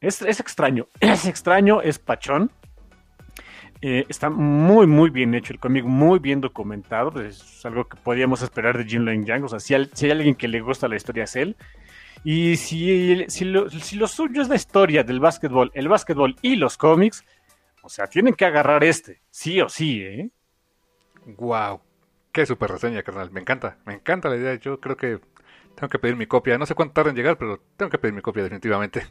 [0.00, 2.50] Es, extraño, es extraño, es pachón.
[3.80, 7.20] Eh, está muy, muy bien hecho el cómic, muy bien documentado.
[7.22, 9.44] Es algo que podíamos esperar de Jin Luen Yang.
[9.44, 11.56] O sea, si hay, si hay, alguien que le gusta la historia es él.
[12.24, 16.76] Y si, si, lo, si suyo es la historia del básquetbol, el básquetbol y los
[16.76, 17.24] cómics,
[17.82, 20.30] o sea, tienen que agarrar este, sí o sí, ¿eh?
[21.36, 21.80] Wow,
[22.32, 23.30] qué super reseña, carnal.
[23.30, 24.54] Me encanta, me encanta la idea.
[24.56, 25.20] Yo creo que
[25.76, 26.58] tengo que pedir mi copia.
[26.58, 29.06] No sé cuánto tarda en llegar, pero tengo que pedir mi copia definitivamente.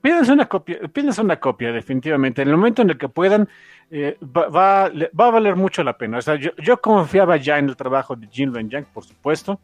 [0.00, 2.42] Pídense una copia, pídense una copia, definitivamente.
[2.42, 3.48] En el momento en el que puedan,
[3.90, 6.18] eh, va, va, a valer mucho la pena.
[6.18, 9.60] O sea, yo, confiaba ya en el trabajo de Jin Luen Yang, por supuesto,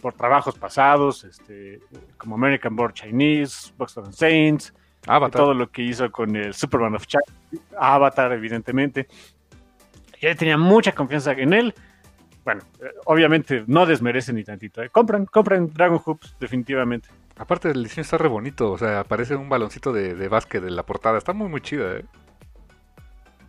[0.00, 1.80] por trabajos pasados, este,
[2.16, 4.74] como American Born Chinese, Boston Saints,
[5.06, 5.40] Avatar.
[5.40, 7.22] todo lo que hizo con el Superman of China,
[7.78, 9.06] Avatar, evidentemente
[10.20, 11.74] ya tenía mucha confianza en él.
[12.44, 14.82] Bueno, eh, obviamente no desmerece ni tantito.
[14.82, 14.90] ¿eh?
[14.90, 17.08] Compren, compren Dragon Hoops, definitivamente.
[17.36, 18.70] Aparte, el diseño está re bonito.
[18.72, 21.18] O sea, parece un baloncito de, de básquet de la portada.
[21.18, 22.04] Está muy, muy chida, ¿eh?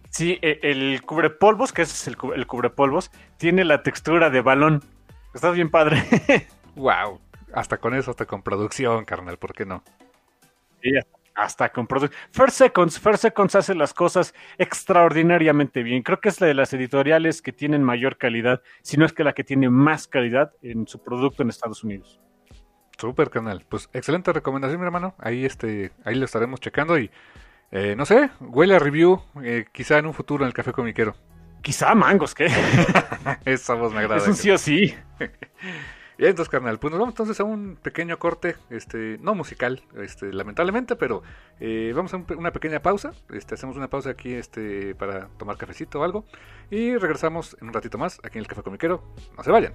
[0.10, 4.84] Sí, e, el cubrepolvos, que es el, el cubrepolvos, tiene la textura de balón.
[5.34, 6.04] Está bien padre.
[6.76, 7.20] wow.
[7.54, 9.84] Hasta con eso, hasta con producción, carnal, ¿por qué no?
[10.82, 10.92] Sí,
[11.36, 12.18] hasta con productos.
[12.32, 16.04] First Seconds, First Seconds hace las cosas extraordinariamente bien.
[16.04, 19.24] Creo que es la de las editoriales que tienen mayor calidad, si no es que
[19.24, 22.20] la que tiene más calidad en su producto en Estados Unidos.
[23.02, 23.66] Super canal.
[23.68, 25.16] Pues excelente recomendación, mi hermano.
[25.18, 27.10] Ahí este, ahí lo estaremos checando y
[27.72, 31.16] eh, no sé, huele a review, eh, quizá en un futuro en el café comiquero.
[31.64, 32.46] Quizá mangos, ¿qué?
[33.46, 34.22] Esa voz me agrada.
[34.22, 34.96] Es un sí o sí.
[36.18, 40.32] Y entonces, carnal, pues nos vamos entonces a un pequeño corte, este, no musical, este,
[40.32, 41.24] lamentablemente, pero
[41.60, 43.14] eh, vamos a un, una pequeña pausa.
[43.34, 46.24] Este, hacemos una pausa aquí este, para tomar cafecito o algo.
[46.70, 49.02] Y regresamos en un ratito más aquí en el Café Comiquero.
[49.36, 49.74] No se vayan.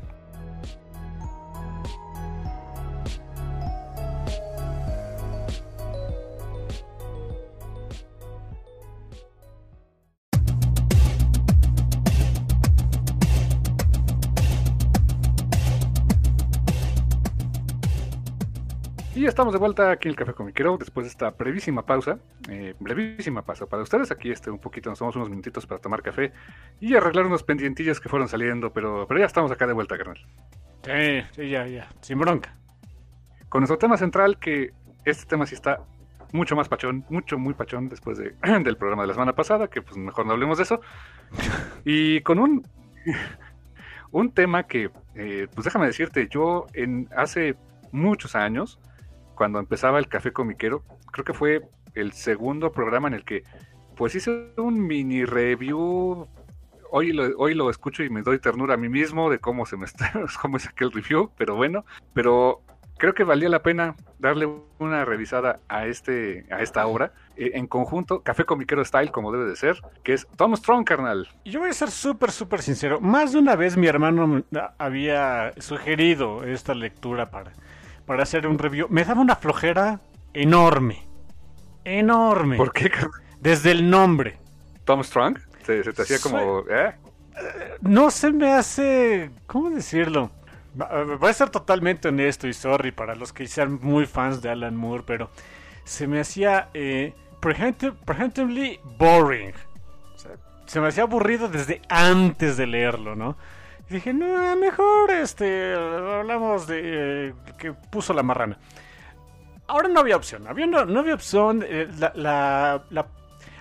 [19.17, 22.19] Y estamos de vuelta aquí en el Café Comiquero después de esta brevísima pausa.
[22.51, 24.11] Eh, brevísima pausa para ustedes.
[24.11, 26.35] Aquí este, un poquito, nos tomamos unos minutitos para tomar café
[26.81, 30.19] y arreglar unos pendientillos que fueron saliendo, pero, pero ya estamos acá de vuelta, carnal.
[30.83, 31.89] Sí, sí, ya, ya.
[32.03, 32.59] Sin bronca.
[33.49, 34.75] Con nuestro tema central, que
[35.07, 35.81] este tema sí está
[36.33, 39.81] mucho más pachón, mucho, muy pachón después de, del programa de la semana pasada, que
[39.81, 40.83] pues mejor no hablemos de eso.
[41.87, 42.69] Y con un,
[44.11, 47.57] un tema que, eh, pues déjame decirte, yo en hace
[47.93, 48.79] muchos años,
[49.37, 50.83] cuando empezaba el Café Comiquero,
[51.13, 51.63] creo que fue
[51.95, 53.45] el segundo programa en el que
[53.95, 56.27] pues hice un mini review.
[56.91, 59.77] Hoy lo, hoy lo escucho y me doy ternura a mí mismo de cómo se
[59.77, 60.13] me está,
[60.43, 62.63] cómo es aquel review, pero bueno, pero
[62.99, 67.67] creo que valía la pena darle una revisada a este a esta obra eh, en
[67.67, 71.29] conjunto Café Comiquero Style como debe de ser, que es Tom Strong, carnal.
[71.45, 73.01] Yo voy a ser súper, súper sincero.
[73.01, 74.43] Más de una vez mi hermano
[74.79, 77.53] había sugerido esta lectura para
[78.07, 78.87] para hacer un review.
[78.91, 80.01] Me daba una flojera
[80.33, 81.07] enorme.
[81.85, 82.57] Enorme.
[82.57, 82.91] ¿Por qué?
[83.41, 84.39] Desde el nombre.
[84.85, 85.39] Tom Strong.
[85.65, 86.61] Se, se te hacía como...
[86.71, 86.95] ¿eh?
[87.81, 89.31] No se me hace...
[89.47, 90.31] ¿Cómo decirlo?
[90.75, 94.77] Voy a ser totalmente honesto y sorry para los que sean muy fans de Alan
[94.77, 95.31] Moore, pero
[95.85, 97.15] se me hacía eh,
[98.99, 99.53] boring.
[100.15, 100.33] O sea,
[100.67, 103.37] se me hacía aburrido desde antes de leerlo, ¿no?
[103.89, 108.59] Y dije, no, mejor este, hablamos de eh, que puso la marrana.
[109.69, 110.51] Ahora no había opción, no,
[111.01, 111.65] había opción.
[111.67, 112.83] eh, la,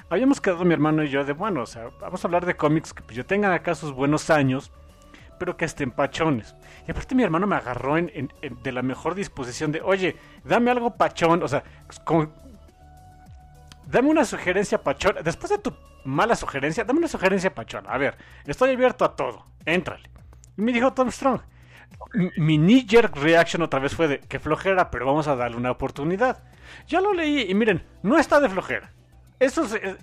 [0.10, 2.94] habíamos quedado mi hermano y yo de, bueno, o sea, vamos a hablar de cómics
[2.94, 4.72] que pues, yo tengan acá sus buenos años,
[5.40, 6.56] pero que estén pachones.
[6.88, 8.32] Y aparte mi hermano me agarró en,
[8.64, 11.64] de la mejor disposición de, oye, dame algo pachón, o sea,
[12.04, 12.32] como-
[13.86, 15.16] dame una sugerencia pachón.
[15.24, 15.74] Después de tu
[16.04, 17.86] mala sugerencia, dame una sugerencia pachón.
[17.88, 18.16] A ver,
[18.46, 20.10] estoy abierto a todo, éntrale.
[20.58, 21.42] Y me dijo Tom Strong.
[22.38, 26.44] Mi knee-jerk reaction otra vez fue de que flojera, pero vamos a darle una oportunidad.
[26.88, 28.92] Ya lo leí y miren, no está de flojera.
[29.40, 29.98] Eso es eh,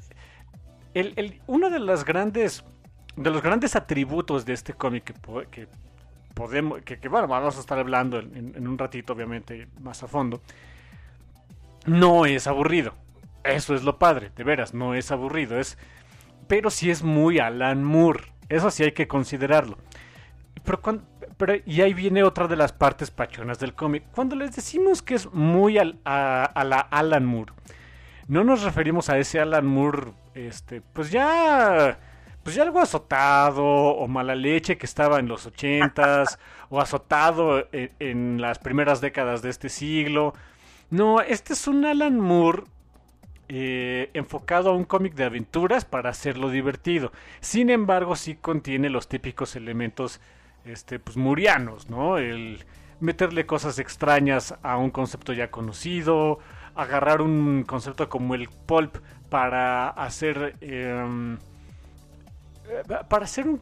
[0.95, 2.65] el, el- uno de los grandes
[3.17, 5.69] de los grandes atributos de este cómic que, po- que
[6.35, 10.07] podemos que, que, bueno vamos a estar hablando en- en un ratito obviamente más a
[10.09, 10.41] fondo
[11.87, 12.95] no es aburrido
[13.45, 15.77] eso es lo padre de veras no es aburrido es
[16.49, 19.77] pero sí es muy Alan Moore eso sí hay que considerarlo
[20.65, 20.81] pero,
[21.37, 24.05] pero y ahí viene otra de las partes pachonas del cómic.
[24.15, 27.53] Cuando les decimos que es muy al- a, a la Alan Moore,
[28.29, 31.99] no nos referimos a ese Alan Moore, este, pues ya,
[32.43, 36.39] pues ya algo azotado o mala leche que estaba en los ochentas
[36.71, 40.35] o azotado en, en las primeras décadas de este siglo.
[40.91, 42.65] No, este es un Alan Moore
[43.49, 47.13] eh, enfocado a un cómic de aventuras para hacerlo divertido.
[47.41, 50.21] Sin embargo, sí contiene los típicos elementos
[50.65, 52.19] este, pues, murianos, ¿no?
[52.19, 52.65] El
[53.01, 56.39] meterle cosas extrañas a un concepto ya conocido,
[56.75, 58.97] agarrar un concepto como el pulp
[59.29, 60.57] para hacer...
[60.61, 61.35] em,
[62.69, 63.61] eh, para hacer un...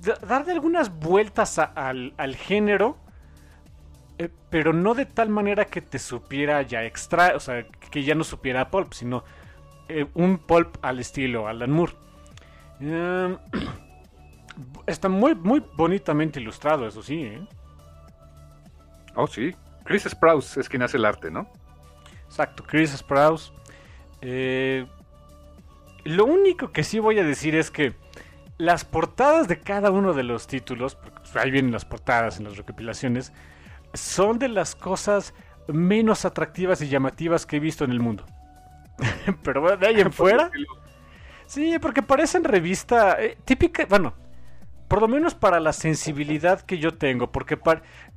[0.00, 2.96] da- darle algunas vueltas al, género,
[4.18, 8.14] eh, pero no de tal manera que te supiera ya extra, o sea, que ya
[8.14, 9.24] no supiera pulp, sino
[9.88, 11.92] eh, un pulp al estilo Alan Moore.
[14.86, 17.46] Está muy, muy bonitamente ilustrado, eso sí, ¿eh?
[19.14, 19.54] Oh, sí.
[19.84, 21.48] Chris Sprouse es quien hace el arte, ¿no?
[22.26, 23.52] Exacto, Chris Sprouse.
[24.20, 24.86] Eh,
[26.04, 27.94] lo único que sí voy a decir es que
[28.58, 32.44] las portadas de cada uno de los títulos, porque pues, ahí vienen las portadas en
[32.44, 33.32] las recopilaciones,
[33.92, 35.34] son de las cosas
[35.68, 38.24] menos atractivas y llamativas que he visto en el mundo.
[39.42, 40.50] Pero bueno, de ahí en fuera,
[41.46, 44.14] sí, porque parecen revista eh, típica, bueno,
[44.88, 47.58] por lo menos para la sensibilidad que yo tengo, porque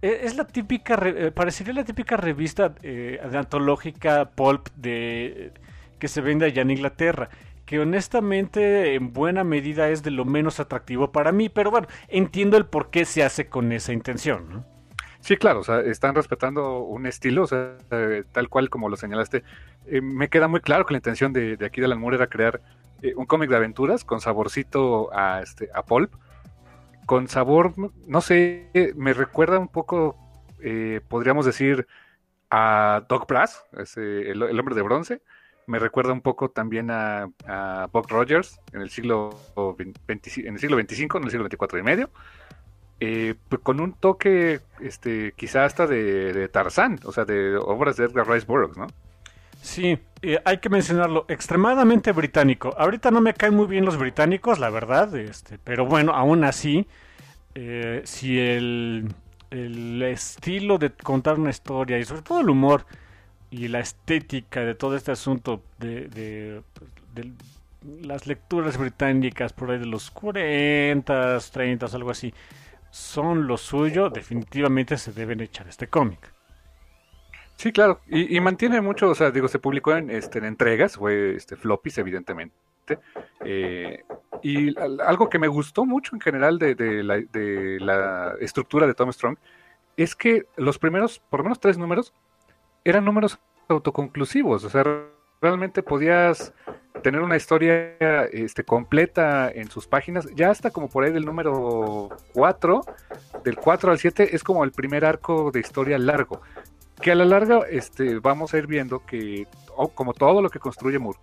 [0.02, 5.54] eh, es la típica, eh, parecería la típica revista eh, antológica pulp de
[6.00, 7.30] que se vende allá en Inglaterra,
[7.66, 12.58] que honestamente en buena medida es de lo menos atractivo para mí, pero bueno, entiendo
[12.58, 14.66] el por qué se hace con esa intención.
[15.20, 18.96] Sí, claro, o sea, están respetando un estilo, o sea, eh, tal cual como lo
[18.96, 19.44] señalaste.
[19.86, 22.62] Eh, me queda muy claro que la intención de, aquí de Alan Moore era crear
[23.02, 26.14] eh, un cómic de aventuras con saborcito a, este, a pulp,
[27.08, 27.74] con sabor,
[28.06, 30.18] no sé, me recuerda un poco,
[30.62, 31.88] eh, podríamos decir,
[32.52, 33.64] a Doc Brass,
[33.96, 35.22] el, hombre de bronce.
[35.68, 39.38] Me recuerda un poco también a, a Buck Rogers en el siglo
[39.78, 42.10] en el siglo 25, en el siglo 24 y medio.
[43.00, 47.96] Eh, pues con un toque, este, quizá hasta de, de, Tarzán, o sea, de obras
[47.96, 48.88] de Edgar Rice Burroughs, ¿no?
[49.62, 52.74] Sí, eh, hay que mencionarlo, extremadamente británico.
[52.78, 56.88] Ahorita no me caen muy bien los británicos, la verdad, este, pero bueno, aún así,
[57.56, 59.14] eh, si el,
[59.52, 62.86] el estilo de contar una historia y sobre todo el humor
[63.50, 66.62] y la estética de todo este asunto de, de,
[68.02, 72.34] las lecturas británicas por ahí de los 40, 30, algo así,
[72.92, 76.37] son lo suyo, definitivamente se deben echar este cómic.
[77.58, 81.36] Sí, claro, y, mantiene mucho, o sea, digo, se publicó en, este, en entregas, fue
[81.36, 82.54] este, floppies, evidentemente.
[83.44, 84.04] Eh,
[84.44, 88.94] y algo que me gustó mucho en general de, de, la, de, la, estructura de
[88.94, 89.38] Tom Strong
[89.98, 92.14] es que los primeros, por lo menos tres números,
[92.86, 94.86] eran números autoconclusivos, o sea,
[95.42, 96.54] realmente podías
[97.02, 97.96] tener una historia
[98.32, 102.82] este, completa en sus páginas, ya hasta como por ahí del número 4,
[103.44, 106.42] del 4 al 7 es como el primer arco de historia largo,
[107.02, 109.48] que a la larga este, vamos a ir viendo que,
[109.96, 111.20] como todo lo que construye Moore,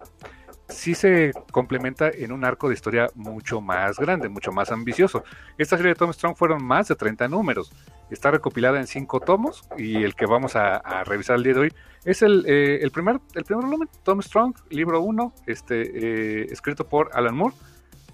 [0.69, 5.25] sí se complementa en un arco de historia mucho más grande, mucho más ambicioso.
[5.59, 7.73] Esta serie de Tom Strong fueron más de 30 números.
[8.11, 11.73] Está recopilada en 5 tomos y el que vamos a, revisar el día de hoy
[12.05, 16.87] es el, eh, el, primer, el primer volumen, Tom Strong, libro 1, este, eh, escrito
[16.87, 17.55] por Alan Moore,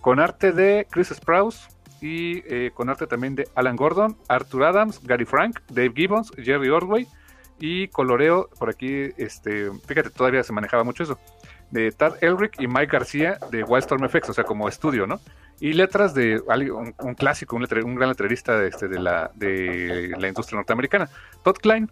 [0.00, 1.68] con arte de Chris Sprouse
[2.00, 6.70] y eh, con arte también de Alan Gordon, Arthur Adams, Gary Frank, Dave Gibbons, Jerry
[6.70, 7.06] Ordway
[7.61, 11.18] y coloreo por aquí, este, fíjate, todavía se manejaba mucho eso
[11.70, 15.20] de Tad Elric y Mike García de Wildstorm FX, o sea, como estudio, ¿no?
[15.61, 20.56] Y letras de un, clásico, un, un, gran letrerista este, de, la, de la industria
[20.56, 21.08] norteamericana,
[21.44, 21.90] Todd Klein.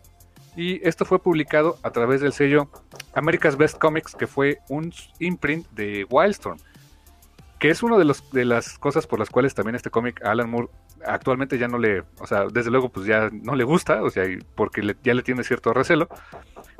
[0.56, 2.68] Y esto fue publicado a través del sello
[3.14, 6.58] America's Best Comics, que fue un imprint de Wildstorm,
[7.58, 10.50] que es una de, los, de las cosas por las cuales también este cómic Alan
[10.50, 10.68] Moore
[11.04, 14.24] actualmente ya no le, o sea, desde luego pues ya no le gusta, o sea,
[14.54, 16.08] porque ya le tiene cierto recelo,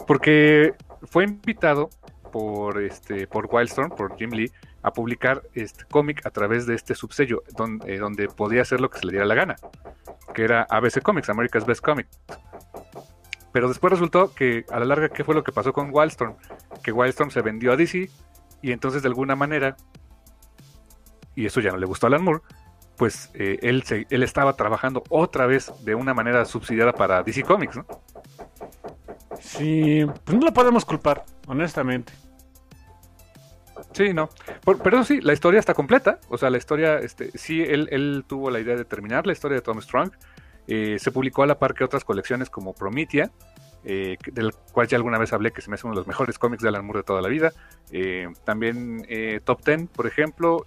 [0.06, 1.90] porque fue invitado
[2.32, 4.52] por este por Wildstorm, por Jim Lee,
[4.82, 8.90] a publicar este cómic a través de este subsello, donde, eh, donde podía hacer lo
[8.90, 9.56] que se le diera la gana,
[10.34, 12.20] que era ABC Comics, America's Best Comics.
[13.52, 16.36] Pero después resultó que a la larga, ¿qué fue lo que pasó con Wildstorm?
[16.82, 18.10] Que Wildstorm se vendió a DC
[18.60, 19.76] y entonces de alguna manera,
[21.38, 22.40] y eso ya no le gustó a Alan Moore,
[22.96, 27.44] pues eh, él, se, él estaba trabajando otra vez de una manera subsidiada para DC
[27.44, 27.86] Comics, ¿no?
[29.40, 32.12] Sí, pues no lo podemos culpar, honestamente.
[33.92, 34.28] Sí, no.
[34.82, 36.18] pero sí, la historia está completa.
[36.28, 39.54] O sea, la historia, este, sí, él, él tuvo la idea de terminar la historia
[39.54, 40.10] de Tom Strong.
[40.66, 43.30] Eh, se publicó a la par que otras colecciones como Promethea,
[43.84, 46.38] eh, del cual ya alguna vez hablé que se me hace uno de los mejores
[46.38, 47.52] cómics de Alan Moore de toda la vida.
[47.90, 49.06] Eh, también
[49.44, 50.66] Top Ten, por ejemplo.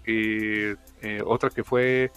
[1.25, 2.11] otra que fue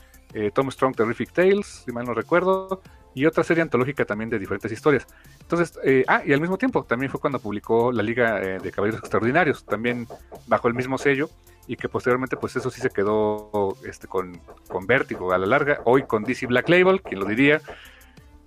[0.55, 2.83] Tom Strong Terrific Tales, si mal no recuerdo
[3.15, 5.07] y otra serie antológica también de diferentes historias.
[5.41, 8.73] Entonces, eh, ah, y al mismo tiempo también fue cuando publicó la Liga eh, de
[8.73, 10.07] Caballeros Extraordinarios, también
[10.47, 11.31] bajo el mismo sello,
[11.67, 15.81] y que posteriormente, pues eso sí se quedó este, con, con Vértigo a la larga,
[15.85, 17.63] hoy con DC Black Label, quien lo diría.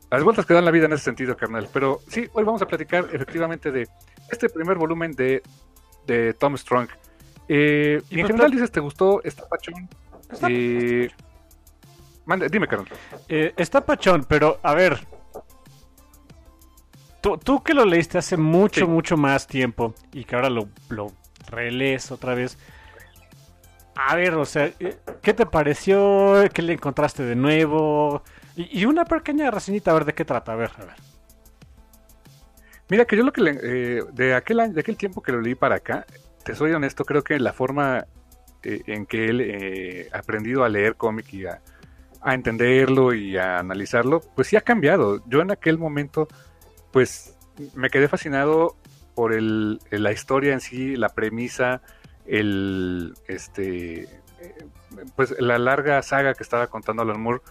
[0.09, 1.67] Las vueltas que dan la vida en ese sentido, carnal.
[1.73, 3.87] Pero sí, hoy vamos a platicar efectivamente de
[4.31, 5.43] este primer volumen de,
[6.05, 6.89] de Tom Strong.
[7.49, 9.21] Eh, y, en pues, general dices, ¿te gustó?
[9.23, 9.89] esta pachón?
[12.49, 12.87] dime, Carlos.
[13.27, 14.99] Eh, está pachón, pero a ver.
[17.43, 21.11] Tú, que lo leíste hace mucho, mucho más tiempo y que ahora lo, lo
[21.49, 22.57] relees otra vez.
[23.95, 26.45] A ver, o sea, eh, ¿qué te pareció?
[26.53, 28.23] ¿Qué le encontraste de nuevo?
[28.57, 30.53] Y, una pequeña reseñita, a ver de qué trata.
[30.53, 30.95] A ver, a ver.
[32.89, 35.55] Mira, que yo lo que le, eh, de, aquel, de aquel tiempo que lo leí
[35.55, 36.05] para acá,
[36.43, 38.05] te soy honesto, creo que la forma
[38.63, 41.61] en que él ha aprendido a leer cómic y a,
[42.25, 45.21] entenderlo y a analizarlo, pues sí ha cambiado.
[45.27, 46.27] Yo en aquel momento,
[46.91, 47.37] pues
[47.75, 48.75] me quedé fascinado
[49.15, 51.81] por el, la historia en sí, la premisa,
[52.25, 54.07] el, este,
[55.15, 57.41] pues la larga saga que estaba contando Alan Moore.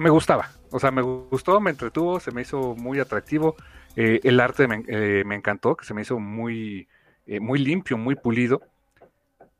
[0.00, 3.54] Me gustaba, o sea, me gustó, me entretuvo, se me hizo muy atractivo.
[3.96, 6.88] Eh, el arte eh, me, encantó, que se me hizo muy,
[7.26, 8.62] eh, muy limpio, muy pulido.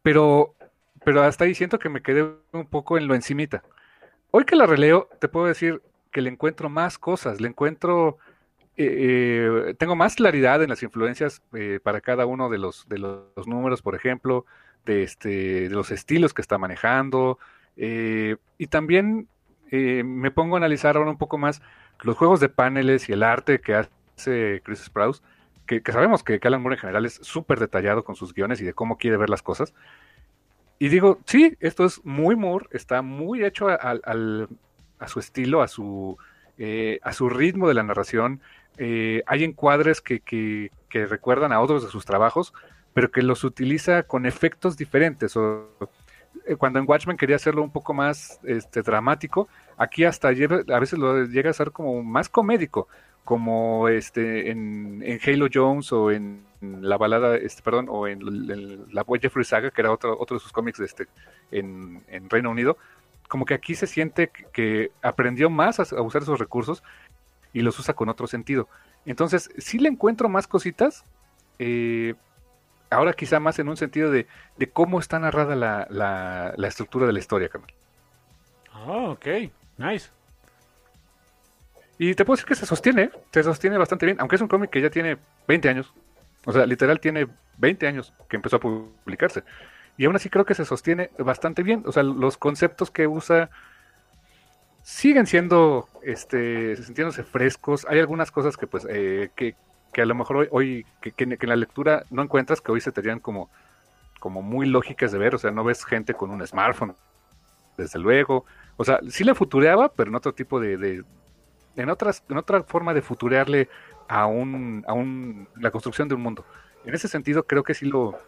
[0.01, 0.55] Pero,
[1.05, 3.63] pero hasta ahí siento que me quedé un poco en lo encimita.
[4.31, 8.17] Hoy que la releo, te puedo decir que le encuentro más cosas, le encuentro,
[8.77, 11.43] tengo más claridad en las influencias
[11.83, 14.47] para cada uno de los, de los números, por ejemplo,
[14.87, 17.39] de, este, de los estilos que está manejando.
[17.77, 19.29] Y también
[19.71, 21.63] eh, me pongo a analizar ahora un poco más
[22.03, 25.23] los juegos de paneles y el arte que hace Chris Sprouse,
[25.67, 28.73] que, sabemos que Alan Moore en general es súper detallado con sus guiones y de
[28.73, 29.73] cómo quiere ver las cosas.
[30.79, 36.17] Y digo, sí, esto es muy Moore, está muy hecho a su estilo, a su,
[36.59, 38.41] eh, a su ritmo de la narración.
[38.79, 42.53] hay encuadres que, que, que, recuerdan a otros de sus trabajos,
[42.93, 45.37] pero que los utiliza con efectos diferentes.
[45.37, 45.87] O, eh,
[46.59, 51.25] cuando en Watchmen quería hacerlo un poco más este, dramático, aquí hasta a veces lo
[51.25, 52.89] llega a ser como más comédico,
[53.25, 58.21] como este en, Halo Jones o en la balada, este, perdón, o en,
[58.93, 61.07] la Jeffrey Saga, que era otro, otro de sus cómics este,
[61.51, 62.77] en, Reino Unido,
[63.29, 66.83] como que aquí se siente que aprendió más a, usar esos recursos
[67.53, 68.69] y los usa con otro sentido.
[69.07, 71.05] Entonces, sí le encuentro más cositas,
[71.59, 72.15] eh,
[72.91, 74.27] ahora quizá más en un sentido de,
[74.73, 77.75] cómo está narrada la, estructura de la historia, Camil.
[78.73, 79.27] Ah, ok,
[79.79, 80.11] nice.
[81.99, 84.71] Y te puedo decir que se sostiene, se sostiene bastante bien, aunque es un cómic
[84.71, 85.19] que ya tiene
[85.49, 85.93] 20 años.
[86.47, 87.29] O sea, literal tiene
[87.59, 89.45] 20 años que empezó a publicarse.
[89.99, 91.83] Y aún así creo que se sostiene bastante bien.
[91.85, 93.51] O sea, los conceptos que usa
[94.83, 97.87] siguen siendo, este, sintiéndose frescos.
[97.89, 99.55] Hay algunas cosas que, pues, eh, que,
[99.93, 103.21] que a lo mejor hoy, que, en la lectura no encuentras, que hoy se te
[103.21, 103.51] como,
[104.19, 106.95] como muy lógicas de ver, o sea, no ves gente con un smartphone,
[107.77, 108.45] desde luego,
[108.77, 111.05] o sea, sí le futureaba, pero en otro tipo de,
[111.77, 113.69] en otras, en otra forma de futurearle
[114.09, 116.45] a un, a un, la construcción de un mundo.
[116.85, 118.19] En ese sentido, creo que sí lo,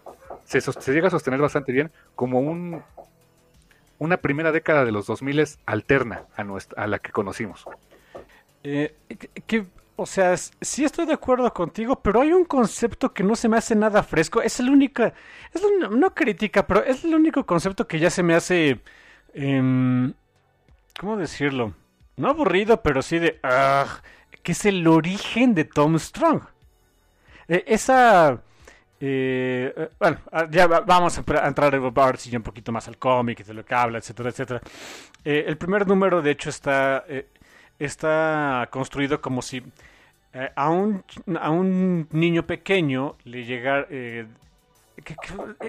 [0.44, 2.82] se, se llega a sostener bastante bien como un,
[3.98, 7.64] una primera década de los 2000 alterna a, nuestra, a la que conocimos.
[8.64, 8.94] Eh,
[9.46, 9.64] ¿qué,
[9.97, 13.59] o sea, sí estoy de acuerdo contigo, pero hay un concepto que no se me
[13.59, 14.40] hace nada fresco.
[14.40, 18.34] Es el único, es no crítica, pero es el único concepto que ya se me
[18.34, 18.80] hace,
[19.34, 20.12] em,
[20.99, 21.74] ¿cómo decirlo?
[22.16, 24.01] No aburrido, pero sí de, ah,
[24.43, 26.43] que es el origen de Tom Strong.
[27.49, 28.40] E, esa,
[29.01, 32.99] eh, eh, bueno, ah, ya vamos a entrar a ver si un poquito más al
[32.99, 34.62] cómic, de lo que habla, etcétera, etcétera.
[35.24, 37.05] Eh, el primer número, de hecho, está
[37.85, 39.62] está construido como si
[40.33, 41.05] eh, a, un,
[41.41, 43.87] a un niño pequeño le llegara...
[43.91, 44.26] Eh,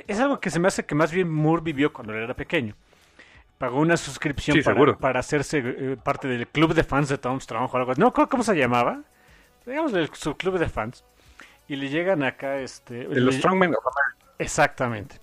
[0.07, 2.76] es algo que se me hace que más bien Moore vivió cuando él era pequeño.
[3.57, 4.57] Pagó una suscripción
[4.99, 8.43] para, hacerse eh, parte del club de fans de Tom Strong o algo No cómo
[8.43, 9.01] se llamaba.
[9.66, 11.03] Digamos, el, su club de fans.
[11.68, 12.57] Y le llegan acá...
[12.57, 14.34] este De los Strongmen of America.
[14.38, 15.20] Exactamente.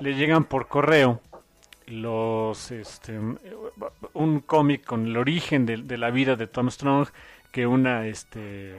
[0.00, 1.20] Le llegan por correo
[1.88, 3.18] los este,
[4.14, 7.08] un cómic con el origen de, la vida de Tom Strong
[7.50, 8.76] que una este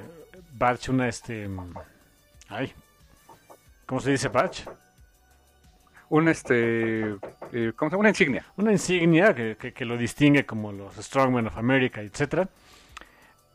[0.53, 1.49] batch una este
[2.49, 2.71] ay
[3.85, 4.61] cómo se dice batch
[6.09, 7.17] un este
[7.51, 7.99] eh, ¿cómo se llama?
[7.99, 8.45] una insignia.
[8.57, 12.47] Una insignia que, que, lo distingue como los Strongmen of America etcétera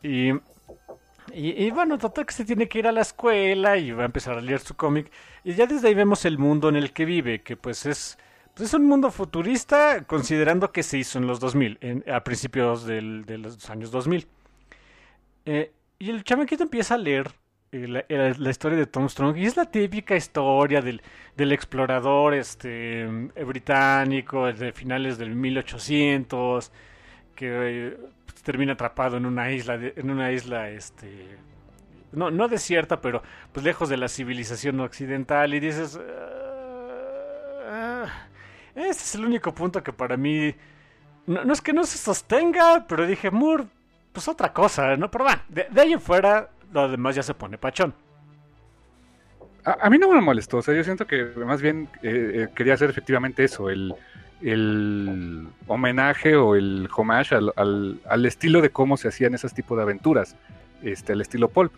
[0.01, 4.03] y, y, y bueno total que se tiene que ir a la escuela y va
[4.03, 5.11] a empezar a leer su cómic.
[5.43, 8.17] Y ya desde ahí vemos el mundo en el que vive que pues es
[8.55, 12.85] pues es un mundo futurista considerando que se hizo en los 2000, en, a principios
[12.85, 14.27] de los años 2000.
[15.45, 17.31] Eh, y el chamaquito empieza a leer
[17.73, 21.01] eh, la, historia de Tom Strong y es la típica historia del,
[21.51, 23.05] explorador este,
[23.45, 26.71] británico de finales del 1800
[27.35, 31.37] que pues, termina atrapado en una isla, en una isla este,
[32.13, 35.99] no, no desierta, pero pues lejos de la civilización occidental y dices...
[37.67, 38.29] Ah,
[38.75, 40.53] este es el único punto que para mí.
[41.27, 43.65] No, es que no se sostenga, pero dije, Moore,
[44.13, 45.09] pues otra cosa, ¿no?
[45.09, 47.93] Pero bueno, de, ahí en fuera, lo demás ya se pone pachón.
[49.63, 52.75] A, mí no me molestó, o sea, yo siento que más bien eh, eh, quería
[52.75, 53.95] hacer efectivamente eso, el,
[54.39, 57.51] el homenaje o el homage al,
[58.05, 60.35] al, estilo de cómo se hacían esos tipos de aventuras,
[60.83, 61.73] este, el estilo pulp.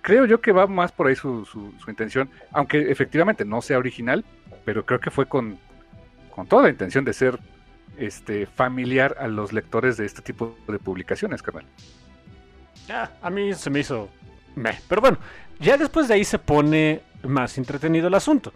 [0.00, 3.76] Creo yo que va más por ahí su, su, su intención, aunque efectivamente no sea
[3.76, 4.24] original,
[4.64, 5.58] pero creo que fue con
[6.38, 7.36] con toda intención de ser
[7.96, 11.64] este familiar a los lectores de este tipo de publicaciones, carnal.
[12.88, 14.08] Ah, a mí se me hizo
[14.54, 14.78] meh.
[14.88, 15.18] Pero bueno,
[15.58, 18.52] ya después de ahí se pone más entretenido el asunto.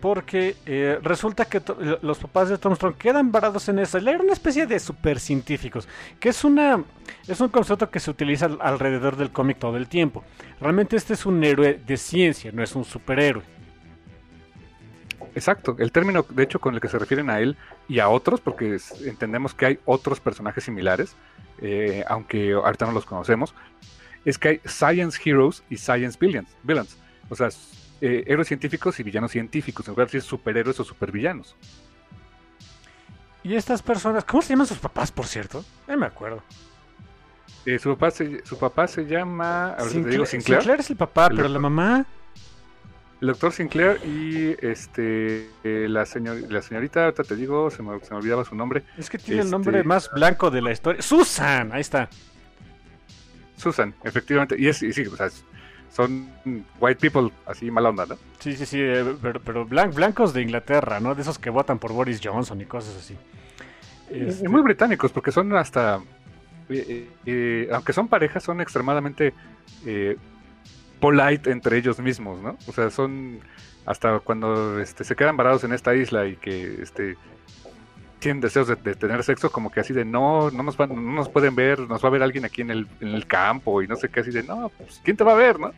[0.00, 1.60] Porque eh, resulta que
[2.00, 3.98] los papás de Tom Strong quedan varados en esa.
[3.98, 5.86] Era una especie de super científicos.
[6.18, 6.82] Que es una.
[7.28, 10.24] Es un concepto que se utiliza alrededor del cómic todo el tiempo.
[10.58, 13.59] Realmente este es un héroe de ciencia, no es un superhéroe.
[15.34, 17.56] Exacto, el término de hecho con el que se refieren a él
[17.88, 21.14] y a otros, porque entendemos que hay otros personajes similares,
[21.60, 23.54] eh, aunque ahorita no los conocemos,
[24.24, 26.50] es que hay Science Heroes y Science Villains.
[26.62, 26.98] villains.
[27.28, 27.48] O sea,
[28.00, 31.54] eh, héroes científicos y villanos científicos, en lugar de decir superhéroes o supervillanos.
[33.42, 35.64] ¿Y estas personas, cómo se llaman sus papás, por cierto?
[35.86, 36.42] No me acuerdo.
[37.66, 39.72] Eh, su, papá se, su papá se llama.
[39.74, 40.60] A ver, te digo, Sinclair.
[40.60, 42.06] Sinclair es el papá, El pero la mamá.
[43.20, 48.00] El doctor Sinclair y este eh, la, señor, la señorita, ahorita te digo, se me,
[48.00, 48.82] se me olvidaba su nombre.
[48.96, 51.02] Es que tiene el Este- nombre más blanco de la historia.
[51.02, 51.70] ¡Susan!
[51.72, 52.08] Ahí está.
[53.56, 54.56] Susan, efectivamente.
[54.58, 55.28] Y, es, y sí, o sea,
[55.92, 56.30] son
[56.80, 58.16] white people, así mala onda, ¿no?
[58.38, 61.14] Sí, sí, sí, eh, pero, pero blan- blancos de Inglaterra, ¿no?
[61.14, 63.16] De esos que votan por Boris Johnson y cosas así.
[64.10, 66.00] Y Este, muy británicos, porque son hasta.
[66.70, 69.34] eh, aunque son parejas, son extremadamente
[71.00, 72.56] polite entre ellos mismos, ¿no?
[72.66, 73.40] O sea, son.
[73.86, 77.16] Hasta cuando este, se quedan varados en esta isla y que este,
[78.20, 81.28] tienen deseos de, tener sexo, como que así de no, no nos, van- no nos
[81.30, 83.96] pueden ver, nos va a ver alguien aquí en el, en el campo y no
[83.96, 85.72] sé qué, así de no, pues ¿quién te va a ver, no?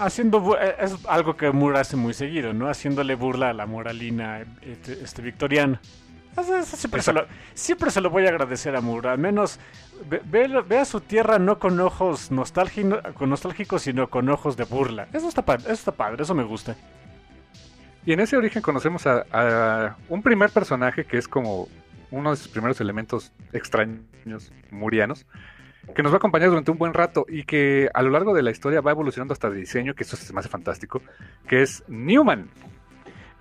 [0.00, 2.68] Haciendo eh, es algo que Moore hace muy seguido, ¿no?
[2.68, 5.80] Haciéndole burla a la moralina este, este, victoriana.
[6.64, 9.10] Siempre, se lo, siempre se lo voy a agradecer a Moore.
[9.10, 9.58] Al menos
[10.08, 14.56] ve, ve- ve a su tierra no con ojos nostálgicos, con nostálgicos, sino con ojos
[14.56, 15.08] de burla.
[15.12, 16.74] Eso está, eso está padre, eso me gusta.
[18.06, 21.68] Y en ese origen conocemos a, a un primer personaje que es como
[22.10, 25.24] uno de sus primeros elementos extraños, murianos,
[25.94, 28.42] que nos va a acompañar durante un buen rato y que a lo largo de
[28.42, 31.00] la historia va evolucionando hasta de diseño, que eso se me hace fantástico,
[31.46, 32.48] que es Newman.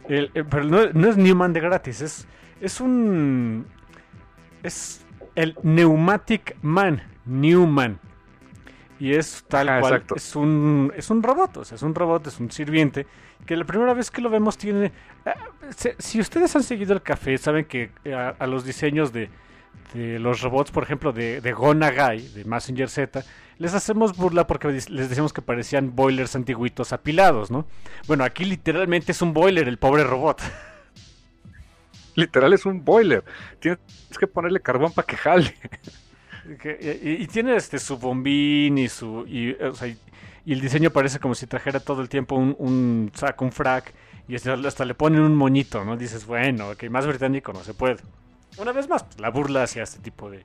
[0.08, 2.28] El- eh, pero no, no es Newman de gratis, es,
[2.62, 3.66] es un.
[4.64, 5.04] Es
[5.36, 8.00] el Pneumatic Man, Newman.
[9.00, 9.80] Y es tal cual.
[9.94, 10.16] exacto.
[10.16, 13.08] Es un, es un robot, o sea, es un robot, es un sirviente.
[13.48, 14.92] Que la primera vez que lo vemos tiene.
[15.26, 15.32] eh,
[15.76, 19.30] se- si ustedes han seguido el café, saben que eh, a, a los diseños de,
[19.96, 23.24] de los robots, por ejemplo, de, de Gonagai, de Messenger Z,
[23.58, 27.66] les hacemos burla porque les decimos que parecían boilers antiguitos apilados, ¿no?
[28.08, 30.42] Bueno, aquí literalmente es un boiler, el pobre robot.
[32.16, 33.24] Literal es un boiler.
[33.60, 33.80] Tienes
[34.20, 35.56] que ponerle carbón para que jale.
[37.04, 39.98] Y, y tiene este su bombín y su y, o sea, y,
[40.48, 43.94] el diseño parece como si trajera todo el tiempo un, un saco, un frac
[44.28, 45.98] y hasta, hasta le ponen un moñito, ¿no?
[45.98, 47.98] Dices, bueno, que más británico no se puede.
[48.58, 50.44] Una vez más, pues, la burla hacia este tipo de,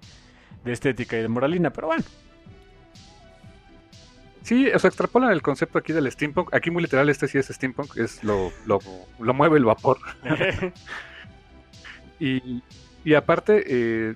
[0.64, 2.04] de estética y de moralina, pero bueno.
[4.42, 6.54] Sí, o sea, extrapolan el concepto aquí del steampunk.
[6.54, 8.78] Aquí muy literal, este sí es steampunk, es lo, lo,
[9.18, 9.98] lo mueve el vapor.
[12.18, 12.62] Y,
[13.14, 14.14] aparte, eh,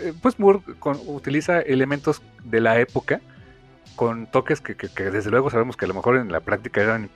[0.00, 3.20] eh, pues Moore con- utiliza elementos de la época
[3.94, 4.74] con toques que,
[5.10, 7.08] desde luego sabemos que a lo mejor en la práctica eran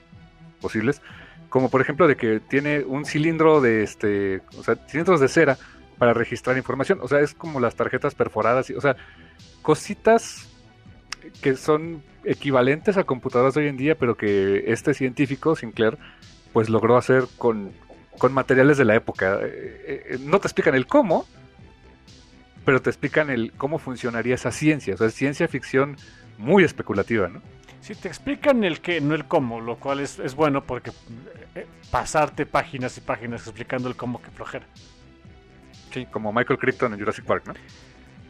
[0.55, 1.01] imposibles,
[1.49, 5.57] como por ejemplo de que tiene un cilindro de este, o sea, cilindros de cera
[5.99, 8.95] para registrar información, o sea, es como las tarjetas perforadas, y- o sea,
[9.61, 10.47] cositas
[11.43, 15.99] que son equivalentes a computadoras de hoy en día, pero que este científico, Sinclair,
[16.53, 17.71] pues logró hacer con,
[18.17, 19.39] con materiales de la época.
[19.41, 21.25] Eh, eh, no te explican el cómo,
[22.65, 24.93] pero te explican el cómo funcionaría esa ciencia.
[24.93, 25.97] O sea, es ciencia ficción
[26.37, 27.41] muy especulativa, ¿no?
[27.81, 30.91] Si te explican el qué, no el cómo, lo cual es, es bueno porque
[31.55, 34.65] eh, pasarte páginas y páginas explicando el cómo que flojera.
[35.91, 37.53] Sí, como Michael Crichton en Jurassic Park, ¿no?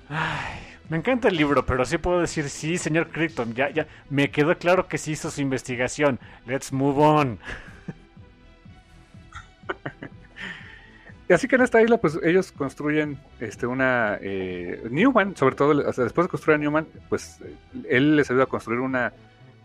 [0.09, 0.59] Ay,
[0.89, 4.57] me encanta el libro, pero sí puedo decir, sí, señor Crichton, ya, ya, me quedó
[4.57, 6.19] claro que sí hizo su investigación.
[6.45, 7.39] Let's move on.
[11.33, 14.17] Así que en esta isla, pues ellos construyen este, una.
[14.21, 17.55] eh, Newman, sobre todo, después de construir a Newman, pues eh,
[17.89, 19.13] él les ayuda a construir una,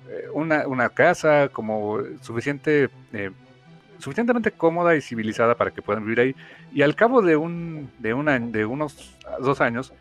[0.09, 2.89] eh, una, una casa como suficiente.
[3.99, 6.37] suficientemente cómoda y civilizada para que puedan vivir ahí.
[6.73, 9.93] Y al cabo de un de, una, de unos dos años,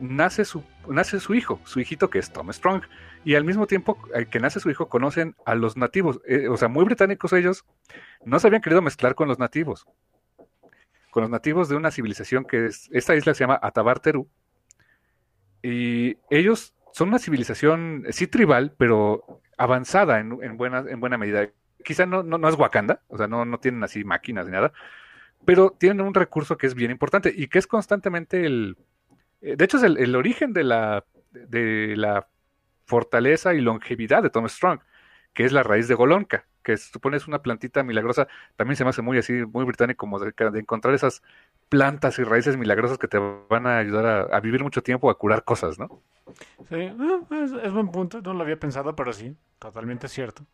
[0.00, 0.44] nace,
[0.88, 2.82] nace su hijo, su hijito que es Tom Strong.
[3.24, 6.20] Y al mismo tiempo eh, que nace su hijo, conocen a los nativos.
[6.26, 7.64] Eh, o sea, muy británicos ellos,
[8.24, 9.86] no se habían querido mezclar con los nativos
[11.14, 14.28] con los nativos de una civilización que es, esta isla se llama Atabarteru,
[15.62, 21.48] y ellos son una civilización, sí tribal, pero avanzada en, en buena, en buena medida.
[21.84, 24.72] Quizá no, no, no es Wakanda, o sea, no, no tienen así máquinas ni nada,
[25.44, 28.76] pero tienen un recurso que es bien importante y que es constantemente el...
[29.40, 32.26] eh, De hecho, es el, el origen de la, de la
[32.86, 34.80] fortaleza y longevidad de Tom Strong,
[35.32, 38.28] que es la raíz de Golonka, que se supone es una plantita milagrosa.
[38.56, 41.22] También se me hace muy así, muy británico, como de, de encontrar esas
[41.68, 45.18] plantas y raíces milagrosas que te van a ayudar a, a vivir mucho tiempo, a
[45.18, 46.00] curar cosas, ¿no?
[46.68, 46.94] Sí, eh,
[47.30, 50.44] es, es buen punto, no lo había pensado, pero sí, totalmente cierto.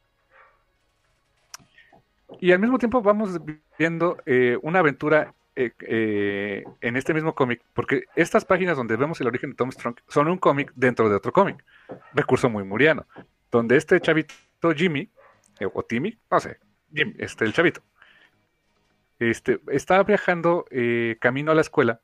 [2.40, 3.38] Y al mismo tiempo vamos
[3.78, 9.20] viendo eh, una aventura eh, eh, en este mismo cómic, porque estas páginas donde vemos
[9.20, 11.64] el origen de Tom Strong son un cómic dentro de otro cómic,
[12.12, 13.06] recurso muy muriano,
[13.50, 14.34] donde este chavito
[14.74, 15.10] Jimmy
[15.58, 16.58] eh, o Timmy, no sé,
[16.94, 17.82] Jim, este, el chavito,
[19.18, 22.00] este, estaba viajando eh, camino a la escuela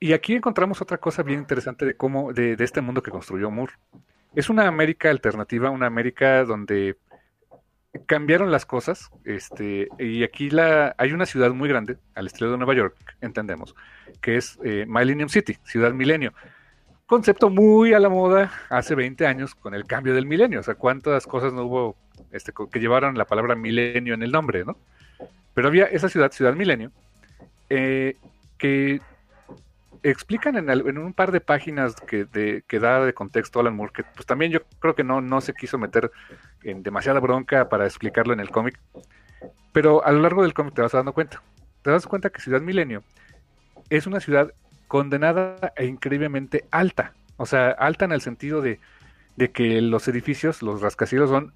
[0.00, 3.50] y aquí encontramos otra cosa bien interesante de cómo, de, de este mundo que construyó
[3.50, 3.74] Moore.
[4.34, 6.96] Es una América alternativa, una América donde
[8.06, 12.56] cambiaron las cosas, este, y aquí la, hay una ciudad muy grande, al estilo de
[12.56, 13.74] Nueva York, entendemos,
[14.20, 16.32] que es eh, Millennium City, ciudad milenio.
[17.06, 20.74] Concepto muy a la moda hace 20 años con el cambio del milenio, o sea,
[20.74, 21.96] cuántas cosas no hubo
[22.30, 24.76] este, que llevaron la palabra milenio en el nombre, ¿no?
[25.54, 26.90] Pero había esa ciudad, Ciudad Milenio,
[27.68, 28.16] eh,
[28.56, 29.00] que
[30.02, 32.26] explican en, un par de páginas que,
[32.66, 35.54] que da de contexto Alan Moore, que pues también yo creo que no, no se
[35.54, 36.10] quiso meter
[36.62, 38.80] en demasiada bronca para explicarlo en el cómic,
[39.72, 41.42] pero a lo largo del cómic te vas dando cuenta.
[41.82, 43.02] Te das cuenta que Ciudad Milenio
[43.90, 44.52] es una ciudad
[44.92, 47.14] condenada e increíblemente alta.
[47.38, 48.78] O sea, alta en el sentido de,
[49.54, 51.54] que los edificios, los rascacielos son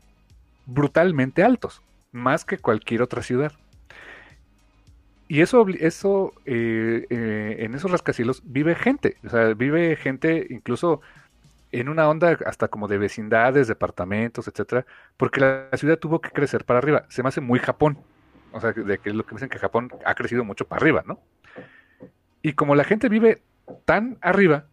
[0.65, 1.83] brutalmente altos,
[2.13, 3.53] más que cualquier otra ciudad.
[5.29, 11.03] Y eso, eso eh, eh, en esos rascacielos vive gente, o sea, vive gente incluso
[11.73, 14.87] en una onda hasta como de vecindades, departamentos, etcétera,
[15.19, 17.05] porque la, la ciudad tuvo que crecer para arriba.
[17.11, 17.99] Se me hace muy Japón,
[18.53, 21.05] o sea, de que es lo que dicen que Japón ha crecido mucho para arriba,
[21.07, 21.21] ¿no?
[22.47, 23.43] Y como la gente vive
[23.87, 24.67] tan arriba,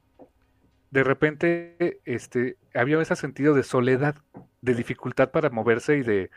[0.91, 4.15] de repente este, había ese sentido de soledad,
[4.61, 6.29] de dificultad para moverse y de,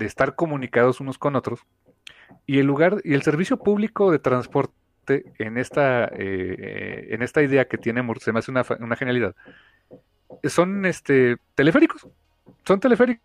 [0.00, 1.60] estar comunicados unos con otros.
[2.44, 7.66] Y el lugar y el servicio público de transporte en esta eh, en esta idea
[7.66, 9.34] que tiene Moore se me hace una, una, genialidad
[10.44, 12.06] son este teleféricos.
[12.66, 13.22] Son teleféricos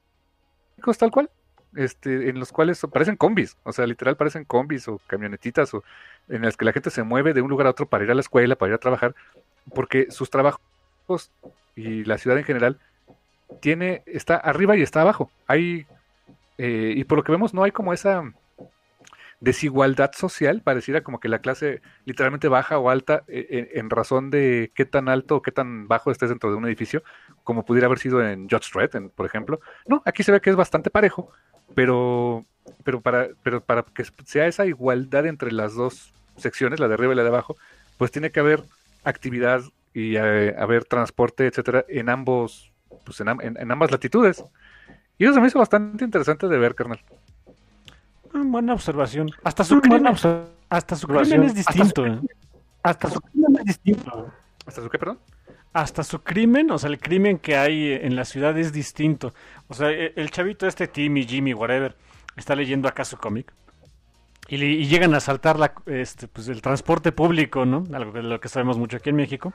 [0.98, 1.30] tal cual
[1.76, 5.84] este en los cuales parecen combis o sea literal parecen combis o camionetitas o
[6.30, 8.16] en las que la gente se mueve de un lugar a otro para ir a
[8.16, 9.16] la escuela para ir a trabajar
[9.74, 10.62] porque sus trabajos
[11.76, 12.80] y la ciudad en general
[13.62, 15.86] tiene está arriba y está abajo hay
[16.58, 18.24] eh, y por lo que vemos no hay como esa
[19.40, 24.72] desigualdad social, pareciera como que la clase literalmente baja o alta en, en, razón de
[24.74, 27.04] qué tan alto o qué tan bajo estés dentro de un edificio,
[27.44, 29.60] como pudiera haber sido en Judge Dredd, por ejemplo.
[29.88, 31.32] No, aquí se ve que es bastante parejo,
[31.76, 32.46] pero,
[32.84, 37.14] pero, para, pero para que sea esa igualdad entre las dos secciones, la de arriba
[37.14, 37.58] y la de abajo,
[37.98, 38.64] pues tiene que haber
[39.04, 39.62] actividad
[39.94, 42.72] y eh, haber transporte, etcétera, en ambos,
[43.04, 44.44] pues en, en, en ambas latitudes.
[45.18, 47.02] Y eso se me hizo bastante interesante de ver, carnal.
[48.34, 49.30] Buena observación.
[49.44, 50.06] Hasta su, crimen,
[50.70, 52.04] hasta su crimen es distinto.
[52.84, 54.32] Hasta su, crimen es distinto.
[54.66, 55.20] ¿Hasta su qué, perdón?
[55.74, 59.34] Hasta su crimen, o sea, el crimen que hay en la ciudad es distinto.
[59.68, 61.96] O sea, el chavito este, Timmy, Jimmy, whatever,
[62.36, 63.54] está leyendo acá su cómic.
[64.48, 67.84] Y, y, llegan a saltar la, este, pues, el transporte público, ¿no?
[67.94, 69.54] Algo de lo que sabemos mucho aquí en México.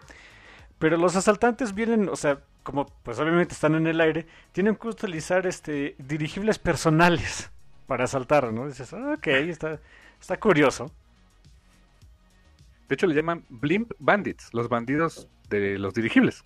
[0.79, 4.89] Pero los asaltantes vienen, o sea, como pues obviamente están en el aire, tienen que
[4.89, 7.51] utilizar este dirigibles personales
[7.87, 8.67] para asaltar, ¿no?
[8.67, 9.81] Dices, ah, ok, está,
[10.21, 10.91] está curioso.
[12.89, 16.45] De hecho, le llaman Blimp Bandits, los bandidos de los dirigibles.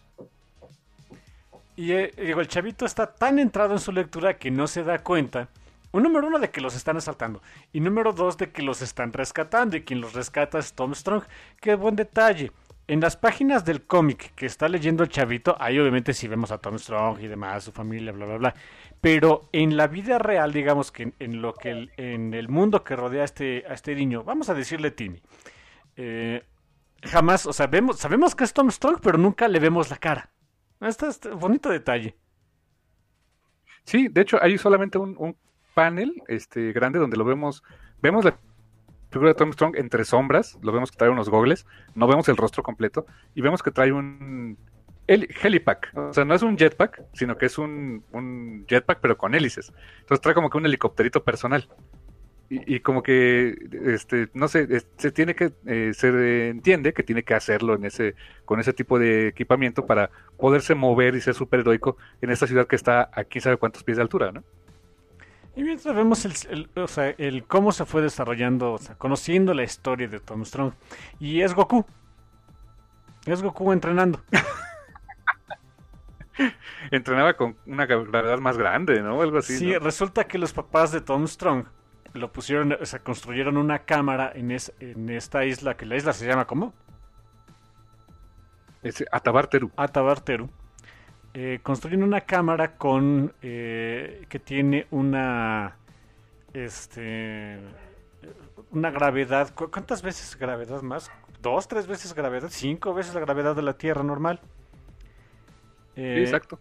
[1.76, 4.98] Y eh, digo, el chavito está tan entrado en su lectura que no se da
[4.98, 5.48] cuenta.
[5.92, 7.42] Un número uno de que los están asaltando.
[7.72, 9.76] Y número dos de que los están rescatando.
[9.76, 11.24] Y quien los rescata es Tom Strong.
[11.60, 12.52] Qué buen detalle.
[12.88, 16.58] En las páginas del cómic que está leyendo el chavito, ahí obviamente sí vemos a
[16.58, 18.54] Tom Strong y demás, su familia, bla, bla, bla.
[19.00, 22.94] Pero en la vida real, digamos que en, lo que el, en el mundo que
[22.94, 25.20] rodea a este, a este niño, vamos a decirle Timmy,
[25.96, 26.44] eh,
[27.02, 30.30] jamás, o sea, vemos, sabemos que es Tom Strong, pero nunca le vemos la cara.
[30.80, 32.16] Este es bonito detalle.
[33.82, 35.36] Sí, de hecho hay solamente un,
[35.76, 37.62] panel este grande donde lo vemos,
[38.00, 38.38] vemos la
[39.10, 42.38] figura de Tom Strong entre sombras, lo vemos que trae unos gogles, no vemos el
[42.38, 43.04] rostro completo
[43.34, 44.56] y vemos que trae un
[45.06, 45.92] el helipack.
[45.94, 48.02] O sea, no es un jetpack, sino que es un,
[48.66, 49.72] jetpack, pero con hélices.
[50.00, 51.68] Entonces trae como que un helicópterito personal.
[52.48, 57.34] Y, como que, este, no sé, se tiene que, eh, se entiende que tiene que
[57.34, 61.96] hacerlo en ese, con ese tipo de equipamiento para poderse mover y ser super heroico
[62.20, 64.44] en esta ciudad que está a quién sabe cuántos pies de altura, ¿no?
[65.56, 69.54] Y mientras vemos el, el, o sea, el cómo se fue desarrollando, o sea, conociendo
[69.54, 70.74] la historia de Tom Strong.
[71.18, 71.86] Y es Goku.
[73.24, 74.22] Es Goku entrenando.
[76.90, 79.22] entrenaba con una gravedad más grande, ¿no?
[79.22, 79.56] Algo así.
[79.56, 79.78] Sí, ¿no?
[79.78, 81.64] resulta que los papás de Tom Strong
[82.12, 86.12] lo pusieron, o sea, construyeron una cámara en, es, en esta isla, que la isla
[86.12, 86.74] se llama ¿cómo?
[88.82, 89.70] Es Atabarteru.
[89.74, 90.50] Atabarteru.
[91.38, 95.76] Eh, construyeron una cámara con eh, que tiene una
[96.54, 97.58] este
[98.70, 99.52] una gravedad.
[99.54, 101.10] ¿Cuántas veces gravedad más?
[101.42, 102.48] ¿Dos, tres veces gravedad?
[102.50, 104.40] ¿Cinco veces la gravedad de la Tierra normal?
[105.94, 106.58] Eh, sí, exacto.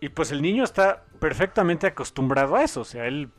[0.00, 3.30] y pues el niño está perfectamente acostumbrado a eso, o sea, él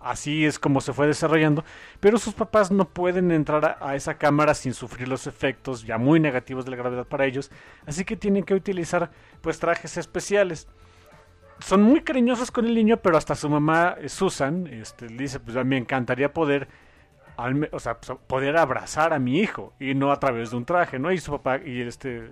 [0.00, 1.64] así es como se fue desarrollando,
[2.00, 6.20] pero sus papás no pueden entrar a, esa cámara sin sufrir los efectos ya muy
[6.20, 7.50] negativos de la gravedad para ellos,
[7.86, 9.10] así que tienen que utilizar
[9.40, 10.68] pues trajes especiales.
[11.60, 15.62] Son muy cariñosos con el niño, pero hasta su mamá eh, Susan este, dice, pues
[15.64, 16.68] me encantaría poder
[17.72, 20.98] o sea, pues, poder abrazar a mi hijo y no a través de un traje,
[20.98, 21.10] ¿no?
[21.10, 22.30] Y su papá y este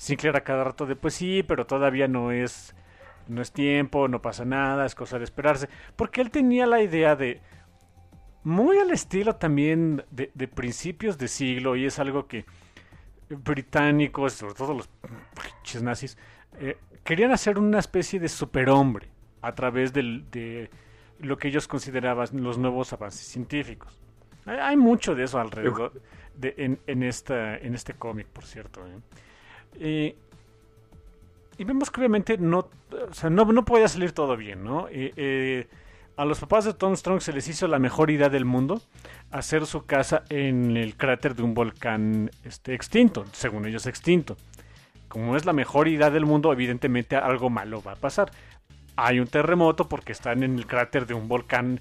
[0.00, 2.74] Sinclair a cada rato de pues sí, pero todavía no es
[3.28, 5.68] no es tiempo, no pasa nada, es cosa de esperarse.
[5.96, 7.40] Porque él tenía la idea de,
[8.44, 12.44] muy al estilo también de, principios de siglo, y es algo que
[13.28, 14.88] británicos, sobre todo los
[15.82, 16.18] nazis,
[16.58, 19.08] eh, querían hacer una especie de superhombre
[19.42, 20.70] a través de
[21.20, 24.00] lo que ellos consideraban los nuevos avances científicos.
[24.46, 26.00] Hay, mucho de eso alrededor
[26.34, 28.82] de, en, esta, en este cómic, por cierto.
[29.74, 30.16] Eh,
[31.60, 32.70] y vemos que obviamente no,
[33.28, 34.86] no, no podía salir todo bien, ¿no?
[34.90, 35.68] Eh,
[36.16, 38.80] a los papás de Tom Strong se les hizo la mejor idea del mundo
[39.30, 44.38] hacer su casa en el cráter de un volcán este, extinto, según ellos extinto.
[45.08, 48.30] Como es la mejor idea del mundo, evidentemente algo malo va a pasar.
[48.96, 51.78] Hay un terremoto porque están en el cráter de un volcán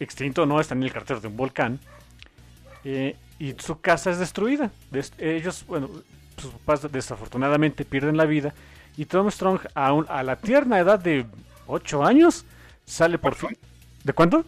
[0.00, 1.80] extinto, no, están en el cráter de un volcán.
[2.82, 4.70] Eh, y su casa es destruida.
[5.18, 5.90] Ellos, bueno,
[6.38, 8.54] sus papás desafortunadamente pierden la vida
[8.98, 11.24] y Tom Strong, a, a la tierna edad de
[11.68, 12.44] 8 años,
[12.84, 13.56] sale por fin.
[14.02, 14.44] ¿De cuánto?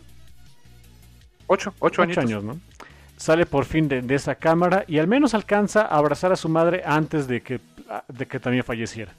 [1.46, 2.18] 8, 8 años.
[2.18, 2.60] años, ¿no?
[3.16, 6.82] Sale por fin de, esa cámara y al menos alcanza a abrazar a su madre
[6.84, 7.60] antes de que,
[8.08, 9.12] de que también falleciera.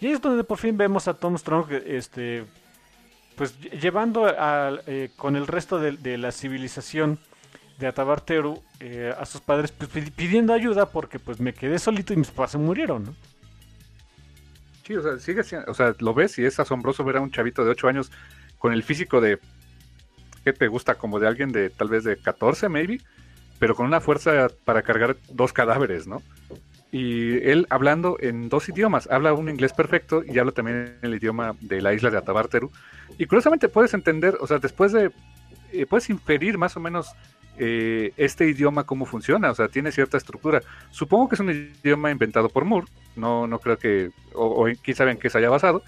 [0.00, 2.44] Y ahí es donde por fin vemos a Tom Strong este,
[3.34, 4.32] pues llevando
[4.86, 7.18] eh, con el resto de, la civilización
[7.80, 12.16] de Atabarteru eh, a sus padres pues, pidiendo ayuda porque pues me quedé solito y
[12.16, 13.14] mis papás se murieron, ¿no?
[14.88, 17.30] Sí, o sea, sigue siendo, o sea, lo ves y es asombroso ver a un
[17.30, 18.10] chavito de 8 años
[18.56, 19.38] con el físico de,
[20.44, 20.94] ¿qué te gusta?
[20.94, 22.98] Como de alguien de tal vez de 14, maybe,
[23.58, 26.22] pero con una fuerza para cargar dos cadáveres, ¿no?
[26.90, 31.54] Y él hablando en dos idiomas, habla un inglés perfecto y habla también el idioma
[31.60, 32.72] de la isla de Atabarteru.
[33.18, 35.10] Y curiosamente puedes entender, o sea, después de,
[35.70, 37.12] eh, puedes inferir más o menos
[37.58, 40.62] eh, este idioma cómo funciona, o sea, tiene cierta estructura.
[40.90, 42.86] Supongo que es un idioma inventado por Moore,
[43.16, 45.82] no, no creo que, o, o quién sabe en qué se haya basado,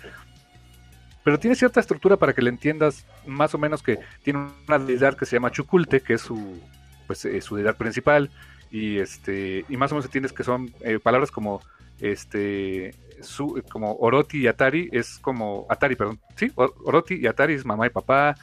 [1.22, 5.16] pero tiene cierta estructura para que le entiendas más o menos que tiene una deidad
[5.16, 6.60] que se llama Chukulte, que es su,
[7.06, 8.30] pues, eh, su deidad principal,
[8.70, 11.60] y este y más o menos entiendes que son eh, palabras como
[12.00, 17.66] este su, como Oroti y Atari es como Atari, perdón, sí, Oroti y Atari es
[17.66, 18.34] mamá y papá,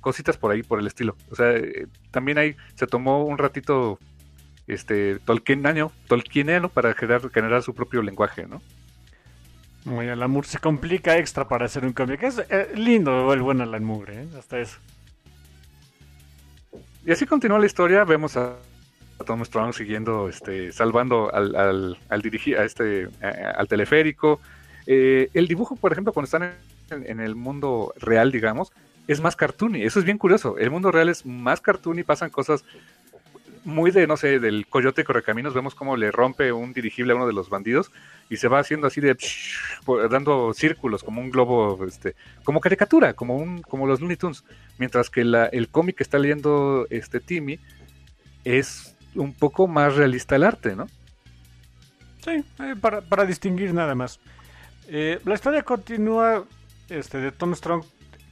[0.00, 1.16] cositas por ahí, por el estilo.
[1.30, 3.98] O sea, eh, también ahí se tomó un ratito
[4.66, 8.60] este Tolkieniano, Tolkieniano para generar, generar su propio lenguaje, ¿no?
[9.84, 12.22] Muy Alan Moore se complica extra para hacer un cómic.
[12.22, 14.28] Es eh, lindo el buen Alan Moore, ¿eh?
[14.36, 14.78] hasta eso.
[17.04, 18.56] Y así continúa la historia, vemos a,
[19.24, 24.40] Tom Strong siguiendo, este, salvando al, al, al dirigir a este, al teleférico.
[24.86, 26.56] el dibujo, por ejemplo, cuando están
[26.90, 28.72] en, el mundo real, digamos,
[29.06, 29.82] es más cartoony.
[29.82, 30.58] Eso es bien curioso.
[30.58, 32.64] El mundo real es más cartoony, pasan cosas
[33.64, 35.52] muy de, no sé, del coyote correcaminos.
[35.52, 37.90] Vemos cómo le rompe un dirigible a uno de los bandidos
[38.30, 39.16] y se va haciendo así de
[40.08, 42.14] dando círculos como un globo, este,
[42.44, 44.44] como caricatura, como un, como los Looney Tunes.
[44.78, 47.58] Mientras que la, el cómic que está leyendo este Timmy
[48.44, 50.86] es un poco más realista el arte, ¿no?
[52.24, 54.20] Sí, eh, para, para, distinguir nada más.
[54.88, 56.44] Eh, la historia continúa
[56.88, 57.84] este, de Tom Strong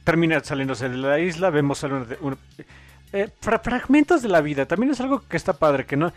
[0.05, 1.85] termina saliéndose de la isla, vemos
[3.11, 4.65] eh, fragmentos de la vida.
[4.65, 6.13] También es algo que está padre, que no...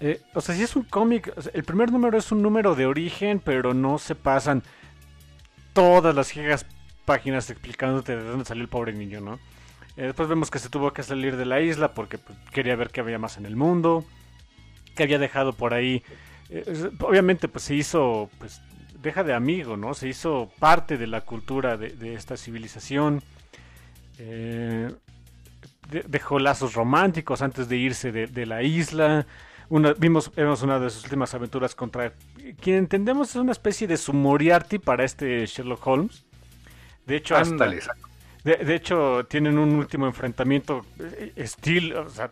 [0.00, 3.40] Eh, o sea, si es un cómic, el primer número es un número de origen,
[3.44, 4.62] pero no se pasan
[5.72, 6.64] todas las gigas
[7.04, 9.40] páginas explicándote de dónde salió el pobre niño, ¿no?
[9.96, 12.90] Eh, después vemos que se tuvo que salir de la isla porque pues, quería ver
[12.90, 14.04] qué había más en el mundo,
[14.94, 16.04] que había dejado por ahí.
[17.00, 18.62] obviamente, pues se hizo pues,
[19.02, 19.94] deja de amigo, ¿no?
[19.94, 23.22] Se hizo parte de la cultura de, esta civilización.
[24.18, 24.92] Eh,
[26.06, 29.26] dejó lazos románticos antes de irse de, la isla.
[29.98, 32.12] vimos, vimos una de sus últimas aventuras contra
[32.60, 36.24] quien entendemos es una especie de su Moriarty para este Sherlock Holmes.
[37.06, 37.36] De hecho,
[38.44, 42.30] de, hecho, tienen un último enfrentamiento eh, estilo, o sea,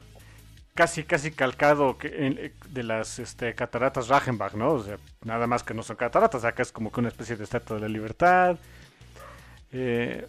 [0.76, 4.74] casi, casi calcado que de las este, cataratas Rachenbach, ¿no?
[4.74, 7.42] O sea, nada más que no son cataratas, acá es como que una especie de
[7.42, 8.56] estatua de la libertad.
[9.72, 10.24] Eh,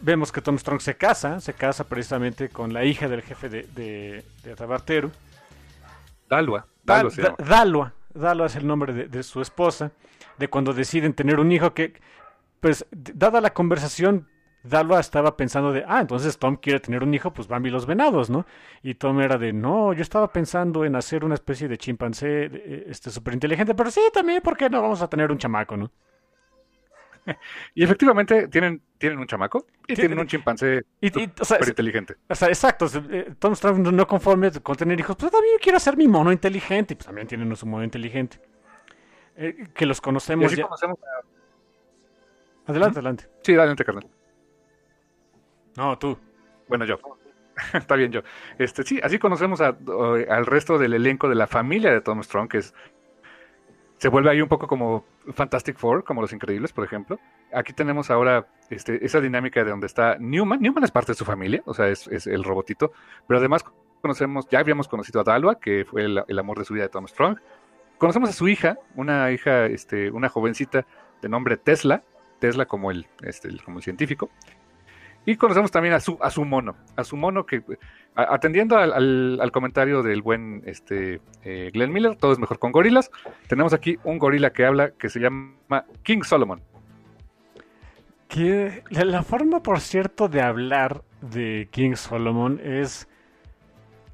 [0.00, 3.62] vemos que Tom Strong se casa, se casa precisamente con la hija del jefe de,
[3.74, 5.12] de, de Atabarteru.
[6.28, 9.92] Dalua, Dalua, es el nombre de, su esposa,
[10.38, 12.00] de cuando deciden tener un hijo que
[12.60, 14.26] pues, dada la conversación,
[14.68, 18.30] Dalva estaba pensando de, ah, entonces Tom quiere tener un hijo, pues Bambi los venados,
[18.30, 18.46] ¿no?
[18.82, 22.86] Y Tom era de, no, yo estaba pensando en hacer una especie de chimpancé eh,
[22.88, 25.90] este súper inteligente, pero sí, también, ¿por qué no vamos a tener un chamaco, no?
[27.74, 30.84] Y efectivamente tienen, tienen un chamaco y tienen un chimpancé
[31.42, 32.16] súper inteligente.
[32.28, 32.86] O sea, exacto.
[33.10, 36.94] Eh, Tom Strong no conforme con tener hijos, pues también quiero hacer mi mono inteligente.
[36.94, 38.40] Y pues también tienen su mono inteligente.
[39.36, 40.66] Eh, que los conocemos ya.
[42.66, 43.28] Adelante, adelante.
[43.42, 44.06] Sí, adelante, carnal.
[45.76, 46.16] No, tú.
[46.68, 46.98] Bueno, yo.
[47.72, 48.20] Está bien, yo.
[48.58, 52.58] Este, sí, así conocemos al resto del elenco de la familia de Tom Strong, que
[52.58, 52.74] es
[53.98, 57.18] se vuelve ahí un poco como Fantastic Four, como Los Increíbles, por ejemplo.
[57.52, 60.60] Aquí tenemos ahora este, esa dinámica de donde está Newman.
[60.60, 62.92] Newman es parte de su familia, o sea, es, el robotito.
[63.26, 63.64] Pero además
[64.02, 67.06] conocemos, ya habíamos conocido a Dalva, que fue el, amor de su vida de Tom
[67.08, 67.38] Strong.
[67.96, 70.86] Conocemos a su hija, una hija, este, una jovencita
[71.22, 72.02] de nombre Tesla,
[72.38, 74.28] Tesla como el, este, como el científico.
[75.26, 77.62] Y conocemos también a su, a su mono, a su mono que,
[78.14, 83.10] atendiendo al, comentario del buen este, eh, Glenn Miller, todo es mejor con gorilas,
[83.48, 86.62] tenemos aquí un gorila que habla que se llama King Solomon.
[88.28, 93.08] Que la forma, por cierto, de hablar de King Solomon es...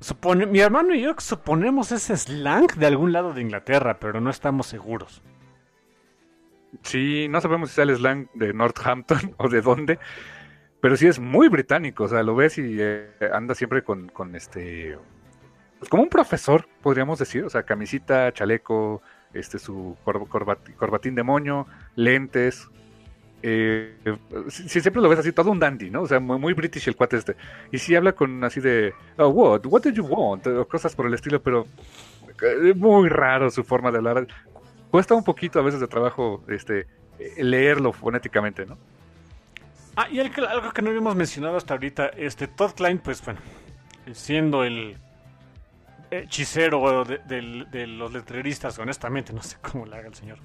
[0.00, 4.30] Supone, mi hermano y yo suponemos ese slang de algún lado de Inglaterra, pero no
[4.30, 5.22] estamos seguros.
[6.82, 9.98] Sí, no sabemos si es el slang de Northampton o de dónde,
[10.82, 14.34] pero sí es muy británico, o sea, lo ves y eh, anda siempre con, con
[14.34, 14.98] este,
[15.78, 19.00] pues como un profesor, podríamos decir, o sea, camisita, chaleco,
[19.32, 22.68] este, su corbatín de moño, lentes,
[23.44, 23.94] eh,
[24.48, 26.02] si, siempre lo ves así, todo un dandy, ¿no?
[26.02, 27.36] O sea, muy, british el cuate este.
[27.70, 30.44] Y si habla con así de, oh, what, what did you want?
[30.48, 31.64] O cosas por el estilo, pero
[32.42, 34.26] eh, muy raro su forma de hablar.
[34.90, 36.88] Cuesta un poquito a veces de trabajo este,
[37.36, 38.76] leerlo fonéticamente, ¿no?
[39.94, 43.40] Ah, y algo que no habíamos mencionado hasta ahorita, este Todd Klein, pues bueno,
[44.12, 44.96] siendo el
[46.10, 50.38] hechicero de, los letreristas, honestamente, no sé cómo le haga el señor.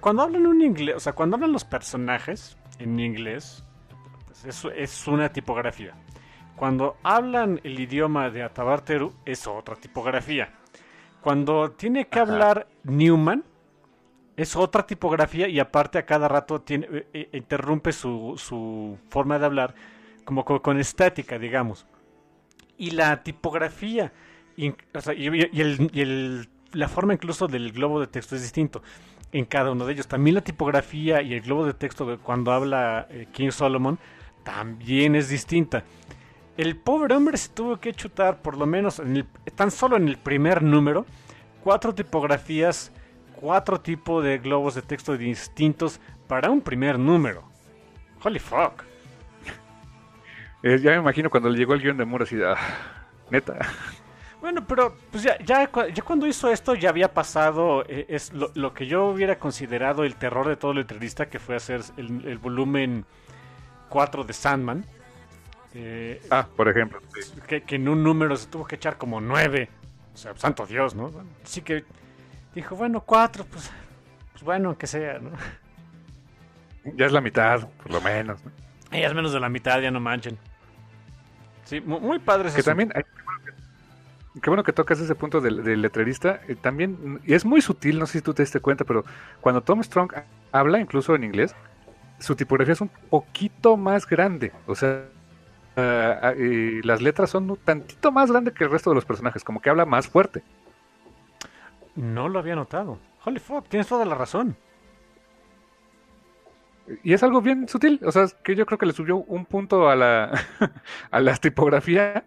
[0.00, 3.64] Cuando hablan un inglés, o sea, cuando hablan los personajes en inglés,
[4.26, 5.94] pues eso es una tipografía.
[6.56, 10.52] Cuando hablan el idioma de Atabarteru, es otra tipografía.
[11.22, 13.44] Cuando tiene que hablar Newman,
[14.36, 19.46] es otra tipografía y aparte a cada rato tiene, eh, eh, interrumpe su, forma de
[19.46, 19.74] hablar
[20.24, 21.86] como con, estática, digamos.
[22.78, 24.12] Y la tipografía
[24.56, 28.82] y, el, la forma incluso del globo de texto es distinto
[29.32, 30.08] en cada uno de ellos.
[30.08, 33.98] También la tipografía y el globo de texto cuando habla eh, King Solomon
[34.44, 35.84] también es distinta.
[36.56, 39.00] El pobre hombre se tuvo que chutar por lo menos
[39.54, 41.06] tan solo en el primer número
[41.62, 42.92] cuatro tipografías
[43.42, 47.42] cuatro tipos de globos de texto distintos para un primer número.
[48.22, 48.84] Holy fuck.
[50.64, 52.56] Eh, ya me imagino cuando le llegó el guion de Moore así, ah,
[53.30, 53.58] neta.
[54.40, 58.86] Bueno, pero pues ya, ya, cuando hizo esto ya había pasado eh, es lo, que
[58.88, 63.04] yo hubiera considerado el terror de todo letrerista, que fue hacer el, volumen
[63.88, 64.84] 4 de Sandman.
[65.74, 67.00] Eh, ah, por ejemplo.
[67.46, 69.68] Que, que, en un número se tuvo que echar como 9.
[70.12, 71.12] O sea, santo Dios, ¿no?
[71.44, 71.84] Así que
[72.54, 73.70] Dijo, bueno, cuatro, pues,
[74.32, 75.30] pues bueno, que sea, ¿no?
[76.96, 78.50] Ya es la mitad, por lo menos, ¿no?
[78.90, 80.38] Ya es menos de la mitad, ya no manchen.
[81.64, 82.92] Sí, muy, padre Que también,
[84.42, 86.40] qué bueno que tocas ese punto del, letrerista.
[86.48, 89.04] Eh, también, y es muy sutil, no sé si tú te diste cuenta, pero
[89.40, 90.12] cuando Tom Strong
[90.50, 91.54] habla, incluso en inglés,
[92.18, 94.52] su tipografía es un poquito más grande.
[94.66, 95.04] O sea,
[95.76, 96.34] ah, ah,
[96.82, 99.70] las letras son un tantito más grandes que el resto de los personajes, como que
[99.70, 100.42] habla más fuerte.
[101.94, 102.98] No lo había notado.
[103.24, 104.56] Holy fuck, tienes toda la razón.
[107.02, 109.88] Y es algo bien sutil, o sea, que yo creo que le subió un punto
[109.88, 110.32] a la,
[111.10, 112.24] a la tipografía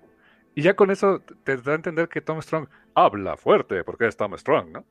[0.56, 4.16] y ya con eso te da a entender que Tom Strong habla fuerte porque es
[4.16, 4.86] Tom Strong, ¿no?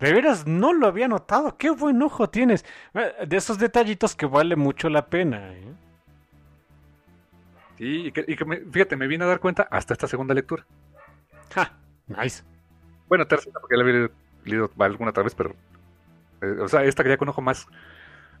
[0.00, 1.56] De veras, no lo había notado.
[1.56, 2.64] Qué buen ojo tienes.
[2.94, 5.52] Eh, de esos detallitos que vale mucho la pena.
[5.54, 5.74] ¿eh?
[7.78, 8.36] Sí, y que,
[8.72, 10.66] fíjate, me vine a dar cuenta hasta esta segunda lectura.
[11.54, 11.72] Ja.
[12.08, 12.42] Nice.
[13.08, 14.10] Bueno, tercera, porque la había
[14.44, 15.54] leído alguna otra vez, pero.
[16.42, 17.66] Eh, o sea, esta que ya con ojo más,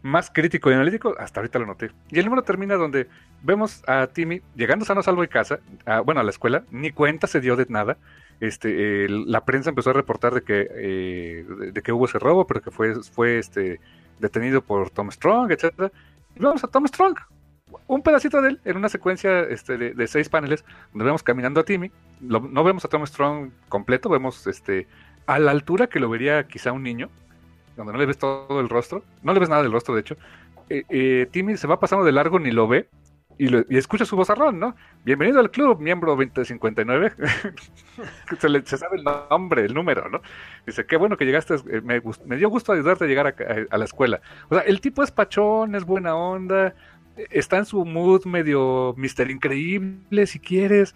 [0.02, 1.90] más crítico y analítico, hasta ahorita lo noté.
[2.10, 3.08] Y el número termina donde
[3.42, 5.60] vemos a Timmy llegando sano salvo de casa,
[6.04, 7.96] bueno, a la escuela, ni cuenta se dio de nada.
[8.40, 12.70] Este, la prensa empezó a reportar de que, eh, que hubo ese robo, pero que
[12.70, 13.80] fue, fue este,
[14.20, 15.90] detenido por Tom Strong, etcétera.
[16.36, 17.16] Y vemos a Tom Strong,
[17.86, 21.64] un pedacito de él en una secuencia este, de, seis paneles donde vemos caminando a
[21.64, 21.90] Timmy.
[22.20, 24.86] no vemos a Tom Strong completo, vemos este,
[25.28, 27.10] a la altura que lo vería quizá un niño.
[27.76, 30.16] donde no le ves todo el rostro, no le ves nada del rostro, de hecho,
[30.70, 32.88] eh, eh, Timmy se va pasando de largo, ni lo ve,
[33.38, 34.74] y, escucha su vozarrón, ¿no?
[35.04, 37.12] Bienvenido al club, miembro 2059.
[38.40, 40.20] se, le, sabe el nombre, el número, ¿no?
[40.66, 43.66] Dice, qué bueno que llegaste, eh, me, me, dio gusto ayudarte a llegar a, a,
[43.70, 44.20] a, la escuela.
[44.48, 46.74] O sea, el tipo es pachón, es buena onda,
[47.30, 50.94] está en su mood medio mister increíble, si quieres,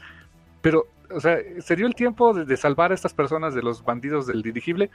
[0.60, 3.84] pero, o sea, se dio el tiempo de, de salvar a estas personas de los
[3.84, 4.90] bandidos del dirigible,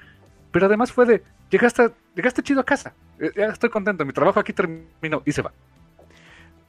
[0.51, 4.39] pero además fue de, llegaste, llegaste chido a casa, eh, ya estoy contento, mi trabajo
[4.39, 5.51] aquí terminó y se va.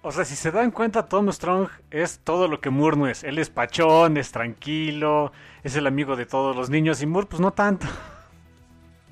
[0.01, 3.24] O sea, si se dan cuenta, Tom Strong es todo lo que Moore no es.
[3.24, 5.32] Él es pachón, es tranquilo,
[5.64, 7.86] es el amigo de todos los niños y Moore pues no tanto.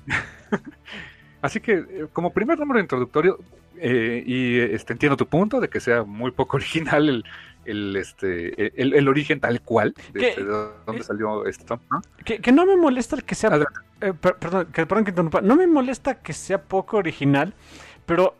[1.41, 3.37] Así que eh, como primer número introductorio,
[3.79, 7.25] eh, y este, entiendo tu punto de que sea muy poco original el,
[7.65, 10.43] el, este, el, el origen tal cual, de, de
[10.85, 11.79] dónde salió este Tom.
[11.91, 12.01] ¿no?
[12.23, 13.59] Que, que, no me molesta que sea...
[14.01, 15.41] Eh, per, perdón, que, perdón que interrumpa.
[15.41, 17.53] No me molesta que sea poco original,
[18.05, 18.35] pero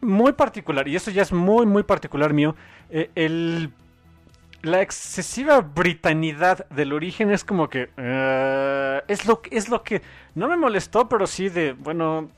[0.00, 2.56] muy particular, y eso ya es muy, muy particular mío,
[2.90, 3.70] eh, el,
[4.62, 7.88] la excesiva britanidad del origen es como que...
[7.96, 10.02] Uh, es, lo, es lo que
[10.34, 12.30] no me molestó, pero sí de, bueno...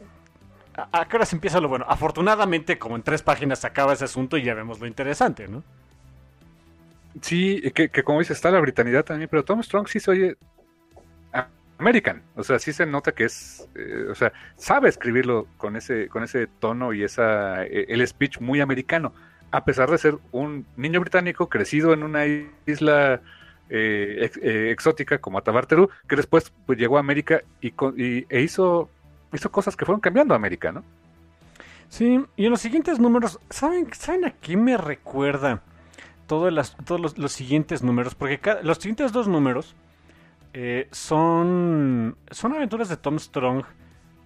[0.74, 1.84] ¿A, qué hora se empieza lo bueno?
[1.88, 5.62] Afortunadamente, como en tres páginas se acaba ese asunto y ya vemos lo interesante, ¿no?
[7.20, 10.36] Sí, que, como dice, está la britanidad también, pero Tom Strong sí se oye
[11.78, 12.22] American.
[12.36, 16.22] O sea, sí se nota que es, eh, o sea, sabe escribirlo con ese, con
[16.22, 19.12] ese tono y esa, eh, el speech muy americano,
[19.50, 22.24] a pesar de ser un niño británico crecido en una
[22.66, 23.20] isla
[23.74, 28.90] eh, eh, exótica como Atabarterú, que después pues, llegó a América y, y e hizo,
[29.32, 30.84] hizo cosas que fueron cambiando América, ¿no?
[31.88, 35.60] Sí, y en los siguientes números, ¿saben, ¿saben a qué me recuerda
[36.26, 38.14] todos, las, todos los, siguientes números?
[38.14, 39.74] Porque los siguientes dos números
[40.54, 43.64] eh, son, son aventuras de Tom Strong,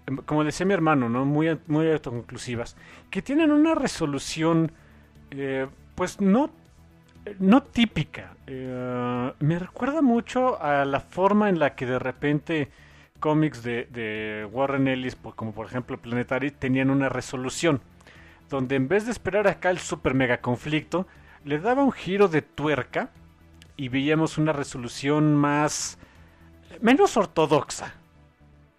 [0.06, 1.24] em, como decía mi hermano, ¿no?
[1.24, 2.76] Muy, muy autoconclusivas,
[3.10, 4.70] que tienen una resolución,
[5.32, 5.66] eh,
[5.96, 6.50] pues no,
[7.40, 8.36] no típica.
[8.46, 12.70] Eh, me recuerda mucho a la forma en la que de repente
[13.16, 17.80] cómics de, de Warren Ellis, como por ejemplo Planetary, tenían una resolución,
[18.48, 21.06] donde en vez de esperar acá el super mega conflicto,
[21.44, 23.10] le daba un giro de tuerca
[23.76, 25.98] y veíamos una resolución más
[26.80, 27.94] menos ortodoxa,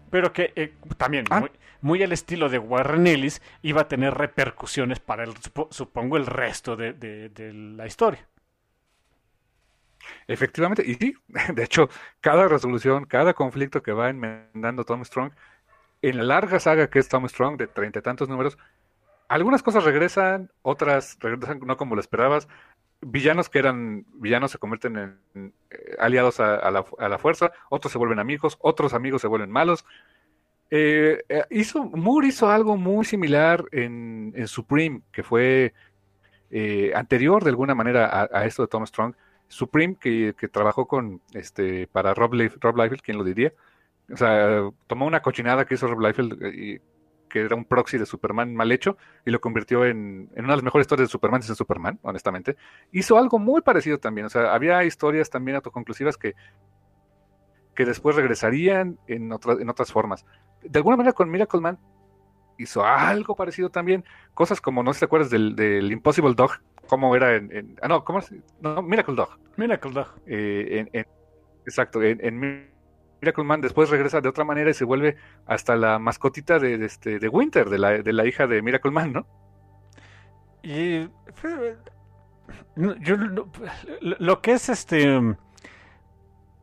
[0.10, 1.42] pero que eh, también ah.
[1.42, 1.52] muy,
[1.82, 5.34] muy, al estilo de Warren Ellis iba a tener repercusiones para, el,
[5.70, 8.28] supongo, el resto de, de, de la historia.
[10.28, 11.16] Efectivamente, y sí,
[11.54, 11.90] de hecho,
[12.22, 15.32] cada resolución, cada conflicto que va enmendando Tom Strong,
[16.02, 18.58] en la larga saga que es Tom Strong, de treinta y tantos números,
[19.28, 22.48] algunas cosas regresan, otras regresan no como lo esperabas,
[23.02, 27.92] villanos que eran villanos se convierten en, eh, aliados a, la, a, la, fuerza, otros
[27.92, 29.86] se vuelven amigos, otros amigos se vuelven malos.
[30.70, 35.74] Eh, eh, hizo, Moore hizo algo muy similar en, en Supreme, que fue
[36.96, 39.14] anterior de alguna manera a, a, esto de Tom Strong.
[39.48, 43.54] Supreme, que, trabajó con este para Rob, Rob Liefeld, ¿quién lo diría?
[44.12, 46.80] O sea, tomó una cochinada que hizo Rob Liefeld y
[47.30, 50.58] que era un proxy de Superman mal hecho y lo convirtió en, en una de
[50.58, 52.56] las mejores historias de Superman desde Superman, honestamente.
[52.92, 56.36] Hizo algo muy parecido también, o sea, había historias también autoconclusivas que,
[57.76, 60.26] que después regresarían en, otra, en otras formas.
[60.64, 61.80] De alguna manera con Miracle Man
[62.58, 64.04] hizo algo parecido también,
[64.34, 66.54] cosas como, no sé si te acuerdas del, del Impossible Dog,
[66.88, 68.34] cómo era en, en, ah no, ¿cómo es?
[68.62, 69.38] No, Miracle Dog.
[69.56, 70.08] Miracle Dog.
[70.26, 71.06] Eh, en,
[71.66, 72.68] exacto, en
[73.22, 76.86] Miracle Man después regresa de otra manera y se vuelve hasta la mascotita de, de,
[76.86, 79.28] este, de Winter, de la, de la hija de Miracle Man, ¿no?
[80.64, 81.08] Y
[82.76, 83.50] yo lo,
[84.02, 85.20] lo, que es este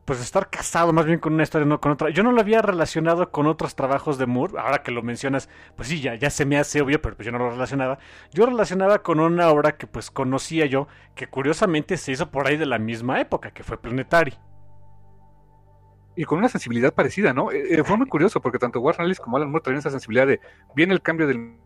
[0.05, 2.11] pues estar casado más bien con una historia no con otra.
[2.11, 5.89] Yo no lo había relacionado con otros trabajos de Moore ahora que lo mencionas pues
[5.89, 7.97] sí ya ya se me hace obvio pero pues yo no lo relacionaba.
[8.31, 12.55] Yo relacionaba con una obra que pues conocía yo que curiosamente se hizo por ahí
[12.55, 14.35] de la misma época que fue Planetary.
[16.15, 17.51] Y con una sensibilidad parecida, ¿no?
[17.51, 20.39] Eh, fue muy curioso porque tanto Warren Ellis como Alan Moore tenían esa sensibilidad de,
[20.73, 21.57] viene el cambio del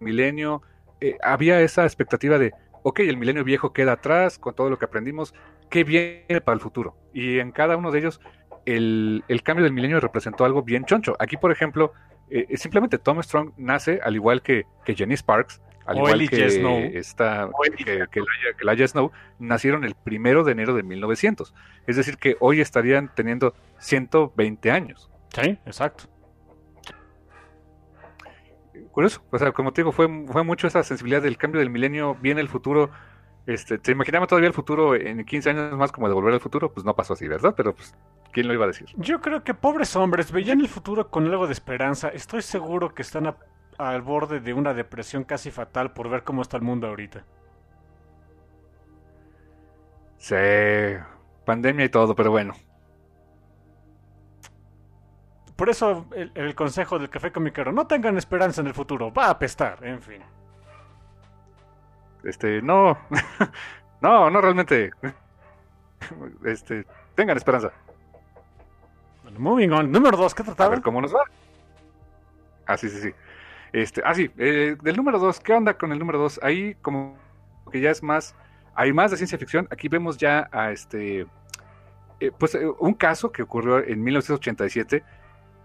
[0.00, 0.60] milenio,
[1.00, 2.52] eh, había esa expectativa de,
[2.86, 5.34] ok, el milenio viejo queda atrás con todo lo que aprendimos,
[5.70, 6.96] ¿qué viene para el futuro?
[7.12, 8.20] Y en cada uno de ellos,
[8.64, 11.16] el, el cambio del milenio representó algo bien choncho.
[11.18, 11.92] Aquí, por ejemplo,
[12.30, 16.78] eh, simplemente Tom Strong nace, al igual que, que Jenny Sparks, al igual que, Snow.
[16.94, 18.26] esta, que, que, la,
[18.56, 19.10] que Laia Snow,
[19.40, 21.54] nacieron el primero de enero de 1900.
[21.88, 25.10] Es decir, que hoy estarían teniendo 120 años.
[25.34, 26.04] Sí, exacto.
[28.92, 32.14] Curioso, o sea, como te digo, fue, fue mucho esa sensibilidad del cambio del milenio,
[32.16, 32.90] viene el futuro.
[33.46, 36.72] Este, ¿Se imaginaba todavía el futuro en 15 años más como de volver al futuro?
[36.72, 37.54] Pues no pasó así, ¿verdad?
[37.56, 37.94] Pero pues,
[38.32, 38.88] ¿quién lo iba a decir?
[38.96, 42.08] Yo creo que pobres hombres veían el futuro con algo de esperanza.
[42.08, 43.36] Estoy seguro que están
[43.78, 47.24] al borde de una depresión casi fatal por ver cómo está el mundo ahorita.
[50.16, 50.34] Sí,
[51.44, 52.54] pandemia y todo, pero bueno.
[55.56, 59.26] Por eso el, el consejo del café comiquero, no tengan esperanza en el futuro, va
[59.26, 60.22] a apestar, en fin.
[62.24, 62.98] Este, no,
[64.00, 64.90] no, no realmente.
[66.44, 67.72] Este, tengan esperanza.
[69.22, 69.90] Bueno, moving on.
[69.90, 70.66] Número dos, ¿qué trataba?
[70.66, 71.22] A ver cómo nos va.
[72.66, 73.14] Ah, sí, sí, sí.
[73.72, 76.38] Este, ah, sí, eh, del número dos, ¿qué onda con el número dos?
[76.42, 77.16] Ahí como
[77.72, 78.36] que ya es más,
[78.74, 79.66] hay más de ciencia ficción.
[79.70, 81.26] Aquí vemos ya a este,
[82.20, 85.02] eh, pues eh, un caso que ocurrió en 1987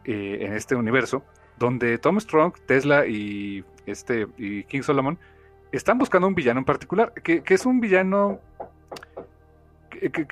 [0.06, 1.23] eh, en este universo,
[1.57, 5.18] donde Tom Strong, Tesla y este y King Solomon
[5.72, 8.40] están buscando un villano en particular, que, que es un villano
[9.90, 10.28] que,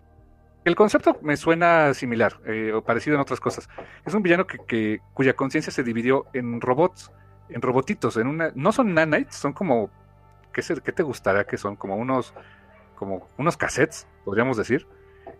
[0.66, 3.70] el concepto me suena similar eh, o parecido en otras cosas.
[4.06, 7.12] Es un villano que, que- cuya conciencia se dividió en robots,
[7.50, 9.90] en robotitos, en una, no son nanites, son como,
[10.54, 11.76] ¿qué, se- qué te gustará que son?
[11.76, 12.34] Como unos,
[12.96, 14.86] como unos cassettes, podríamos decir.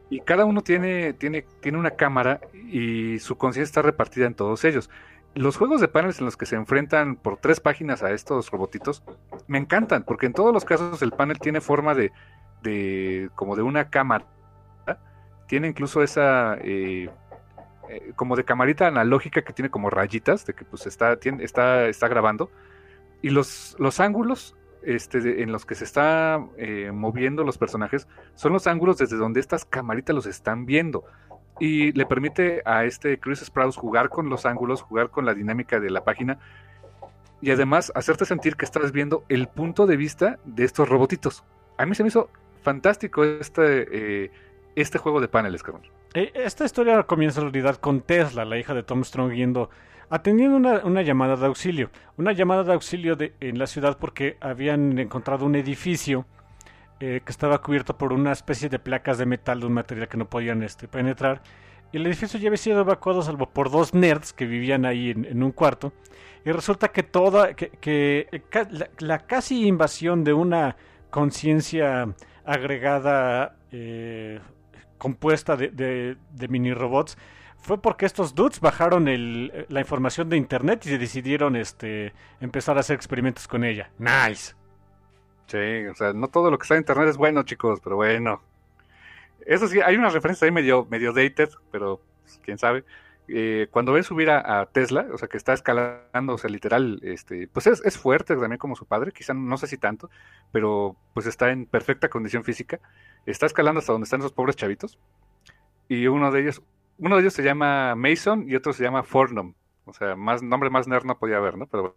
[0.10, 4.64] Y cada uno tiene, tiene, tiene una cámara y su conciencia está repartida en todos
[4.66, 4.90] ellos.
[5.36, 9.04] Los juegos de paneles en los que se enfrentan por tres páginas a estos robotitos
[9.48, 12.12] me encantan, porque en todos los casos el panel tiene forma de,
[12.64, 14.26] de como de una cámara.
[15.48, 17.10] Tiene incluso esa eh,
[17.90, 21.88] eh, como de camarita analógica que tiene como rayitas, de que pues está, tiene- está,
[21.88, 22.52] está grabando.
[23.22, 28.54] Y los, los ángulos este, en los que se está eh, moviendo los personajes son
[28.54, 31.04] los ángulos desde donde estas camaritas los están viendo.
[31.60, 35.80] Y le permite a este Chris Sprouse jugar con los ángulos, jugar con la dinámica
[35.80, 36.40] de la página
[37.42, 41.44] y además hacerte sentir que estás viendo el punto de vista de estos robotitos.
[41.78, 42.30] A mí se me hizo
[42.62, 44.32] fantástico este, eh,
[44.76, 45.84] este juego de paneles, cabrón.
[46.14, 49.70] Eh, Esta historia comienza en realidad con Tesla, la hija de Tom Strong, yendo,
[50.10, 51.92] atendiendo una, una llamada de auxilio.
[52.18, 56.26] Una llamada de auxilio de, en la ciudad porque habían encontrado un edificio
[57.00, 60.18] eh, que estaba cubierto por una especie de placas de metal de un material que
[60.18, 61.42] no podían este, penetrar.
[61.92, 65.42] Y el edificio ya había sido evacuado salvo por dos nerds que vivían ahí en,
[65.42, 65.94] un cuarto.
[66.46, 67.72] Y resulta que toda, que,
[68.32, 68.42] eh,
[69.00, 70.76] la, casi invasión de una
[71.10, 72.14] conciencia
[72.46, 74.40] agregada eh,
[74.98, 76.18] compuesta de
[76.50, 77.18] mini robots
[77.62, 82.82] fue porque estos dudes bajaron el- la información de internet y decidieron este, empezar a
[82.82, 83.92] hacer experimentos con ella.
[83.98, 84.56] Nice.
[85.48, 88.42] Sí, o sea, no todo lo que está en internet es bueno, chicos, pero bueno.
[89.46, 92.02] Eso sí, hay una referencia ahí medio, medio dated, pero
[92.44, 92.84] quién sabe.
[93.28, 97.00] Eh, cuando ven subir a, a Tesla, o sea, que está escalando, o sea, literal,
[97.04, 100.10] este, pues es, es fuerte también como su padre, quizá no sé si tanto,
[100.52, 102.80] pero pues está en perfecta condición física.
[103.26, 104.98] Está escalando hasta donde están esos pobres chavitos.
[105.88, 106.62] Y uno de ellos,
[107.00, 109.54] uno de ellos se llama Mason y otro se llama Fornum.
[109.86, 111.66] O sea, más nombre más nerd no podía haber, ¿no?
[111.68, 111.96] Pero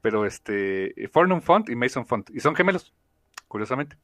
[0.00, 2.92] pero este Fornum Font y Mason Font y son gemelos
[3.48, 3.96] curiosamente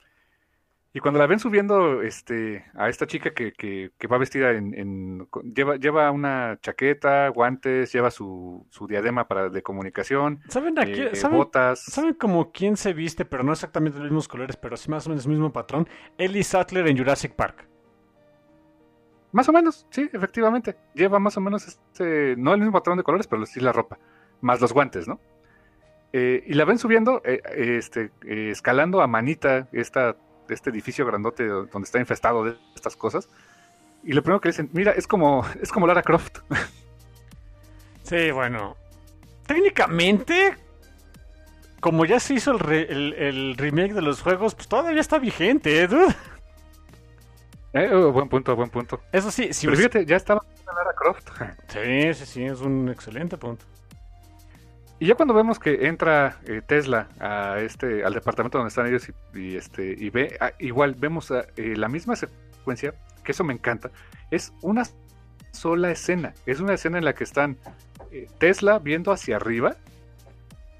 [0.93, 4.75] y cuando la ven subiendo este a esta chica que, que, que va vestida en,
[4.75, 10.85] en- lleva lleva una chaqueta guantes lleva su, su diadema para de comunicación ¿Saben, a
[10.87, 14.57] quién- eh, ¿saben, botas ¿Saben como quién se viste, pero no exactamente los mismos colores,
[14.57, 15.87] pero sí más o menos el mismo patrón?
[16.19, 17.67] Ellie Sattler en Jurassic Park.
[19.33, 23.05] Más o menos sí efectivamente lleva más o menos este no el mismo patrón de
[23.05, 23.99] colores pero sí la ropa
[24.41, 25.19] más los guantes no
[26.13, 27.41] Eh, y la ven subiendo eh,
[27.79, 30.17] este eh, escalando a manita esta
[30.49, 33.29] este edificio grandote donde está infestado de estas cosas
[34.03, 36.39] y lo primero que dicen mira es como es como Lara Croft
[38.03, 38.77] Sí, bueno.
[39.47, 40.57] Técnicamente,
[41.81, 45.83] como ya se hizo el, re- el- remake de los juegos, pues todavía está vigente,
[45.83, 46.15] ¿eh, dude?
[47.73, 49.01] Eh, oh, buen punto buen punto.
[49.13, 51.31] Eso sí, si pero fíjate ya estaba Lara Croft.
[51.69, 53.65] Sí, sí, sí, es un excelente punto.
[55.01, 59.09] Y ya cuando vemos que entra eh, Tesla a este, al departamento donde están ellos
[59.09, 62.93] y, y, este, y ve, ah, igual vemos ah, eh, la misma secuencia,
[63.25, 63.91] que eso me encanta,
[64.31, 64.83] es una
[65.53, 67.57] sola escena, es una escena en la que están
[68.11, 69.77] eh, Tesla viendo hacia arriba,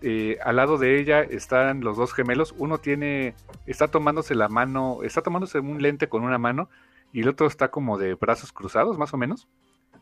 [0.03, 3.35] eh, al lado de ella están los dos gemelos, uno tiene,
[3.67, 6.69] está tomándose la mano, está tomándose un lente con una mano
[7.13, 9.49] y el otro está como de brazos cruzados, más o menos.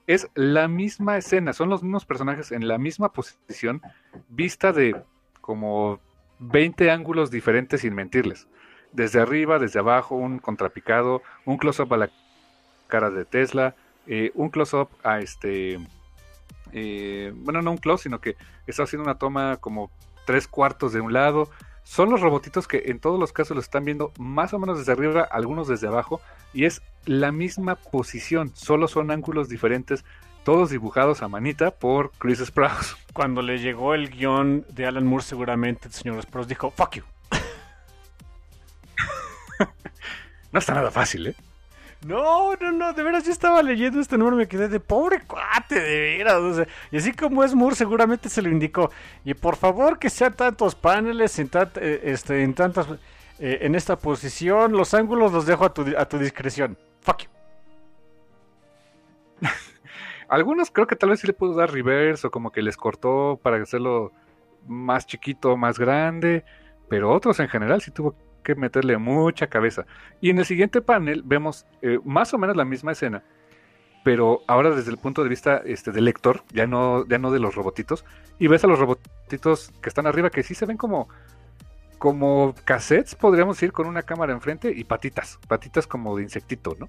[0.06, 3.82] Es la misma escena, son los mismos personajes en la misma posición,
[4.28, 4.96] vista de
[5.40, 6.00] como
[6.38, 8.48] 20 ángulos diferentes sin mentirles.
[8.92, 12.10] Desde arriba, desde abajo, un contrapicado, un close-up a la
[12.86, 13.74] cara de Tesla,
[14.06, 15.78] eh, un close-up a este...
[16.72, 18.36] eh, bueno, no un close, sino que
[18.66, 19.90] está haciendo una toma como
[20.26, 21.48] tres cuartos de un lado,
[21.84, 24.92] son los robotitos que en todos los casos lo están viendo más o menos desde
[24.92, 26.20] arriba, algunos desde abajo,
[26.52, 30.04] y es la misma posición, solo son ángulos diferentes,
[30.44, 32.94] todos dibujados a manita por Chris Sprouse.
[33.14, 37.04] Cuando le llegó el guion de Alan Moore, seguramente el señor Sprouse dijo, fuck you.
[40.52, 41.36] no está nada fácil, ¿eh?
[42.06, 45.22] No, no, no, de veras yo estaba leyendo este número y me quedé de pobre
[45.26, 46.66] cuate, de veras.
[46.92, 48.90] y así como es Moore, seguramente se lo indicó.
[49.24, 51.50] Y por favor que sean tantos paneles en,
[51.80, 52.86] eh, este, tantas
[53.40, 56.78] eh, en esta posición, los ángulos los dejo a tu, a tu discreción.
[57.00, 57.30] Fuck you.
[60.28, 63.40] Algunos creo que tal vez sí le pudo dar reverse o como que les cortó
[63.42, 64.12] para hacerlo
[64.68, 66.44] más chiquito, más grande,
[66.88, 68.14] pero otros en general sí tuvo
[68.48, 69.84] que meterle mucha cabeza.
[70.22, 73.22] Y en el siguiente panel vemos eh, más o menos la misma escena,
[74.04, 77.40] pero ahora desde el punto de vista este, del lector, ya no, ya no de
[77.40, 78.06] los robotitos,
[78.38, 81.10] y ves a los robotitos que están arriba que sí se ven como,
[81.98, 86.88] como cassettes, podríamos ir con una cámara enfrente y patitas, patitas como de insectito, ¿no?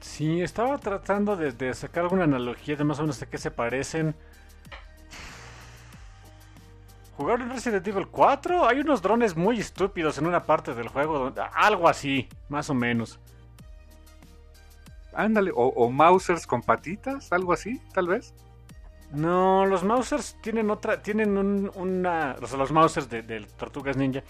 [0.00, 4.14] Sí, estaba tratando de, sacar alguna analogía de más o menos de qué se parecen.
[7.16, 8.66] ¿Jugaron en Resident Evil 4?
[8.66, 11.32] Hay unos drones muy estúpidos en una parte del juego.
[11.54, 13.20] algo así, más o menos.
[15.12, 18.34] Ándale, o, o Mausers con patitas, algo así, tal vez.
[19.12, 21.38] No, los Mausers tienen otra, tienen
[21.76, 24.24] una, o sea, los Mausers de, de, Tortugas Ninja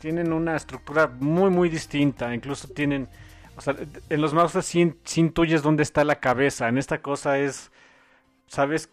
[0.00, 2.34] tienen una estructura muy, muy distinta.
[2.34, 3.08] Incluso tienen
[3.56, 3.76] o sea,
[4.08, 6.68] en los mouse sí, intuyes dónde está la cabeza.
[6.68, 7.70] En esta cosa es.
[8.46, 8.90] ¿Sabes?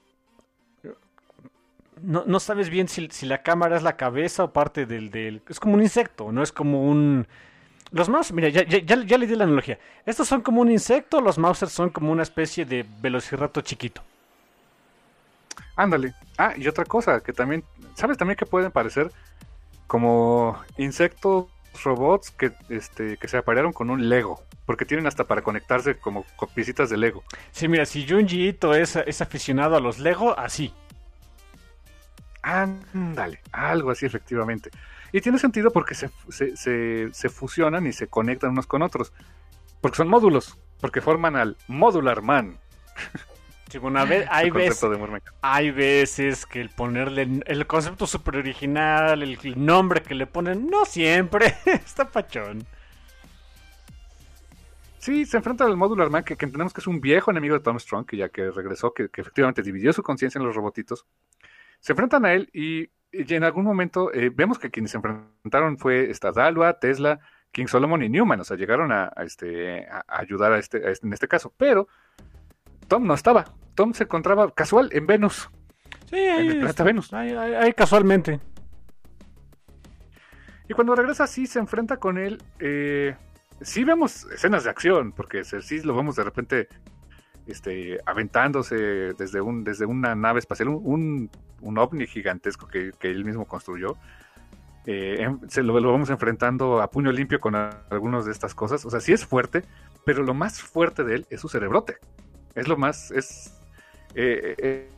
[2.03, 5.41] No, no sabes bien si, la cámara es la cabeza o parte del, del.
[5.49, 7.27] Es como un insecto, no es como un.
[7.91, 9.79] Los mouse, mira, ya, ya, ya, le di la analogía.
[10.05, 14.03] Estos son como un insecto, los mousers son como una especie de velociraptor chiquito.
[15.75, 16.13] Ándale.
[16.37, 17.63] Ah, y otra cosa que también.
[17.95, 19.11] ¿Sabes también que pueden parecer
[19.87, 21.47] como insectos
[21.83, 24.43] robots que, este, que se aparearon con un Lego?
[24.69, 26.23] porque tienen hasta para conectarse como
[26.53, 27.23] piecitas de Lego.
[27.51, 30.71] Sí, mira, si Junji Ito es, es aficionado a los Lego, así.
[32.41, 34.69] Ándale, algo así efectivamente.
[35.11, 39.13] Y tiene sentido porque se, se, fusionan y se conectan unos con otros.
[39.81, 42.57] Porque son módulos, porque forman al Modular Man.
[43.69, 44.83] Sí, bueno, hay, veces,
[45.41, 50.85] hay veces que el ponerle el concepto super original, el nombre que le ponen, no
[50.85, 52.65] siempre está pachón.
[54.99, 57.79] Sí, se enfrenta al Modular Man, que, entendemos que es un viejo enemigo de Tom
[57.79, 61.05] Strong, que ya que regresó, que, efectivamente dividió su conciencia en los robotitos.
[61.79, 66.11] Se enfrentan a él y, en algún momento eh, vemos que quienes se enfrentaron fue
[66.11, 66.31] esta
[66.79, 67.19] Tesla,
[67.51, 68.39] King Solomon y Newman.
[68.39, 71.53] O sea, llegaron a, este, a ayudar a este, este, en este caso.
[71.57, 71.87] Pero
[72.87, 73.45] Tom no estaba.
[73.75, 75.49] Tom se encontraba casual en Venus.
[76.09, 77.13] Sí, ahí, en el planeta Venus.
[77.13, 78.39] Ahí, casualmente.
[80.67, 82.41] Y cuando regresa, sí se enfrenta con él.
[82.59, 83.15] Eh,
[83.61, 86.67] sí vemos escenas de acción, porque sí lo vemos de repente
[87.49, 88.75] este, aventándose
[89.13, 91.29] desde, un, desde una nave espacial, un,
[91.61, 93.97] un, ovni gigantesco que, él mismo construyó.
[94.85, 98.85] Eh, se lo, vamos enfrentando a puño limpio con algunas de estas cosas.
[98.85, 99.63] O sea, sí es fuerte,
[100.05, 101.97] pero lo más fuerte de él es su cerebrote.
[102.55, 103.59] Es lo más, es,
[104.15, 104.89] eh, eh,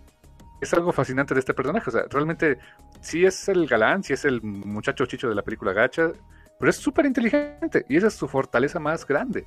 [0.61, 1.89] es algo fascinante de este personaje.
[1.89, 2.57] O sea, realmente
[3.01, 6.11] sí es el galán, sí es el muchacho chicho de la película Gacha,
[6.59, 9.45] pero es súper inteligente y esa es su fortaleza más grande.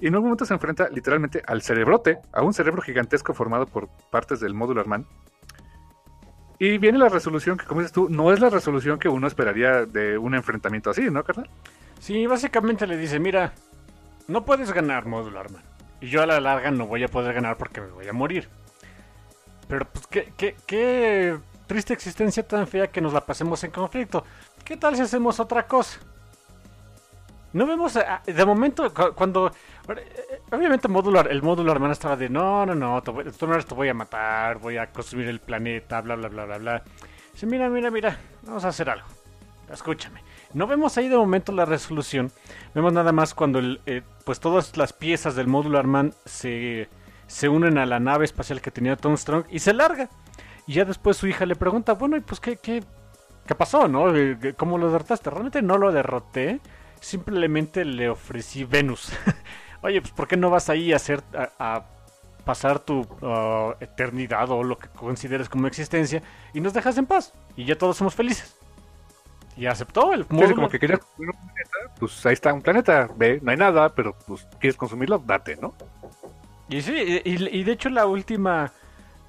[0.00, 3.88] Y en un momento se enfrenta literalmente al cerebrote, a un cerebro gigantesco formado por
[4.10, 5.06] partes del módulo Arman.
[6.60, 9.86] Y viene la resolución que, como dices tú, no es la resolución que uno esperaría
[9.86, 11.48] de un enfrentamiento así, ¿no, carnal?
[12.00, 13.52] Sí, básicamente le dice, mira,
[14.28, 15.62] no puedes ganar módulo Arman.
[16.00, 18.48] Y yo a la larga no voy a poder ganar porque me voy a morir.
[19.68, 24.24] Pero pues qué, qué, qué triste existencia tan fea que nos la pasemos en conflicto.
[24.64, 25.98] ¿Qué tal si hacemos otra cosa?
[27.52, 29.50] No vemos, de momento, cuando...
[29.96, 33.94] Eh, obviamente el módulo hermano estaba de, no, no, no, te voy, te voy a
[33.94, 36.82] matar, voy a consumir el planeta, bla, bla, bla, bla, bla.
[37.32, 39.06] Dice, mira, mira, mira, vamos a hacer algo.
[39.72, 40.22] Escúchame.
[40.54, 42.30] No vemos ahí de momento la resolución.
[42.74, 46.88] Vemos nada más cuando eh, pues todas las piezas del módulo Arman se,
[47.26, 50.08] se unen a la nave espacial que tenía Tom Strong y se larga.
[50.66, 52.82] Y ya después su hija le pregunta, bueno, y pues qué, qué,
[53.46, 54.06] qué pasó, ¿no?
[54.56, 55.30] ¿Cómo lo derrotaste?
[55.30, 56.60] Realmente no lo derroté
[57.00, 59.12] simplemente le ofrecí Venus.
[59.82, 61.22] Oye, pues ¿por qué no vas ahí a hacer
[61.58, 61.84] a,
[62.44, 66.22] pasar tu uh, eternidad o lo que consideres como existencia
[66.54, 68.56] y nos dejas en paz y ya todos somos felices?
[69.56, 70.54] Y aceptó el módulo.
[70.54, 73.88] como que querías consumir un planeta, pues ahí está un planeta, ve, no hay nada,
[73.94, 75.74] pero pues quieres consumirlo, date, ¿no?
[76.68, 78.72] Y sí, y, de hecho la última,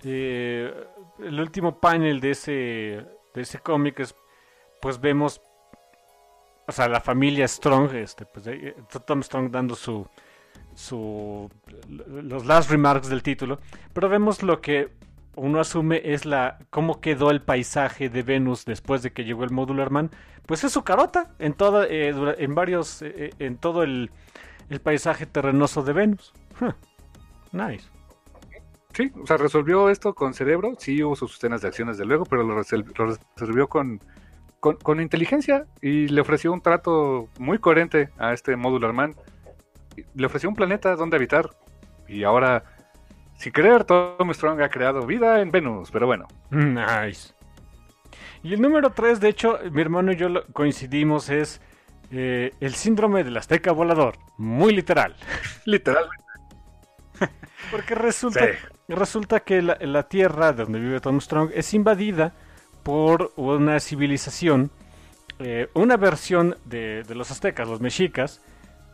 [0.03, 0.71] eh,
[1.19, 2.51] el último panel de ese,
[3.33, 4.13] de ese cómic es
[4.79, 5.41] pues vemos,
[6.67, 10.07] o sea, la familia Strong, este, pues eh, Tom Strong dando su,
[10.79, 11.51] su,
[12.07, 13.59] los last remarks del título,
[13.93, 14.89] pero vemos lo que
[15.35, 19.51] uno asume es la cómo quedó el paisaje de Venus después de que llegó el
[19.51, 20.09] Modular Man,
[20.45, 24.09] pues es su carota en toda, eh, en varios, eh, en todo el,
[24.81, 26.33] paisaje terrenoso de Venus.
[27.51, 27.89] Nice.
[28.93, 32.25] Sí, o sea, resolvió esto con cerebro, sí hubo sus escenas de acciones de luego,
[32.25, 33.99] pero lo, resolvió con,
[34.59, 39.15] con, inteligencia y le ofreció un trato muy coherente a este Modular Man.
[40.15, 41.49] Le ofreció un planeta donde habitar
[42.07, 42.63] y ahora,
[43.35, 46.27] sin creer, Tom Strong ha creado vida en Venus, pero bueno.
[46.49, 47.33] Nice.
[48.41, 51.61] Y el número 3, de hecho, mi hermano y yo coincidimos, es
[52.11, 54.17] eh, el síndrome del azteca volador.
[54.37, 55.15] Muy literal.
[55.65, 56.23] Literalmente.
[57.71, 58.47] Porque resulta,
[58.87, 62.33] resulta que la, tierra de donde vive Tom Strong es invadida
[62.83, 64.71] por una civilización,
[65.37, 68.41] eh, una versión de, los aztecas, los mexicas,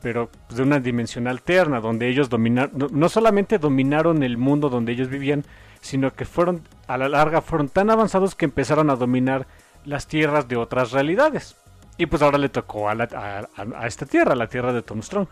[0.06, 5.10] pero de una dimensión alterna, donde ellos dominaron, no solamente dominaron el mundo donde ellos
[5.10, 5.44] vivían,
[5.82, 9.48] sino que fueron, a la larga, fueron tan avanzados que empezaron a dominar
[9.84, 11.56] las tierras de otras realidades.
[11.98, 15.28] Y pues ahora le tocó a, a esta tierra, la tierra de Tom Strong.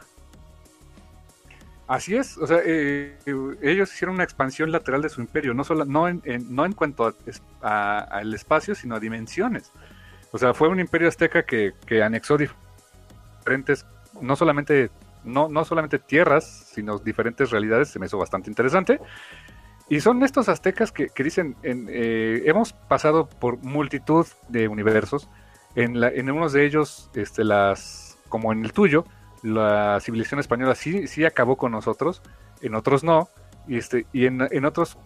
[1.85, 3.15] Así es, o sea, eh,
[3.61, 7.13] ellos hicieron una expansión lateral de su imperio, no, solo, no, en, no en cuanto
[7.61, 9.71] al espacio, sino a dimensiones.
[10.31, 13.85] O sea, fue un imperio azteca que, anexó diferentes,
[14.22, 14.91] no solamente,
[15.23, 18.99] no, no solamente tierras, sino diferentes realidades, se me hizo bastante interesante.
[19.90, 25.30] Y son estos aztecas que, dicen, en, eh, hemos pasado por multitud de universos,
[25.76, 29.06] en, la, en unos de ellos, este, las, como en el tuyo,
[29.41, 32.22] la civilización española sí, sí acabó con nosotros,
[32.61, 33.27] en otros no,
[33.68, 34.98] y, este, y en, en otros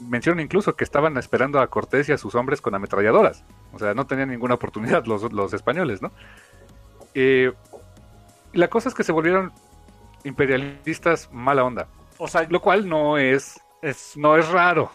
[0.00, 3.94] mencionan incluso que estaban esperando a Cortés y a sus hombres con ametralladoras, o sea,
[3.94, 6.12] no tenían ninguna oportunidad los, los españoles, ¿no?
[7.14, 7.52] Eh,
[8.56, 9.52] la cosa es que se volvieron
[10.24, 11.88] imperialistas mala onda,
[12.18, 14.90] o sea, lo cual no es, es no es raro.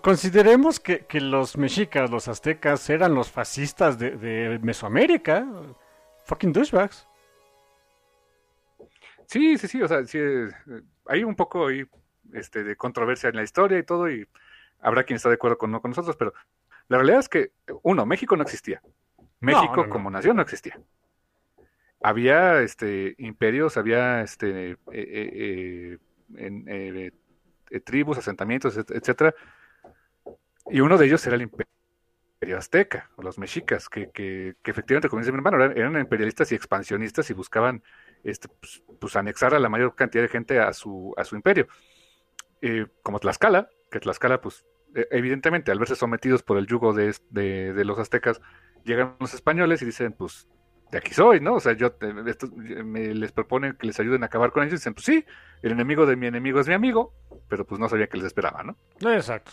[0.00, 5.46] Consideremos que, los mexicas, los aztecas, eran los fascistas de, de Mesoamérica.
[6.24, 7.06] Fucking douchebags.
[9.26, 10.48] Sí, sí, sí, o sea, sí, eh,
[11.06, 11.84] hay un poco ahí,
[12.32, 14.26] este, de controversia en la historia y todo, y
[14.80, 16.32] habrá quien está de acuerdo con, no con nosotros, pero
[16.88, 17.52] la realidad es que,
[17.82, 18.82] uno, México no existía.
[19.40, 20.78] México como nación no existía.
[22.06, 25.98] Había este, imperios, había este, eh, eh,
[26.36, 27.12] en,
[27.82, 29.34] tribus, asentamientos, etcétera,
[30.66, 31.66] y uno de ellos era el imperio
[32.58, 36.54] azteca, o los mexicas, que, que, que efectivamente, como dice mi hermano, eran imperialistas y
[36.54, 37.82] expansionistas y buscaban
[38.22, 41.68] este, pues, pues, anexar a la mayor cantidad de gente a su, a su imperio.
[42.60, 47.14] Eh, como Tlaxcala, que Tlaxcala, pues e, evidentemente al verse sometidos por el yugo de,
[47.30, 48.42] de, los aztecas,
[48.84, 50.48] llegan los españoles y dicen, pues
[50.94, 51.54] de aquí soy, ¿no?
[51.54, 51.92] O sea, yo
[52.84, 55.24] me les proponen que les ayuden a acabar con ellos y dicen, pues sí,
[55.60, 57.12] el enemigo de mi enemigo es mi amigo,
[57.48, 58.76] pero pues no sabía que les esperaba, ¿no?
[59.10, 59.50] Exacto.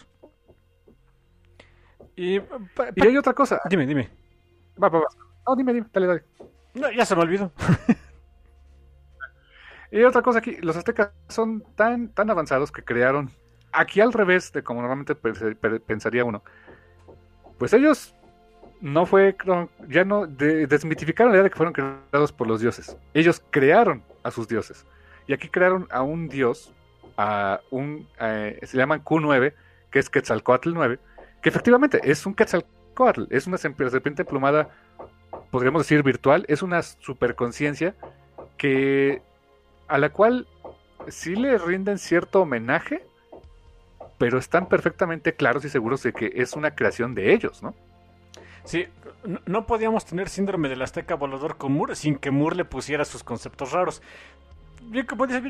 [2.16, 3.60] Y, hay otra cosa.
[3.68, 4.08] Dime, dime.
[4.82, 5.08] Va, va, va.
[5.48, 6.24] No, dime, dime, dale, dale.
[6.76, 7.52] No, ya se me olvidó.
[9.94, 13.30] Y otra cosa aquí, los aztecas son tan, tan avanzados que crearon,
[13.74, 16.46] aquí al revés de como normalmente pensaría uno,
[17.58, 18.16] pues ellos
[18.82, 19.36] no fue,
[19.88, 22.98] ya no, desmitificaron la idea de que fueron creados por los dioses.
[23.14, 24.86] Ellos crearon a sus dioses.
[25.28, 26.74] Y aquí crearon a un dios,
[27.16, 29.54] a un, se llaman Q9,
[29.92, 31.00] que es Quetzalcoatl 9,
[31.42, 34.70] que efectivamente es un Quetzalcoatl, es una serpiente emplumada,
[35.52, 37.94] podríamos decir virtual, es una superconciencia
[38.58, 39.22] que
[39.88, 40.48] a la cual
[41.08, 43.06] sí le rinden cierto homenaje,
[44.18, 47.76] pero están perfectamente claros y seguros de que es una creación de ellos, ¿no?
[48.64, 48.86] Sí,
[49.46, 53.24] no, podíamos tener síndrome del azteca volador con Moore sin que Moore le pusiera sus
[53.24, 54.02] conceptos raros.
[54.84, 55.42] Bien, como dice,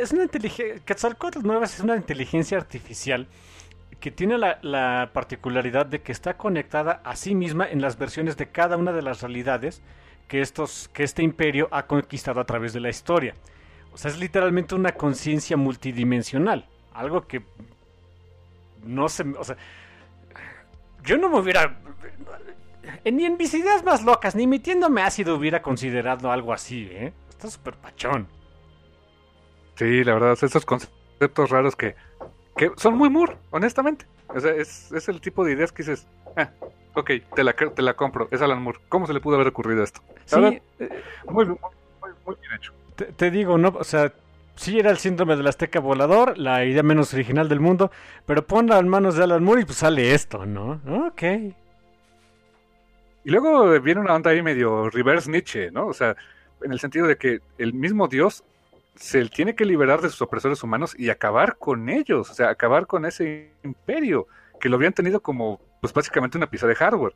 [0.00, 0.82] es una inteligencia.
[0.84, 3.26] Quetzalcoatl nueva es una inteligencia artificial
[4.00, 8.36] que tiene la, la, particularidad de que está conectada a sí misma en las versiones
[8.36, 9.82] de cada una de las realidades
[10.28, 13.34] que, estos, que este imperio ha conquistado a través de la historia.
[13.92, 16.66] O sea, es literalmente una conciencia multidimensional.
[16.92, 17.42] Algo que
[18.84, 19.24] no se...
[19.36, 19.56] O sea,
[21.08, 21.80] yo no me hubiera...
[23.04, 27.12] Ni en mis ideas más locas, ni metiéndome ácido hubiera considerado algo así, ¿eh?
[27.30, 28.28] Está súper pachón.
[29.76, 31.94] Sí, la verdad, esos conceptos raros que,
[32.56, 34.04] que son muy mur, honestamente.
[34.28, 36.06] O sea, es, es, el tipo de ideas que dices,
[36.36, 36.50] ah,
[36.94, 38.80] ok, te la, te la compro, es Alan Moore.
[38.88, 40.02] ¿Cómo se le pudo haber ocurrido esto?
[40.26, 40.62] Sí, eh,
[41.26, 41.58] muy, muy,
[42.26, 42.74] muy bien hecho
[43.16, 43.68] te, digo, ¿no?
[43.78, 44.12] O sea,
[44.58, 47.90] sí era el síndrome del azteca volador, la idea menos original del mundo,
[48.26, 50.80] pero ponla en manos de Alan Moore y pues sale esto, ¿no?
[51.06, 51.22] Ok.
[53.24, 55.86] Y luego viene una onda ahí medio reverse Nietzsche, ¿no?
[55.86, 56.16] O sea,
[56.62, 58.42] en el sentido de que el mismo Dios
[58.96, 62.86] se tiene que liberar de sus opresores humanos y acabar con ellos, o sea, acabar
[62.86, 64.26] con ese imperio
[64.60, 67.14] que lo habían tenido como, pues básicamente una pieza de hardware.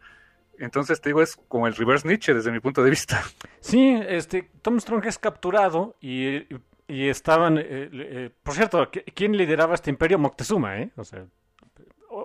[0.59, 3.23] Entonces, te digo, es como el reverse Nietzsche desde mi punto de vista.
[3.61, 6.47] Sí, este, Tom Strong es capturado y,
[6.93, 10.19] y estaban, eh, eh, por cierto, ¿quién lideraba este imperio?
[10.19, 10.91] Moctezuma, ¿eh?
[10.97, 11.25] O sea,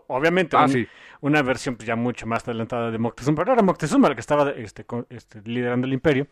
[0.07, 0.87] obviamente Ah, un- sí.
[1.21, 4.49] una versión pues, ya mucho más adelantada de Moctezuma, pero era Moctezuma el que estaba
[4.51, 6.27] este, este, liderando el imperio.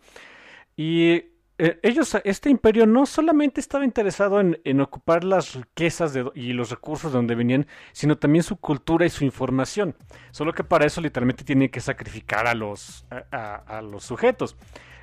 [0.76, 1.24] Y
[1.58, 6.52] eh, ellos, este imperio no solamente estaba interesado en, en ocupar las riquezas de y
[6.52, 9.96] los recursos de donde venían, sino también su cultura y su información.
[10.32, 14.58] Solo que para eso literalmente tienen que sacrificar a los, a, a- a los sujetos.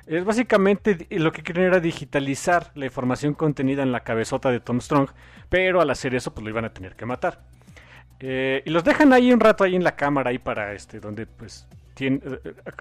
[0.05, 4.81] Es básicamente lo que querían era digitalizar la información contenida en la cabezota de Tom
[4.81, 5.09] Strong,
[5.49, 7.39] pero al hacer eso pues lo iban a tener que matar.
[8.19, 11.25] Eh, y los dejan ahí un rato ahí en la cámara ahí para este donde
[11.25, 11.67] pues
[11.99, 12.19] eh,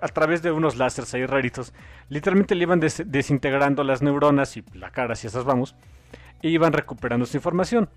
[0.00, 1.72] a, través de unos láseres ahí raritos
[2.10, 5.74] literalmente le iban des- desintegrando las neuronas y la cara si esas vamos
[6.42, 7.88] e iban recuperando su información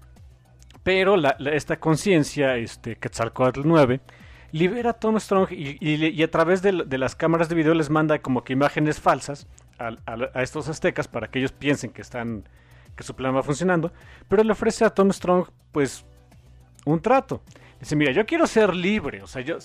[0.82, 4.00] pero la- esta conciencia este Quetzalcoatl 9
[4.56, 8.20] libera a Tom Strong y, y a través de, las cámaras de video les manda
[8.20, 12.48] como que imágenes falsas a, estos aztecas para que ellos piensen que están
[12.96, 13.92] que su plan va funcionando
[14.30, 16.06] pero le ofrece a Tom Strong pues
[16.86, 17.42] un trato.
[17.82, 19.58] Dice, mira, yo quiero ser libre, o sea, yo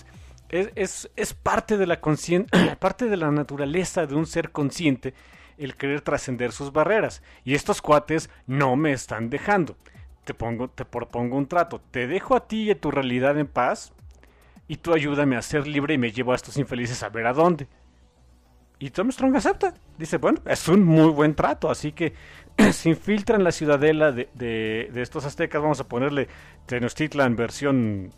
[0.49, 2.01] es, es, parte de la
[2.79, 5.13] parte de la naturaleza de un ser consciente
[5.57, 7.23] el querer trascender sus barreras.
[7.45, 9.77] Y estos cuates no me están dejando.
[10.25, 11.79] Te pongo, te propongo un trato.
[11.91, 13.93] Te dejo a ti y a tu realidad en paz.
[14.71, 17.33] Y tú ayúdame a ser libre y me llevo a estos infelices a ver a
[17.33, 17.67] dónde.
[18.79, 19.73] Y Tom Strong acepta.
[19.97, 22.13] Dice, bueno, es un muy buen trato, así que
[22.71, 26.29] se infiltra en la ciudadela de, de- de estos aztecas, vamos a ponerle
[26.67, 28.11] Tenochtitlan versión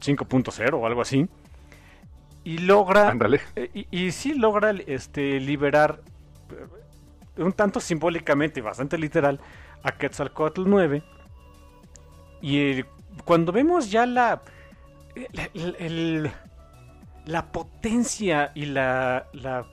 [0.00, 1.28] 5.0 o algo así.
[2.42, 3.08] Y logra...
[3.08, 3.40] Ándale.
[3.54, 6.00] eh, Y, y sí logra este, liberar
[7.36, 9.38] eh, un tanto simbólicamente y bastante literal
[9.84, 11.04] a Quetzalcoatl 9.
[12.40, 12.84] Y eh,
[13.24, 14.42] cuando vemos ya la,
[17.26, 19.66] la potencia y la, la,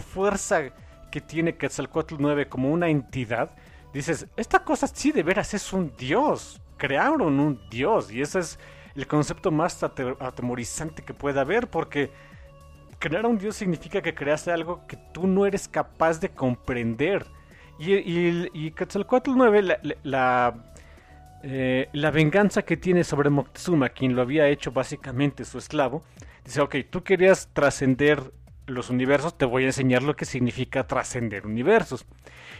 [0.00, 0.62] fuerza
[1.10, 3.50] que tiene Quetzalcoatl 9 como una entidad,
[3.92, 6.60] dices, esta cosa sí de veras es un dios.
[6.76, 8.58] Crearon un dios y ese es
[8.94, 12.10] el concepto más ate- atemorizante que pueda haber porque
[12.98, 17.26] crear un dios significa que creaste algo que tú no eres capaz de comprender.
[17.78, 20.54] Y, y, y Quetzalcoatl 9, la, la- la,
[21.42, 26.02] eh, la venganza que tiene sobre Moctezuma, quien lo había hecho básicamente su esclavo,
[26.44, 28.32] dice, ok, tú querías trascender
[28.66, 32.04] los universos, te voy a enseñar lo que significa trascender universos.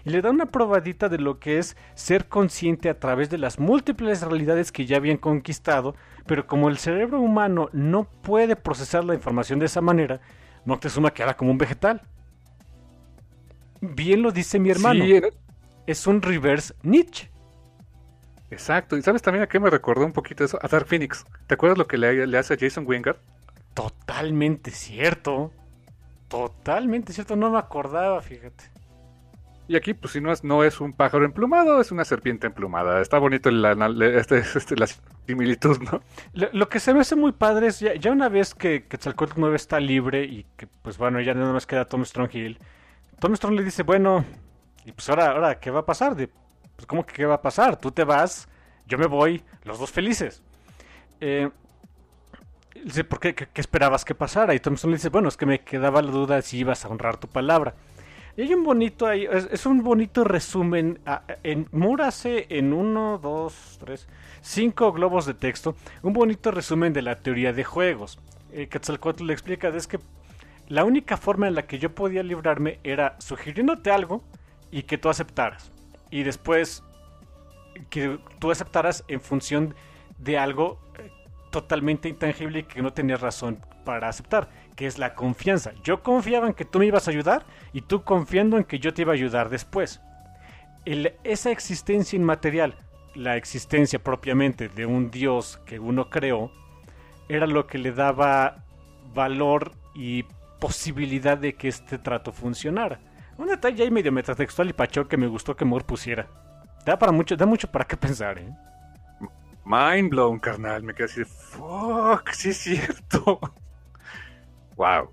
[0.05, 3.59] Y le da una probadita de lo que es ser consciente a través de las
[3.59, 5.97] múltiples realidades que ya habían conquistado,
[6.27, 10.21] pero como el cerebro humano no puede procesar la información de esa manera,
[10.65, 12.03] Moctezuma queda como un vegetal.
[13.81, 15.21] Bien lo dice mi hermano, Sí,
[15.87, 17.31] es un reverse Nietzsche.
[18.51, 18.97] Exacto.
[18.97, 20.59] ¿Y sabes también a qué me recordó un poquito eso?
[20.63, 21.25] A Dark Phoenix.
[21.47, 23.19] ¿Te acuerdas lo que le, le hace a Jason Wingard?
[23.75, 25.53] Totalmente cierto.
[26.29, 28.65] Totalmente cierto, no me acordaba, fíjate.
[29.69, 33.01] Y aquí, pues si no es, no es un pájaro emplumado, es una serpiente emplumada.
[33.01, 34.87] Está bonito la, la- este, este, la
[35.27, 36.03] similitud, ¿no?
[36.35, 39.35] Lo, lo que se me hace muy padre es ya, ya una vez que Quetzalcoatl
[39.37, 42.59] 9 está libre y que pues bueno, ya nada más queda Tom Strong y él.
[43.19, 44.25] Tom Strong le dice, bueno,
[44.85, 46.15] y pues ahora, ahora, ¿qué va a pasar?
[46.15, 46.31] De,
[46.77, 47.77] pues ¿cómo que qué va a pasar?
[47.77, 48.49] Tú te vas,
[48.87, 50.43] yo me voy, los dos felices.
[51.21, 51.51] Eh,
[53.09, 53.35] ¿por qué?
[53.35, 54.55] ¿Qué, esperabas que pasara?
[54.55, 57.17] Y Strong le dice, bueno, es que me quedaba la duda si ibas a honrar
[57.17, 57.75] tu palabra.
[58.37, 61.01] Y hay un bonito ahí, es, un bonito resumen.
[61.07, 64.07] ah, En Múrase en uno, dos, tres,
[64.43, 68.19] cinco globos de texto, un bonito resumen de la teoría de juegos.
[68.53, 69.99] Eh, Quetzalcóatl le explica es que
[70.69, 74.23] la única forma en la que yo podía librarme era sugiriéndote algo
[74.71, 75.73] y que tú aceptaras.
[76.11, 76.83] Y después
[77.91, 79.75] que tú aceptaras en función
[80.19, 81.11] de algo eh,
[81.51, 85.73] totalmente intangible y que no tenías razón para aceptar, que es la confianza.
[85.83, 88.93] Yo confiaba en que tú me ibas a ayudar y tú confiando en que yo
[88.93, 90.01] te iba a ayudar después.
[90.85, 92.77] Esa existencia inmaterial,
[93.15, 96.51] la existencia propiamente de un Dios que uno creó,
[97.29, 98.65] era lo que le daba
[99.15, 100.25] valor y
[100.61, 103.01] posibilidad de que este trato funcionara.
[103.39, 106.27] Un detalle ahí medio metatextual y pacho que me gustó que Moore pusiera.
[106.85, 108.51] Da para mucho, da mucho para qué pensar, ¿eh?
[109.65, 110.83] Mind blown, carnal.
[110.83, 113.41] Me quedé así de, fuck, sí es cierto.
[114.77, 115.11] wow.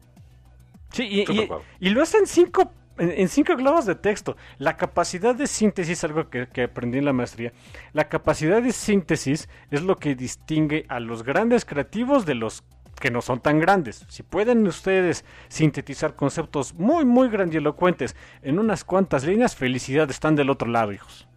[0.92, 1.62] Sí, y, y- guau.
[1.80, 4.38] y lo hace en cinco, en, en cinco globos de texto.
[4.60, 7.52] La capacidad de síntesis, algo que, que aprendí en la maestría,
[7.94, 12.64] la capacidad de síntesis es lo que distingue a los grandes creativos de los
[13.00, 14.06] que no son tan grandes.
[14.10, 20.50] Si pueden ustedes sintetizar conceptos muy, muy grandilocuentes en unas cuantas líneas, felicidad, están del
[20.50, 21.28] otro lado, hijos.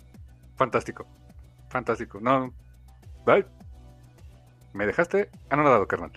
[0.56, 1.06] Fantástico.
[1.68, 2.20] Fantástico.
[2.20, 2.54] No.
[3.24, 3.46] Bye.
[4.72, 6.12] Me dejaste anonadado, carnal.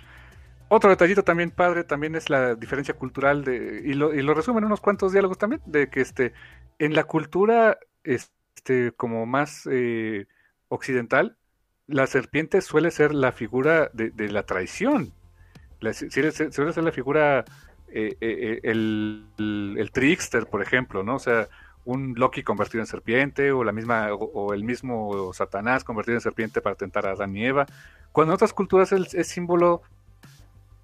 [0.67, 5.11] Otro detallito también padre también es la diferencia cultural de y lo, resumen unos cuantos
[5.11, 6.33] diálogos también de que este
[6.77, 10.27] en la cultura este como más eh,
[10.67, 11.37] occidental
[11.87, 15.11] la serpiente suele ser la figura de la traición
[15.79, 17.45] la, suele ser la figura
[17.91, 21.47] eh, eh, el, el, el, trickster por ejemplo no o sea
[21.85, 26.61] un Loki convertido en serpiente o la misma o, el mismo Satanás convertido en serpiente
[26.61, 27.65] para tentar a Adán y Eva
[28.11, 29.81] cuando en otras culturas es, es símbolo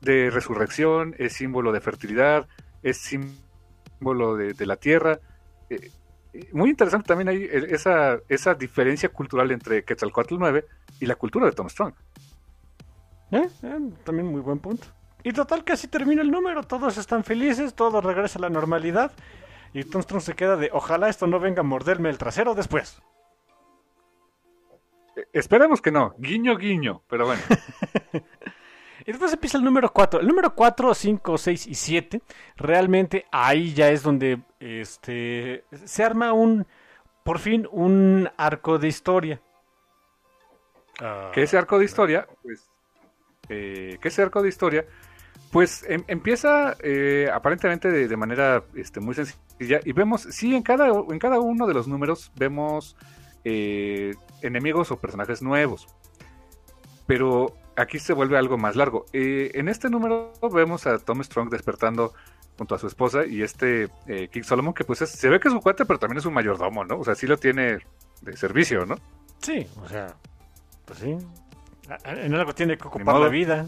[0.02, 2.48] de resurrección, es símbolo de fertilidad,
[2.84, 5.20] es símbolo de, la tierra.
[5.70, 5.92] Eh,
[6.52, 10.66] muy interesante también ahí esa, esa diferencia cultural entre Quetzalcoatl 9
[11.00, 11.94] y la cultura de Tom Strong.
[13.36, 13.50] ¿Eh?
[13.64, 14.88] Eh, también muy buen punto.
[15.24, 19.12] Y total que así termina el número, todos están felices, todo regresa a la normalidad
[19.74, 23.02] y Tom Strong se queda de ojalá esto no venga a morderme el trasero después.
[25.34, 27.42] Esperemos que no, guiño guiño, pero bueno.
[29.08, 30.20] Y después empieza el número 4.
[30.22, 32.22] El número 4, 5, 6 y 7.
[32.56, 36.66] Realmente ahí ya es donde este, se arma un,
[37.24, 39.42] por fin, un arco de historia.
[41.00, 42.68] Uh, que ese arco de historia, pues,
[43.50, 44.86] eh, que ese arco de historia,
[45.52, 50.88] pues em, empieza eh, aparentemente de, manera este, muy sencilla y vemos, sí, en cada,
[50.88, 52.98] en cada uno de los números vemos
[53.44, 55.88] eh, enemigos o personajes nuevos.
[57.08, 59.06] Pero aquí se vuelve algo más largo.
[59.14, 62.14] Eh, en este número vemos a Tom Strong despertando
[62.58, 63.90] junto a su esposa y este
[64.32, 66.34] King Solomon, que pues es, se ve que es un cuate, pero también es un
[66.34, 67.00] mayordomo, ¿no?
[67.00, 67.80] O sea, sí lo tiene
[68.22, 68.96] de servicio, ¿no?
[69.40, 70.16] Sí, o sea,
[70.86, 71.18] pues sí.
[72.06, 73.68] En algo tiene que ocupar la vida.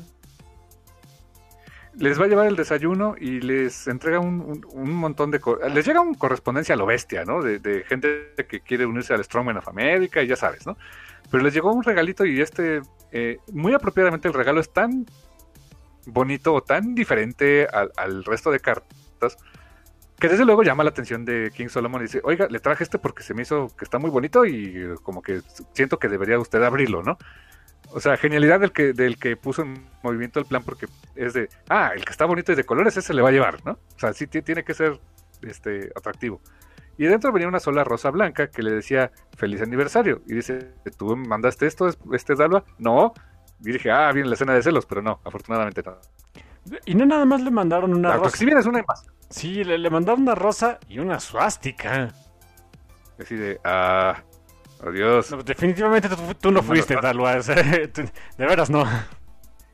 [1.95, 5.41] Les va a llevar el desayuno y les entrega un, un, un montón de...
[5.73, 7.41] Les llega una correspondencia a lo bestia, ¿no?
[7.41, 10.77] De, de, gente que quiere unirse al Strongman of America y ya sabes, ¿no?
[11.31, 12.81] Pero les llegó un regalito y este
[13.11, 15.05] eh, muy apropiadamente el regalo es tan
[16.05, 19.37] bonito o tan diferente al, al, resto de cartas
[20.19, 22.97] que desde luego llama la atención de King Solomon y dice, oiga, le traje este
[22.97, 25.41] porque se me hizo que está muy bonito y como que
[25.73, 27.17] siento que debería usted abrirlo, ¿no?
[27.91, 31.49] O sea, genialidad del que, del que puso en movimiento el plan porque es de,
[31.69, 33.73] ah, el que está bonito y de colores ese le va a llevar, ¿no?
[33.73, 34.99] O sea, sí tiene que ser
[35.41, 36.41] este, atractivo.
[36.97, 40.21] Y dentro venía una sola rosa blanca que le decía feliz aniversario.
[40.25, 42.63] Y dice, ¿tú mandaste esto, este Dalva?
[42.79, 43.13] No.
[43.63, 45.97] Y dije, ah, viene la escena de celos, pero no, afortunadamente no.
[46.85, 48.37] Y no nada más le mandaron una claro, rosa.
[48.37, 49.05] Si bien es una más.
[49.29, 52.13] Sí, le, le, mandaron una rosa y una suástica.
[53.19, 54.23] Así de, ah,
[54.85, 55.31] adiós.
[55.31, 57.37] No, definitivamente tú, tú no fuiste, Dalva.
[57.37, 58.85] O sea, de veras no.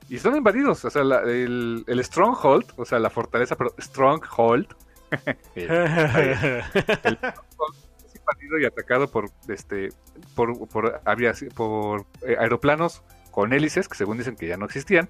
[0.09, 4.67] Y son invadidos, o sea, la, el, el Stronghold, o sea, la fortaleza, pero Stronghold,
[5.55, 5.71] el,
[7.03, 7.17] el
[8.05, 9.89] es invadido y atacado por este
[10.35, 11.01] por por,
[11.55, 15.09] por eh, aeroplanos con hélices que según dicen que ya no existían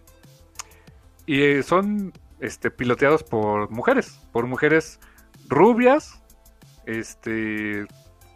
[1.26, 5.00] y eh, son este piloteados por mujeres por mujeres
[5.48, 6.22] rubias
[6.86, 7.86] este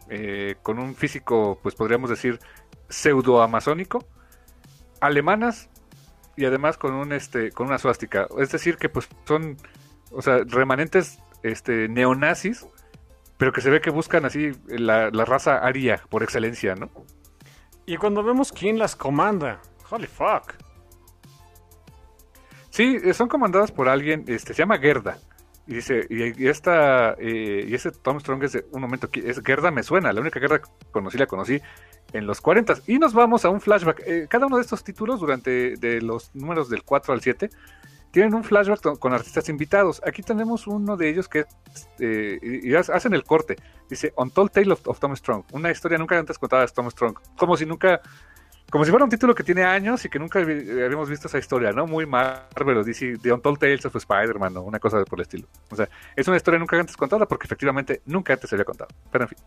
[0.09, 2.39] eh, con un físico pues podríamos decir
[2.89, 4.05] pseudo amazónico
[5.01, 5.69] alemanas
[6.35, 9.57] y además con un este con una suástica es decir que pues son
[10.11, 12.67] o sea remanentes este, neonazis,
[13.37, 16.89] pero que se ve que buscan así la, la, raza aria por excelencia, ¿no?
[17.85, 20.53] Y cuando vemos quién las comanda, holy fuck.
[22.69, 25.17] Sí, son comandadas por alguien, este, se llama Gerda.
[25.67, 29.41] Y dice, y, y esta, eh, y ese Tom Strong es de un momento, es
[29.45, 31.61] Gerda me suena, la única Gerda que conocí la conocí
[32.13, 32.75] en los 40.
[32.87, 34.01] Y nos vamos a un flashback.
[34.05, 37.49] Eh, cada uno de estos títulos, durante de los números del 4 al 7,
[38.11, 40.01] tienen un flashback con, artistas invitados.
[40.05, 41.45] Aquí tenemos uno de ellos que
[41.99, 43.57] eh, hacen el corte.
[43.89, 47.17] Dice Untold Tale of, of, Tom Strong, una historia nunca antes contada de Tom Strong.
[47.37, 48.01] Como si nunca,
[48.69, 51.71] como si fuera un título que tiene años y que nunca habíamos visto esa historia,
[51.71, 51.87] ¿no?
[51.87, 55.47] Muy Marvel, dice The Untold Tales of Spider-Man o una cosa por el estilo.
[55.71, 58.89] O sea, es una historia nunca antes contada porque efectivamente nunca antes se había contado.
[59.09, 59.37] Pero en fin.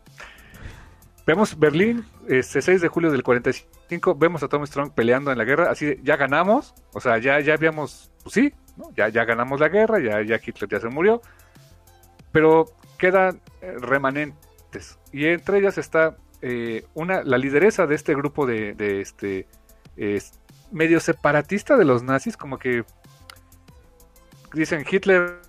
[1.26, 5.44] Vemos Berlín, este 6 de julio del 45, vemos a Tom Strong peleando en la
[5.44, 8.90] guerra, así de, ya ganamos, o sea, ya, ya habíamos, pues sí, ¿no?
[8.96, 11.20] ya, ya ganamos la guerra, ya, ya Hitler ya se murió,
[12.32, 18.46] pero quedan eh, remanentes, y entre ellas está eh, una, la lideresa de este grupo
[18.46, 19.46] de, de este,
[19.96, 20.20] eh,
[20.70, 22.84] medio separatista de los nazis, como que
[24.52, 25.40] dicen Hitler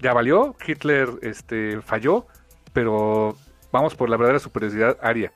[0.00, 2.26] ya valió, Hitler este, falló,
[2.72, 3.36] pero
[3.72, 5.32] vamos por la verdadera superioridad aria.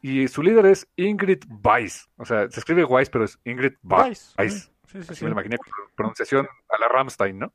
[0.00, 2.08] Y su líder es Ingrid Weiss.
[2.16, 4.34] O sea, se escribe Weiss, pero es Ingrid Weiss.
[4.36, 4.70] Weiss.
[4.88, 5.24] Sí, sí, sí.
[5.24, 7.52] Me lo imaginé con pronunciación a la Ramstein, ¿no?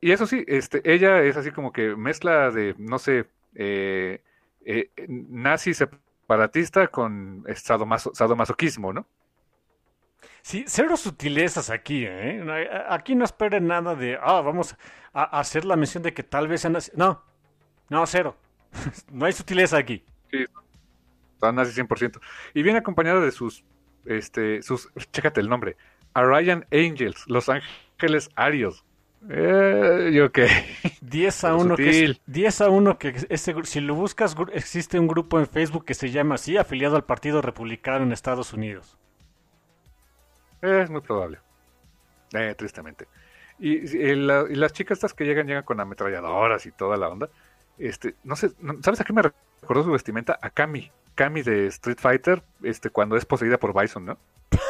[0.00, 4.22] Y eso sí, este, ella es así como que mezcla de, no sé, eh,
[4.64, 9.06] eh, nazi separatista con sadomasoquismo, ¿no?
[10.42, 12.42] Sí, cero sutilezas aquí, ¿eh?
[12.88, 14.76] Aquí no esperen nada de, ah, vamos
[15.12, 17.22] a hacer la mención de que tal vez sean No,
[17.88, 18.36] no, cero.
[19.10, 20.04] no hay sutileza aquí.
[20.30, 20.44] Sí,
[21.34, 22.20] están nazi 100%.
[22.54, 23.64] Y viene acompañada de sus,
[24.04, 25.76] este, sus, chécate el nombre,
[26.14, 28.84] Arian Angels, Los Ángeles Arios.
[29.28, 30.48] Eh, yo qué.
[31.02, 35.38] 10 a 1 que 10 a 1 que ese, si lo buscas existe un grupo
[35.38, 38.96] en Facebook que se llama así, afiliado al Partido Republicano en Estados Unidos.
[40.62, 41.38] Es muy probable.
[42.32, 43.08] Eh, tristemente.
[43.58, 47.28] Y, las chicas estas que llegan, llegan con ametralladoras y toda la onda.
[47.78, 48.50] Este, no sé,
[48.82, 50.38] ¿sabes a qué me recordó su vestimenta?
[50.40, 50.90] A Kami.
[51.14, 54.18] Kami de Street Fighter, este, cuando es poseída por Bison, ¿no?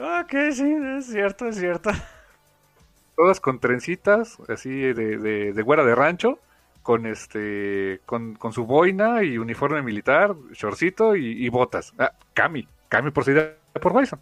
[0.00, 1.90] Ok, sí, es cierto, es cierto.
[3.16, 6.38] Todas con trencitas, así de, de, de güera de rancho,
[6.82, 11.92] con este, con, su boina y uniforme militar, shortcito y, botas.
[11.98, 13.26] Ah, Cami, Cami por
[13.82, 14.20] por Bison.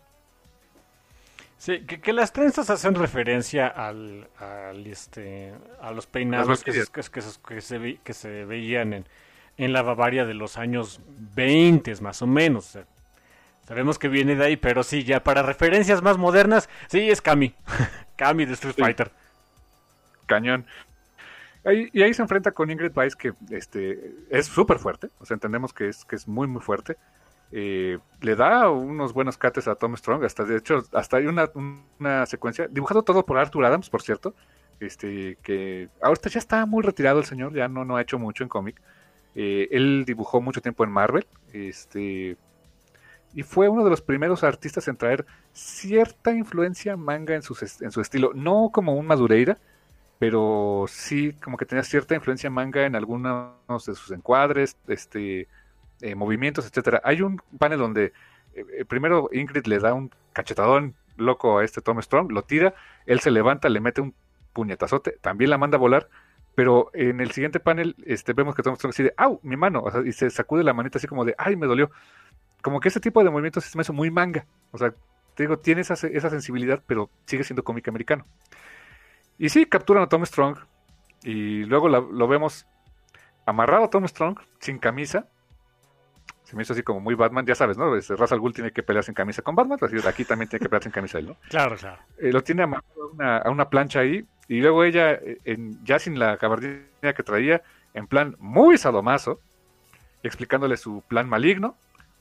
[1.59, 4.29] Sí, que, las trenzas hacen referencia al,
[4.85, 9.05] este, a los peinados que, se, que se veían en,
[9.57, 11.01] en la Bavaria de los años
[11.37, 12.77] 20 más o menos.
[13.69, 17.55] Sabemos que viene de ahí, pero sí, ya para referencias más modernas, sí es Kami.
[18.17, 19.13] Kami de Street Fighter.
[20.25, 20.65] Cañón.
[21.67, 25.11] y ahí se enfrenta con Ingrid Weiss, que este, es súper fuerte.
[25.19, 26.97] O sea, entendemos que es, que es muy, muy fuerte.
[27.53, 30.25] Eh, le da unos buenos cates a Tom Strong.
[30.25, 31.51] Hasta, de hecho, hasta hay una,
[32.01, 34.35] una secuencia, dibujado todo por Arthur Adams, por cierto.
[34.81, 38.45] Este, que ahorita ya está muy retirado el señor, ya no, no ha hecho mucho
[38.45, 38.81] en cómic.
[39.35, 41.27] Eh, él dibujó mucho tiempo en Marvel.
[41.53, 42.39] Este,
[43.39, 47.93] y fue uno de los primeros artistas en traer cierta influencia manga en su, en
[47.93, 48.33] su estilo.
[48.35, 49.59] No como un Madureira,
[50.19, 55.47] pero sí como que tenía cierta influencia manga en algunos de sus encuadres, este,
[56.01, 57.01] eh, movimientos, etcétera.
[57.05, 58.07] Hay un panel donde
[58.55, 62.75] eh, eh, primero Ingrid le da un cachetadón loco a este Tom Strong, lo tira,
[63.07, 64.15] él se levanta, le mete un
[64.53, 66.09] puñetazote, también la manda a volar,
[66.57, 69.39] pero en el siguiente panel este, vemos que Tom Strong decide, ¡au!
[69.45, 71.55] Mi mano, y se sacude la manita así como de, ¡ay!
[71.55, 71.93] Me dolió
[72.63, 74.47] como que ese tipo de movimientos se me hace muy manga.
[74.73, 74.93] O sea,
[75.35, 78.27] te digo, tiene esa, sensibilidad, pero sigue siendo cómic americano.
[79.39, 80.59] Y sí, capturan a Tom Strong.
[81.23, 82.67] Y luego lo vemos
[83.49, 85.27] amarrado a Tom Strong, sin camisa.
[86.45, 87.97] Se me hizo así como muy Batman, ya sabes, ¿no?
[87.97, 90.63] Este, Ra's al Ghul tiene que pelear sin camisa con Batman, así aquí también tiene
[90.63, 91.37] que pelear sin camisa él, ¿no?
[91.49, 91.99] Claro, claro.
[92.19, 96.19] Eh, lo tiene amarrado a una, plancha ahí, y luego ella, eh, en, ya sin
[96.19, 97.63] la cabardina que traía,
[97.95, 99.41] en plan muy sadomaso,
[100.23, 101.77] explicándole su plan maligno,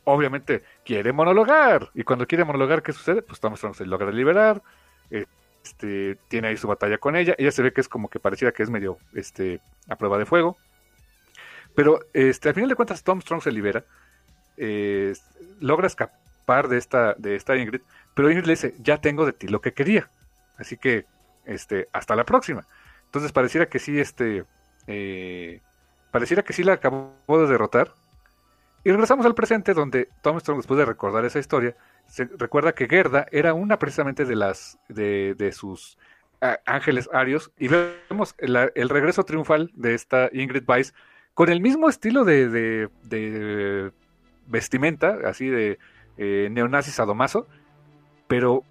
[0.07, 1.91] obviamente quiere monologar.
[1.93, 3.21] Y cuando quiere monologar, ¿qué sucede?
[3.21, 4.63] Pues Tom Strong se logra liberar.
[5.09, 7.35] Este, tiene ahí su batalla con ella.
[7.37, 9.59] Ella se ve que es como que pareciera que es medio este,
[9.89, 10.55] a prueba de fuego.
[11.75, 13.83] Pero este, al final de cuentas, Tom Strong se libera.
[15.59, 17.81] logra escapar de esta, de esta Ingrid.
[18.13, 20.09] Pero Ingrid le dice: Ya tengo de ti lo que quería.
[20.57, 21.05] Así que
[21.45, 22.65] este, hasta la próxima.
[23.05, 24.45] Entonces pareciera que sí, este.
[24.87, 25.59] Eh,
[26.11, 27.93] pareciera que sí la acabó de derrotar
[28.83, 31.75] y regresamos al presente donde Tom Strong, después de recordar esa historia,
[32.05, 35.97] se recuerda que Gerda era una precisamente de las de, sus
[36.65, 40.93] ángeles arios y vemos el, regreso triunfal de esta Ingrid Weiss
[41.33, 42.89] con el mismo estilo de,
[44.47, 45.79] vestimenta, así de
[46.17, 46.91] eh, neonazi
[48.27, 48.63] pero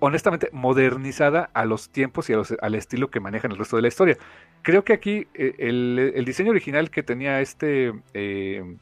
[0.00, 4.16] honestamente modernizada a los tiempos y al estilo que manejan el resto de la historia.
[4.62, 8.76] Creo que aquí eh, el, diseño original que tenía este eh,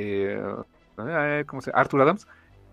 [0.00, 2.26] eh, ¿cómo se Arthur Adams,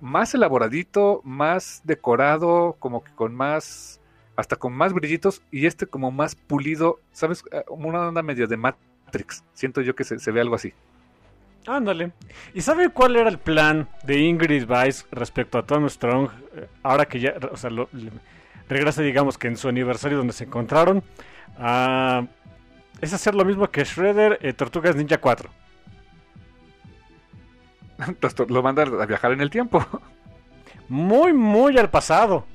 [0.04, 4.02] más elaboradito, más decorado, como que con más,
[4.36, 7.44] hasta con más brillitos, y este como más pulido, ¿sabes?
[7.52, 9.44] Eh, una onda medio de Matrix.
[9.54, 10.74] Siento yo que se, ve algo así.
[11.66, 12.12] Ándale.
[12.54, 16.30] ¿Y sabe cuál era el plan de Ingrid Weiss respecto a Tom Strong?
[16.56, 17.36] Eh, ahora que ya,
[18.68, 21.02] regresa, digamos que en su aniversario donde se encontraron.
[21.58, 22.26] Ah,
[23.00, 25.50] es hacer lo mismo que Shredder, eh, Tortugas Ninja 4.
[28.50, 29.86] lo manda a viajar en el tiempo.
[30.90, 32.46] Muy, muy al pasado.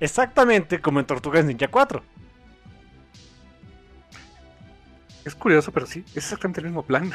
[0.00, 2.02] Exactamente como en Tortugas Ninja 4.
[5.24, 7.10] Es curioso, pero sí, es exactamente el mismo plan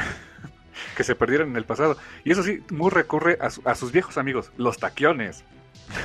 [0.98, 1.98] que se perdieron en el pasado.
[2.24, 5.44] Y eso sí, Moore recurre a, sus viejos amigos, los taquiones.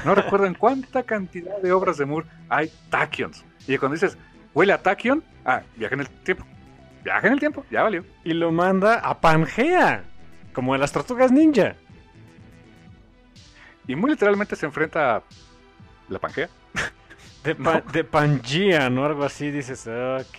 [0.04, 3.44] No recuerden cuánta cantidad de obras de Moore hay taquions.
[3.66, 4.18] Y cuando dices,
[4.52, 6.44] huele a taquion, ah, viaja en el tiempo.
[7.02, 8.04] Viaja en el tiempo, ya valió.
[8.24, 10.04] Y lo manda a Pangea
[10.56, 11.76] como en las tortugas ninja.
[13.86, 15.22] y muy literalmente se enfrenta a
[16.08, 16.48] la Pangea.
[17.44, 19.04] De, pa de Pangea, ¿no?
[19.04, 20.38] Algo así, dices, ok.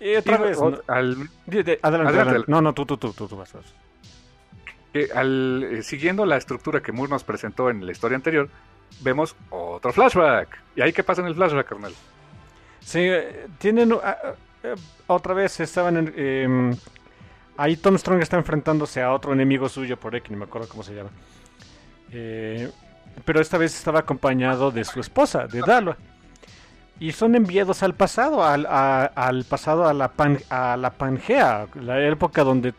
[0.00, 0.58] Y otra vez.
[0.58, 1.28] No, al...
[1.46, 3.52] adelante, adelante, No, no, tú, tú, tú, tú, tú vas.
[5.14, 8.48] Al, eh, siguiendo la estructura que Moore nos presentó en la historia anterior,
[9.00, 10.62] vemos otro flashback.
[10.76, 11.92] ¿Y ahí qué pasa en el flashback, carnal?
[12.80, 13.92] Sí, eh, tienen.
[13.92, 14.76] Uh, uh,
[15.08, 16.14] otra vez estaban en.
[16.16, 16.76] Eh,
[17.58, 20.82] ahí Tom Strong está enfrentándose a otro enemigo suyo por X, ni me acuerdo cómo
[20.82, 21.10] se llama.
[22.12, 22.70] Eh,
[23.24, 25.96] pero esta vez estaba acompañado de su esposa, de Dalwa.
[27.00, 32.00] Y son enviados al pasado, al, al pasado a la, pan, a la Pangea, la
[32.06, 32.74] época donde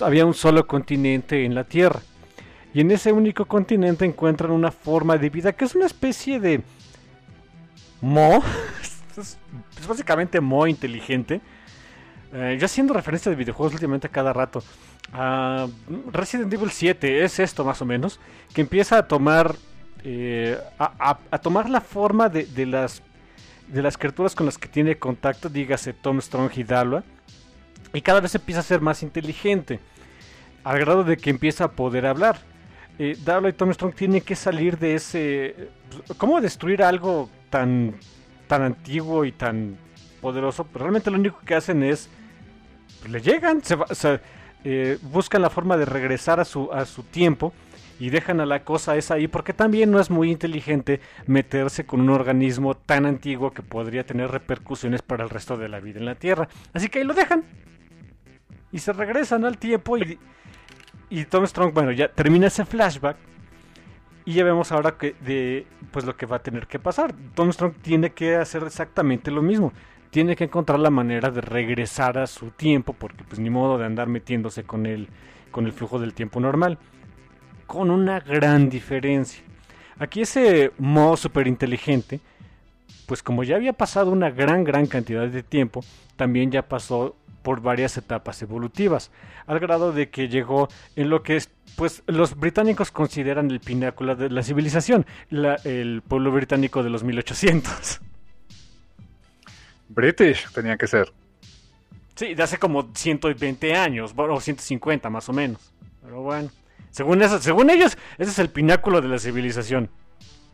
[0.00, 2.00] había un solo continente en la Tierra.
[2.72, 6.62] Y en ese único continente encuentran una forma de vida que es una especie de
[8.00, 8.42] Mo.
[9.18, 9.38] es,
[9.86, 11.40] básicamente Mo inteligente.
[12.34, 14.62] Eh, yo haciendo referencia de videojuegos últimamente a cada rato.
[15.12, 15.70] Uh,
[16.10, 18.18] Resident Evil 7 es esto más o menos.
[18.52, 19.54] Que empieza a tomar
[20.06, 23.02] eh, a, tomar la forma de, las,
[23.68, 27.02] de las criaturas con las que tiene contacto, dígase Tom Strong y Dalwa,
[27.94, 29.80] y cada vez empieza a ser más inteligente,
[30.62, 32.36] al grado de que empieza a poder hablar.
[32.98, 35.70] Eh, y Tom Strong tienen que salir de ese...
[36.18, 37.94] ¿Cómo destruir algo tan,
[38.46, 39.78] tan antiguo y tan
[40.20, 40.64] poderoso?
[40.64, 42.10] Pero realmente lo único que hacen es...
[43.08, 44.20] Le llegan, se,
[44.64, 47.52] eh, buscan la forma de regresar a su, a su tiempo
[48.00, 52.00] y dejan a la cosa esa ahí porque también no es muy inteligente meterse con
[52.00, 56.06] un organismo tan antiguo que podría tener repercusiones para el resto de la vida en
[56.06, 56.48] la Tierra.
[56.72, 57.44] Así que ahí lo dejan.
[58.72, 60.18] Y se regresan al tiempo y,
[61.10, 63.16] y Tom Strong, bueno, ya termina ese flashback
[64.24, 67.14] y ya vemos ahora que de pues lo que va a tener que pasar.
[67.34, 69.72] Tom Strong tiene que hacer exactamente lo mismo.
[70.14, 73.84] Tiene que encontrar la manera de regresar a su tiempo porque pues ni modo de
[73.84, 75.08] andar metiéndose con el
[75.50, 76.78] con el flujo del tiempo normal
[77.66, 79.42] con una gran diferencia.
[79.98, 82.20] Aquí ese modo super inteligente,
[83.06, 85.84] pues como ya había pasado una gran, gran cantidad de tiempo,
[86.14, 89.10] también ya pasó por varias etapas evolutivas,
[89.48, 94.14] al grado de que llegó en lo que es, pues los británicos consideran el pináculo
[94.14, 98.00] de la civilización, el pueblo británico de los 1800.
[99.88, 101.12] British tenía que ser.
[102.14, 105.72] Sí, de hace como 120 años, o 150 más o menos.
[106.02, 106.50] Pero bueno.
[106.90, 109.90] Según, eso, según ellos, ese es el pináculo de la civilización.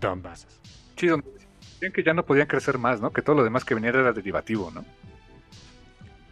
[0.01, 0.47] Donbass.
[0.97, 1.23] Chido.
[1.75, 3.13] Decían que ya no podían crecer más, ¿no?
[3.13, 4.85] Que todo lo demás que venía era derivativo, ¿no?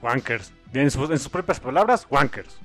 [0.01, 0.53] Wankers.
[0.73, 2.59] En, sus propias palabras, wankers.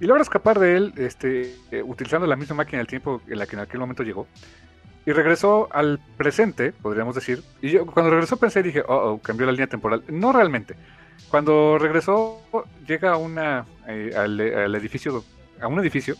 [0.00, 3.46] Y logra escapar de él este, eh, utilizando la misma máquina del tiempo en la
[3.46, 4.26] que en aquel momento llegó.
[5.08, 7.42] Y regresó al presente, podríamos decir.
[7.62, 10.04] Y yo cuando regresó pensé, dije, oh, oh cambió la línea temporal.
[10.08, 10.74] No realmente.
[11.30, 12.42] Cuando regresó,
[12.86, 15.24] llega una, eh, al, edificio
[15.62, 16.14] a un edificio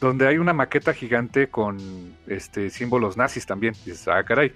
[0.00, 3.76] donde hay una maqueta gigante con este símbolos nazis también.
[3.86, 4.52] Y ah, caray.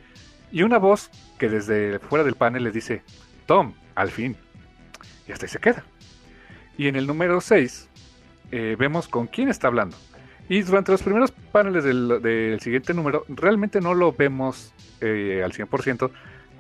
[0.51, 3.05] Y una voz que desde fuera del panel le dice,
[3.47, 4.37] Tom, al fin.
[5.29, 5.85] Y hasta ahí se queda.
[6.77, 7.89] Y en el número 6
[8.51, 9.97] eh, vemos con quién está hablando.
[10.49, 16.11] Y durante los primeros paneles del, siguiente número, realmente no lo vemos eh, al 100%,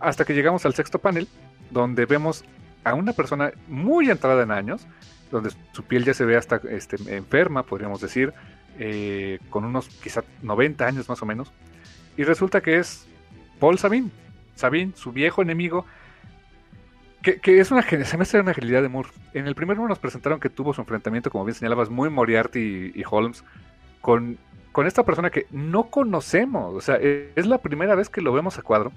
[0.00, 1.28] hasta que llegamos al sexto panel,
[1.70, 2.44] donde vemos
[2.82, 4.86] a una persona muy entrada en años,
[5.30, 8.32] donde su piel ya se ve hasta este, enferma, podríamos decir,
[8.78, 11.52] eh, con unos quizá 90 años más o menos.
[12.16, 13.06] Y resulta que es
[13.58, 14.10] Paul Sabin,
[14.54, 15.84] Sabin, su viejo enemigo,
[17.22, 19.08] que, es una, se me una genialidad de Moore.
[19.32, 22.92] En el primer uno nos presentaron que tuvo su enfrentamiento, como bien señalabas, muy Moriarty
[22.94, 23.44] y, Holmes,
[24.04, 24.36] con,
[24.70, 26.74] con esta persona que no conocemos.
[26.74, 28.92] O sea, e, es la primera vez que lo vemos a cuadro.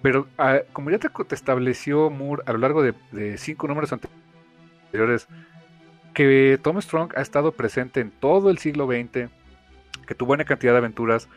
[0.00, 5.26] Pero ah, como ya te, estableció Moore a lo largo de, de cinco números anteriores,
[6.14, 9.28] que Tom Strong ha estado presente en todo el siglo XX,
[10.06, 11.28] que tuvo una cantidad de aventuras,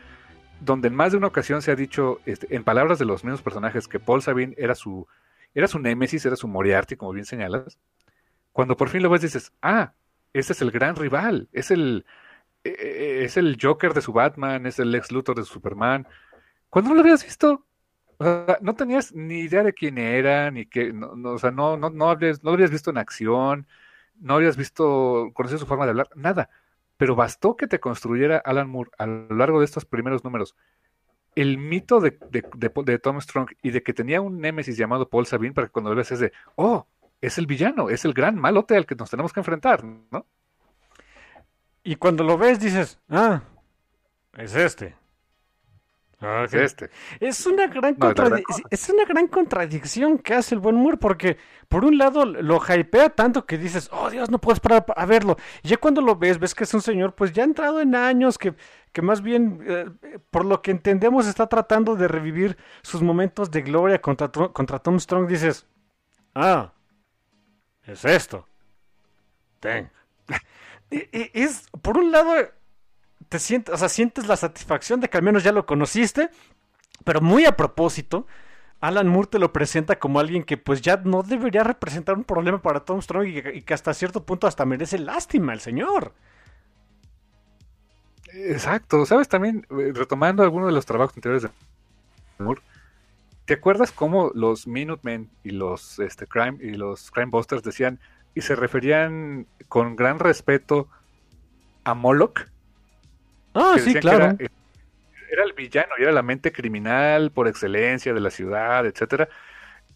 [0.60, 3.42] donde en más de una ocasión se ha dicho, este, en palabras de los mismos
[3.42, 5.08] personajes, que Paul Sabine era su,
[5.56, 7.80] era su némesis, era su Moriarty, como bien señalas.
[8.52, 9.92] Cuando por fin lo ves dices, ah,
[10.32, 12.04] ese es el gran rival, es el,
[12.64, 16.06] es el Joker de su Batman, es el ex Luthor de su Superman.
[16.68, 17.66] ¿Cuándo lo habías visto?
[18.60, 22.10] no tenías ni idea de quién era, ni que, no, o sea, no, no, no,
[22.10, 23.66] habías, no lo habías visto en acción,
[24.16, 26.50] no habías visto, conocido su forma de hablar, nada.
[26.98, 30.54] Pero bastó que te construyera Alan Moore a lo largo de estos primeros números
[31.34, 35.54] el mito de, de, Tom Strong y de que tenía un némesis llamado Paul Sabine
[35.54, 36.86] para que cuando lo ves es de, oh,
[37.20, 40.26] es el villano, es el gran malote al que nos tenemos que enfrentar, ¿no?
[41.82, 43.42] Y cuando lo ves dices, ah,
[44.36, 44.96] es este.
[46.20, 46.90] Es este.
[47.18, 51.38] Es una gran No, es es una gran contradicción que hace el buen Moore porque
[51.68, 55.36] por un lado lo hypea tanto que dices, oh Dios, no puedes parar a verlo.
[55.62, 58.36] Y ya cuando lo ves, ves que es un señor pues ya entrado en años,
[58.36, 58.54] que,
[58.92, 63.62] que más bien, eh, por lo que entendemos, está tratando de revivir sus momentos de
[63.62, 65.26] gloria contra, contra Tom Strong.
[65.26, 65.66] Dices,
[66.34, 66.70] ah,
[67.84, 68.46] es esto.
[69.58, 69.90] Ten.
[70.90, 72.34] Y- y es, por un lado,
[73.28, 76.30] te sientes, o sea, sientes la satisfacción de que al menos ya lo conociste,
[77.04, 78.26] pero muy a propósito,
[78.80, 82.62] Alan Moore te lo presenta como alguien que pues ya no debería representar un problema
[82.62, 86.14] para Tom Strong y que, y que hasta cierto punto hasta merece lástima el señor.
[88.32, 89.28] Exacto, ¿sabes?
[89.28, 91.50] También, eh, retomando algunos de los trabajos anteriores de
[92.38, 92.62] Moore,
[93.44, 98.00] ¿te acuerdas cómo los Minutemen y los, este, Crime, y los Crime Busters decían
[98.34, 100.88] y se referían con gran respeto
[101.84, 102.40] a Moloch?
[103.54, 104.24] Ah, sí, claro.
[104.24, 104.48] Era, eh,
[105.32, 109.28] era el villano y era la mente criminal por excelencia de la ciudad, etcétera.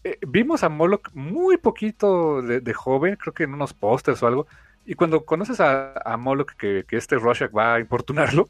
[0.03, 4.27] Eh, vimos a Moloch muy poquito de, de joven, creo que en unos pósters o
[4.27, 4.47] algo.
[4.85, 8.47] Y cuando conoces a, a Moloch, que, que este Rorschach va a importunarlo,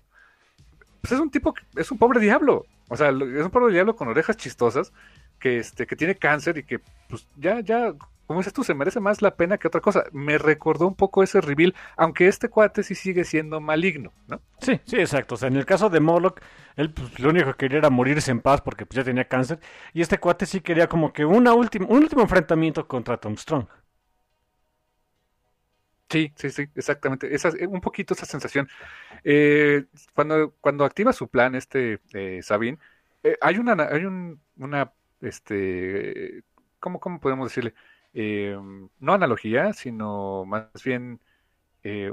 [1.02, 2.66] pues es un tipo, que- es un pobre diablo.
[2.90, 3.14] O sea, es
[3.46, 4.92] un pobre diablo con orejas chistosas,
[5.40, 7.94] que, este, que tiene cáncer y que, pues ya, ya,
[8.28, 10.06] como dices tú, se merece más la pena que otra cosa.
[10.12, 14.42] Me recordó un poco ese reveal, aunque este cuate sí sigue siendo maligno, ¿no?
[14.60, 15.36] Sí, sí, exacto.
[15.36, 16.40] O sea, en el caso de Moloch,
[16.76, 19.60] él pues, lo único que quería era morirse en paz porque pues, ya tenía cáncer.
[19.94, 23.68] Y este cuate sí quería como que una última, un último enfrentamiento contra Tom Strong.
[26.10, 27.34] Sí, sí, sí, exactamente.
[27.34, 28.68] Esa, eh, un poquito esa sensación.
[29.24, 32.78] Eh, cuando, cuando activa su plan, este eh, Sabine,
[33.24, 36.44] eh, hay una, hay un, una, este,
[36.80, 37.74] ¿cómo, cómo podemos decirle?
[38.18, 38.58] Eh,
[39.00, 41.20] no analogía, sino más bien
[41.84, 42.12] eh,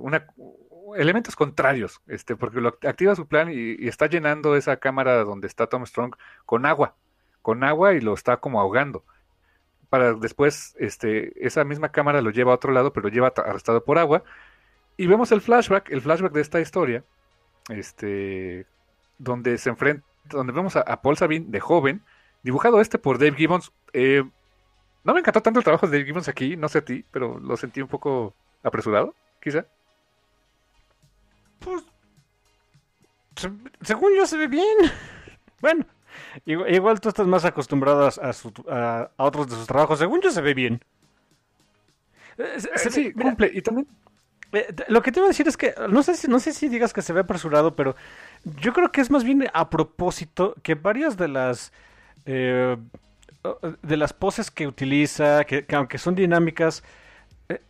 [0.96, 5.46] elementos contrarios, este, porque lo act- activa su plan y, está llenando esa cámara donde
[5.46, 6.96] está Tom Strong con agua,
[7.40, 9.04] con agua y lo está como ahogando
[9.88, 13.84] para después este, esa misma cámara lo lleva a otro lado, pero lo lleva arrestado
[13.84, 14.24] por agua.
[14.96, 17.04] Y vemos el flashback, el flashback de esta historia,
[17.68, 18.64] este,
[19.18, 22.02] donde se enfrenta, donde vemos a, a Paul Sabine de joven,
[22.42, 23.70] dibujado este por Dave Gibbons.
[23.92, 24.24] Eh,
[25.04, 27.38] no me encantó tanto el trabajo de Dave Gibbons aquí, no sé a ti, pero
[27.38, 29.66] lo sentí un poco apresurado, quizá.
[31.58, 31.82] Pues,
[33.36, 33.50] se-
[33.82, 34.76] según yo se ve bien.
[35.62, 35.84] Bueno,
[36.44, 39.96] igual, igual tú estás más acostumbrado a, a su- a- a otros de sus trabajos.
[40.00, 40.80] Según yo se ve bien.
[42.36, 43.50] Eh, se- Eh, se ve- sí, mira, cumple.
[43.54, 43.86] Y también
[44.52, 46.68] eh, lo que te iba a decir es que no sé si no sé si
[46.68, 47.94] digas que se ve apresurado, pero
[48.44, 51.72] yo creo que es más bien a propósito que varias de las
[52.26, 52.76] eh,
[53.82, 56.82] de las poses que utiliza, que, que aunque son dinámicas,
[57.48, 57.60] eh,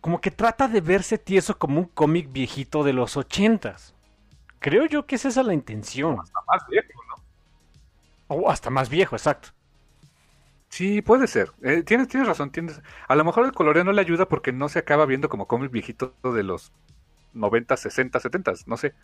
[0.00, 3.94] como que trata de verse tieso como un cómic viejito de los ochentas.
[4.60, 6.16] Creo yo que es esa la intención.
[6.16, 7.24] más viejo, ¿no?
[8.28, 9.50] O hasta más viejo, exacto.
[10.70, 11.52] Sí, puede ser.
[11.62, 12.50] Eh, tienes, tienes razón.
[12.50, 12.80] Tienes...
[13.06, 15.70] A lo mejor el coloreo no le ayuda porque no se acaba viendo como cómic
[15.70, 16.72] viejito de los
[17.32, 18.94] 90, 60, 70, no sé.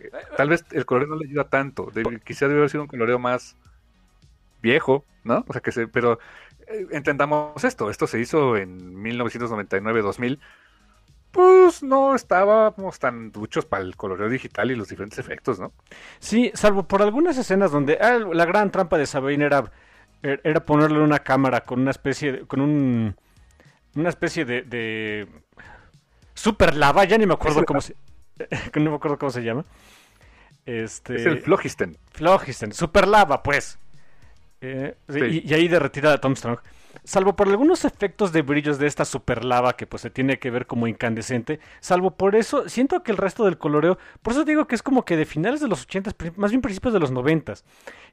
[0.00, 1.86] Eh, Tal vez el coloreo no le ayuda tanto.
[1.86, 3.56] Debe- quizá debe haber sido un coloreo más
[4.66, 5.44] viejo, ¿no?
[5.48, 6.18] O sea que se, pero
[6.66, 7.88] eh, entendamos esto.
[7.90, 10.38] Esto se hizo en 1999-2000.
[11.30, 15.72] Pues no estábamos tan duchos para el coloreo digital y los diferentes efectos, ¿no?
[16.18, 19.70] Sí, salvo por algunas escenas donde ah, la gran trampa de Sabine era,
[20.22, 23.16] er- era ponerle una cámara con una especie de, con un
[23.94, 25.26] una especie de, de
[26.34, 27.96] super lava, ya ni me acuerdo cómo se
[28.74, 29.64] no me acuerdo cómo se llama.
[30.64, 31.96] Este Es el Flogisten.
[32.12, 33.78] Flogisten, super lava, pues.
[34.66, 36.58] Eh, sí, y, y ahí derretida de Tom Strong.
[37.04, 40.50] Salvo por algunos efectos de brillos de esta super lava que pues se tiene que
[40.50, 41.60] ver como incandescente.
[41.80, 45.04] Salvo por eso, siento que el resto del coloreo, por eso digo que es como
[45.04, 47.54] que de finales de los 80, más bien principios de los 90,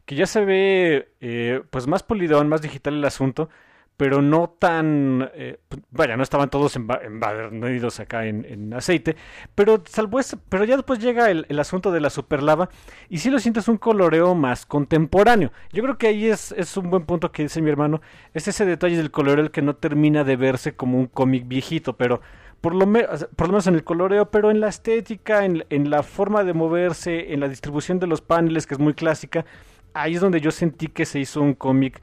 [0.06, 3.50] que ya se ve eh, pues más polidón, más digital el asunto,
[3.98, 5.30] pero no tan...
[5.36, 5.60] eh,
[5.91, 9.15] vaya, no estaban todos emba- embadurnados acá en, en aceite,
[9.56, 12.70] pero salvo eso, pero ya después llega el, el asunto de la superlava
[13.10, 15.52] y sí lo sientes un coloreo más contemporáneo.
[15.72, 18.02] Yo creo que ahí es, es un buen punto que dice mi hermano,
[18.34, 21.95] es ese detalle del coloreo el que no termina de verse como un cómic viejito,
[21.98, 22.22] pero
[22.61, 23.03] por lo, me-
[23.36, 26.53] por lo menos en el coloreo, pero en la estética, en, en la forma de
[26.53, 29.45] moverse, en la distribución de los paneles, que es muy clásica,
[29.94, 32.02] ahí es donde yo sentí que se hizo un cómic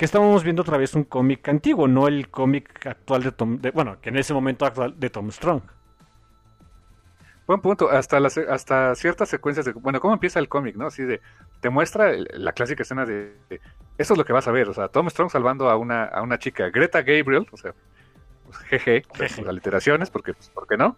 [0.00, 3.70] que estábamos viendo otra vez un cómic antiguo, no el cómic actual de Tom, de-
[3.70, 5.60] bueno, que en ese momento actual de Tom Strong.
[7.46, 10.86] Buen punto, hasta, las, hasta ciertas secuencias de, bueno, ¿cómo empieza el cómic, no?
[10.86, 11.20] Así de,
[11.60, 13.60] te muestra la clásica escena de, de-
[13.98, 16.22] eso es lo que vas a ver, o sea, Tom Strong salvando a una, a
[16.22, 17.74] una chica, Greta Gabriel, o sea,
[18.46, 19.34] pues, jeje, Jeje.
[19.34, 20.96] sus aliteraciones, porque, pues, ¿por qué no?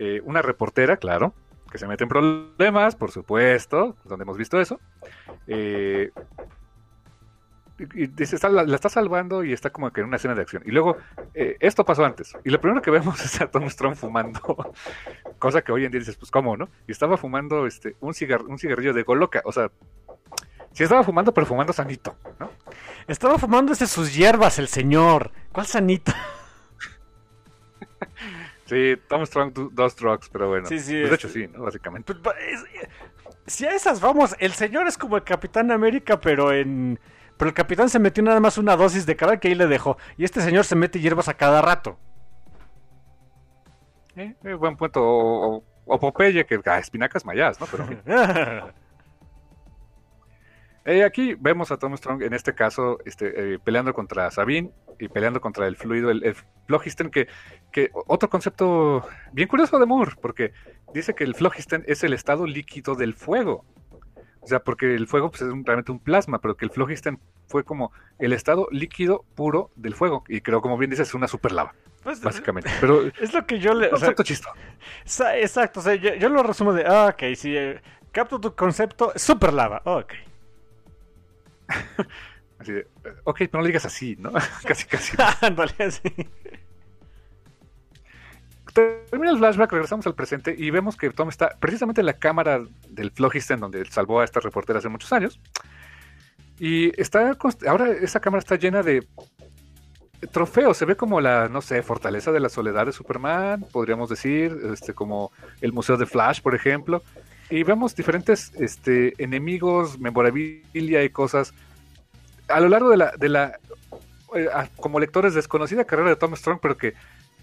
[0.00, 1.32] Eh, una reportera, claro,
[1.70, 4.80] que se mete en problemas, por supuesto, donde hemos visto eso.
[5.46, 6.10] Eh,
[7.78, 10.42] y dice, está- la, la está salvando y está como que en una escena de
[10.42, 10.62] acción.
[10.66, 10.96] Y luego,
[11.34, 12.34] eh, esto pasó antes.
[12.44, 14.72] Y lo primero que vemos es a Tom Strong fumando.
[15.38, 16.68] Cosa que hoy en día dices, pues, ¿cómo, no?
[16.88, 19.42] Y estaba fumando este, un, cigar- un cigarrillo de Goloca.
[19.44, 19.70] O sea,
[20.72, 22.50] sí estaba fumando, pero fumando sanito, ¿no?
[23.08, 25.30] Estaba fumándose sus hierbas el señor.
[25.52, 26.14] ¿Cuál sanita?
[28.66, 30.66] Sí, Tom Strong do- dos drugs, pero bueno.
[30.66, 31.62] Sí, sí, Pues, es- de hecho, sí, ¿no?
[31.62, 32.14] Básicamente.
[32.14, 32.64] Pues, es-
[33.46, 36.98] si a esas vamos, el señor es como el Capitán América, pero en...
[37.36, 39.96] Pero el capitán se metió nada más una dosis de cada que ahí le dejó.
[40.16, 41.98] Y este señor se mete hierbas a cada rato.
[44.16, 45.02] Eh, eh, buen punto.
[45.02, 47.66] O, o- o Popeye, que ah, espinacas mayas, ¿no?
[47.66, 47.86] Pero.
[50.88, 55.08] Eh, aquí vemos a Tom Strong, en este caso, este, eh, peleando contra Sabine y
[55.08, 56.36] peleando contra el fluido, el, el
[57.10, 57.26] que,
[57.72, 60.52] que otro concepto bien curioso de Moore, porque
[60.94, 63.64] dice que el Phlogiston es el estado líquido del fuego.
[64.46, 67.18] O sea, porque el fuego pues, es un- realmente un plasma, pero que el Phlogiston
[67.48, 70.24] fue como el estado líquido puro del fuego.
[70.28, 71.74] Y creo, como bien dices, es una super lava,
[72.04, 72.70] Pues, básicamente.
[72.80, 73.86] Pero es lo que yo le...
[73.86, 74.54] o sea, concepto chistoso.
[75.04, 77.82] Sa- Exacto, o sea, yo, yo lo resumo de, ah, ok, sí, eh,
[78.12, 80.12] capto tu concepto, super lava, ok.
[82.58, 82.86] Así de, eh,
[83.24, 84.32] ok, pero no lo digas así, ¿no?
[84.66, 85.16] casi, casi.
[85.42, 86.00] Ándale, así.
[88.76, 92.60] Termina el flashback, regresamos al presente y vemos que Tom está precisamente en la cámara
[92.90, 95.40] del Phlogiston donde salvó a esta reportera hace muchos años.
[96.58, 97.34] Y está
[97.66, 99.06] ahora esa cámara está llena de
[100.30, 104.54] trofeos, se ve como la, no sé, fortaleza de la soledad de Superman, podríamos decir,
[104.74, 105.32] este como
[105.62, 107.02] el Museo de Flash, por ejemplo.
[107.48, 111.54] Y vemos diferentes este, enemigos, memorabilia y cosas
[112.48, 113.58] a lo largo de la, de la
[114.34, 116.92] eh, como lectores desconocida carrera de Tom Strong, pero que,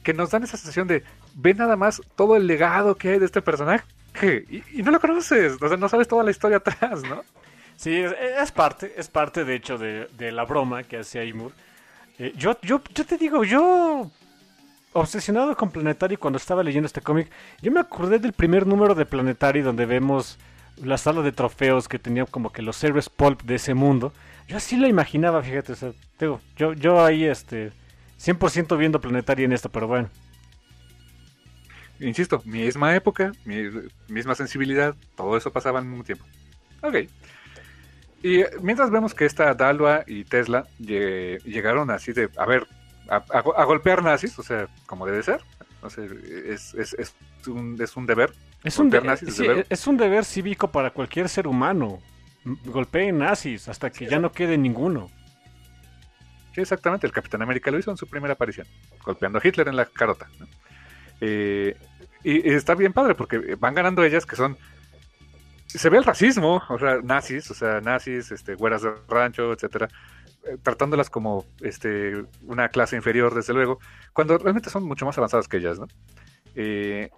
[0.04, 1.04] que nos dan esa sensación de
[1.36, 3.86] ve nada más todo el legado que hay de este personaje
[4.22, 7.24] y, y no lo conoces, o sea, no sabes toda la historia atrás, ¿no?
[7.76, 11.52] Sí, es, parte, es parte de hecho de, de la broma que hacía Imur.
[12.20, 14.10] Eh, yo, yo, yo te digo, yo
[14.94, 17.30] obsesionado con Planetary cuando estaba leyendo este cómic,
[17.62, 20.38] yo me acordé del primer número de Planetary donde vemos
[20.78, 24.14] la sala de trofeos que tenía como que los héroes pulp de ese mundo.
[24.48, 27.72] Yo así lo imaginaba, fíjate, o sea, digo, yo, yo ahí este
[28.24, 30.10] 100% viendo Planetary en esto, pero bueno.
[32.00, 33.70] Insisto, misma época, mi-
[34.08, 36.26] misma sensibilidad, todo eso pasaba al mismo tiempo.
[36.82, 36.96] Ok.
[38.22, 42.68] Y eh, mientras vemos que esta Dalva y Tesla lle- llegaron así de, a ver,
[43.10, 45.42] a, a go- a golpear nazis, o sea, como debe ser.
[45.82, 47.14] O sea, es, es, es,
[47.48, 48.34] un, es un deber.
[48.64, 49.68] Es un, de- Golpear nazis es sí, deber.
[49.70, 52.00] es un deber cívico para cualquier ser humano.
[52.66, 55.10] Golpeen nazis hasta que ya no quede ninguno.
[56.54, 58.68] Sí, exactamente, el Capitán América lo hizo en su primera aparición,
[59.04, 60.28] golpeando a Hitler en la carota.
[61.20, 61.76] Eh,
[62.24, 64.58] y, está bien padre porque van ganando ellas que son...
[65.68, 69.88] Se ve el racismo, o sea, nazis, o sea, nazis, este, güeras de rancho, etcétera,
[70.46, 73.80] eh, tratándolas como este, una clase inferior, desde luego,
[74.14, 75.88] cuando realmente son mucho más avanzadas que ellas, ¿no?
[76.54, 77.10] Eh,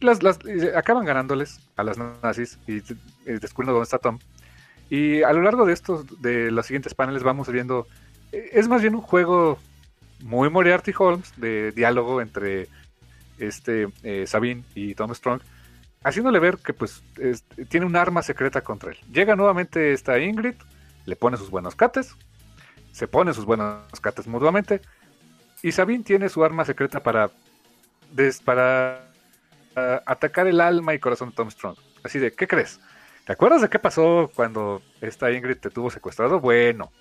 [0.00, 0.38] las, las-
[0.76, 2.82] acaban ganándoles a las nazis y
[3.24, 4.18] descubriendo dónde está Tom.
[4.90, 7.86] Y a lo largo de estos, de los siguientes paneles, vamos viendo
[8.52, 9.58] es más bien un juego
[10.20, 12.68] muy Moriarty Holmes de diálogo entre
[13.38, 15.40] este eh, Sabine y Tom Strong,
[16.02, 18.98] haciéndole ver que pues es- tiene un arma secreta contra él.
[19.12, 20.54] Llega nuevamente esta Ingrid,
[21.06, 22.14] le pone sus buenos cates,
[22.92, 24.80] se pone sus buenos cates mutuamente,
[25.62, 27.30] y Sabine tiene su arma secreta para
[28.44, 29.10] para
[29.74, 31.76] ah, atacar el alma y corazón de Tom Strong.
[32.04, 32.80] Así de, ¿qué crees?
[33.26, 36.38] ¿Te acuerdas de qué pasó cuando esta Ingrid te tuvo secuestrado?
[36.38, 36.92] Bueno,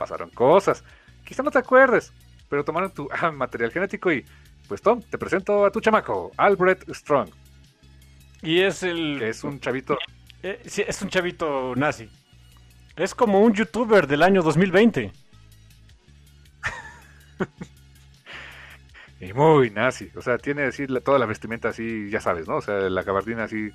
[0.00, 0.82] pasaron cosas.
[1.24, 2.12] Quizá no te acuerdes,
[2.48, 4.24] pero tomaron tu ah, material genético y,
[4.68, 7.28] pues Tom, te presento a tu chamaco, Albert Strong,
[8.42, 9.20] Y es el.
[9.22, 9.98] es un chavito.
[10.42, 12.08] eh, sí, es un chavito nazi.
[12.96, 15.12] Es como un youtuber del año 2020.
[19.20, 22.56] Y muy nazi, o sea, tiene así toda la vestimenta así, ya sabes, ¿no?
[22.56, 23.70] O sea, la gabardina así,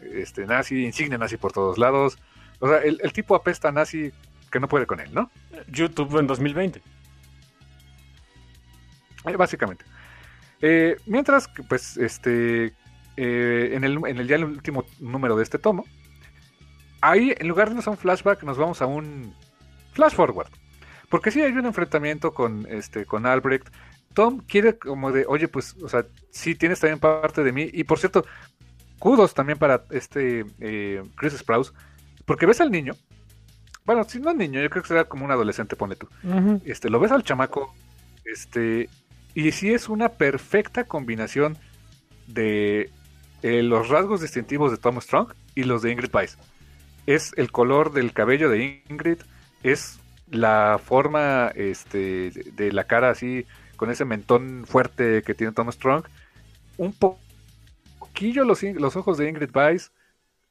[0.00, 2.18] este, nazi, insignia nazi por todos lados.
[2.58, 4.12] O sea, el, el tipo apesta nazi
[4.50, 5.30] que no puede con él, ¿no?
[5.68, 6.82] YouTube en 2020.
[9.26, 9.84] Eh, básicamente.
[10.60, 12.74] Eh, mientras que, pues, este,
[13.16, 15.84] eh, en, el, en el ya el último número de este tomo,
[17.00, 19.34] ahí, en lugar de irnos a un flashback, nos vamos a un
[19.92, 20.50] flash forward.
[21.08, 23.68] Porque sí hay un enfrentamiento con, este, con Albrecht.
[24.14, 27.70] Tom quiere como de, oye, pues, o sea, sí tienes también parte de mí.
[27.72, 28.24] Y por cierto,
[28.98, 31.72] kudos también para este eh, Chris Sprouse.
[32.26, 32.94] Porque ves al niño.
[33.88, 36.10] Bueno, si no niño, yo creo que será como un adolescente, pone tú
[36.66, 37.74] este, lo ves al chamaco,
[38.26, 38.90] este,
[39.32, 41.56] y sí es una perfecta combinación
[42.26, 42.90] de
[43.42, 46.36] eh, los rasgos distintivos de Tom Strong y los de Ingrid Weiss.
[47.06, 49.20] Es el color del cabello de Ingrid,
[49.62, 49.98] es
[50.30, 53.46] la forma este, de la cara así,
[53.76, 56.04] con ese mentón fuerte que tiene Tom Strong.
[56.76, 59.92] Un poquillo los, los ojos de Ingrid Weiss.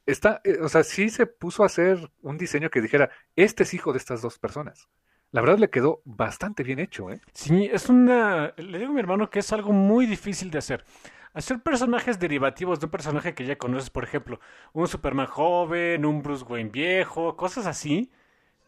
[0.08, 3.74] Está, eh, o sea, sí se puso a hacer un diseño que dijera, este es
[3.74, 4.88] hijo de estas dos personas.
[5.32, 7.20] La verdad le quedó bastante bien hecho, ¿eh?
[7.34, 8.54] Sí, es una...
[8.56, 10.86] Le digo a mi hermano que es algo muy difícil de hacer.
[11.34, 14.40] Hacer personajes derivativos de un personaje que ya conoces, por ejemplo,
[14.72, 18.10] un Superman joven, un Bruce Wayne viejo, cosas así,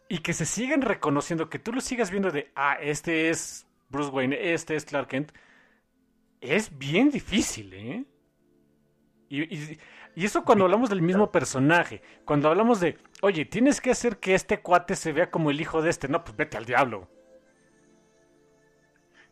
[0.07, 4.11] y que se siguen reconociendo, que tú lo sigas viendo de, ah, este es Bruce
[4.11, 5.31] Wayne, este es Clark Kent,
[6.39, 8.05] es bien difícil, ¿eh?
[9.27, 9.79] Y
[10.15, 12.01] eso cuando hablamos del mismo personaje.
[12.25, 15.81] Cuando hablamos de, oye, tienes que hacer que este cuate se vea como el hijo
[15.81, 16.07] de este.
[16.07, 17.07] No, pues vete al diablo.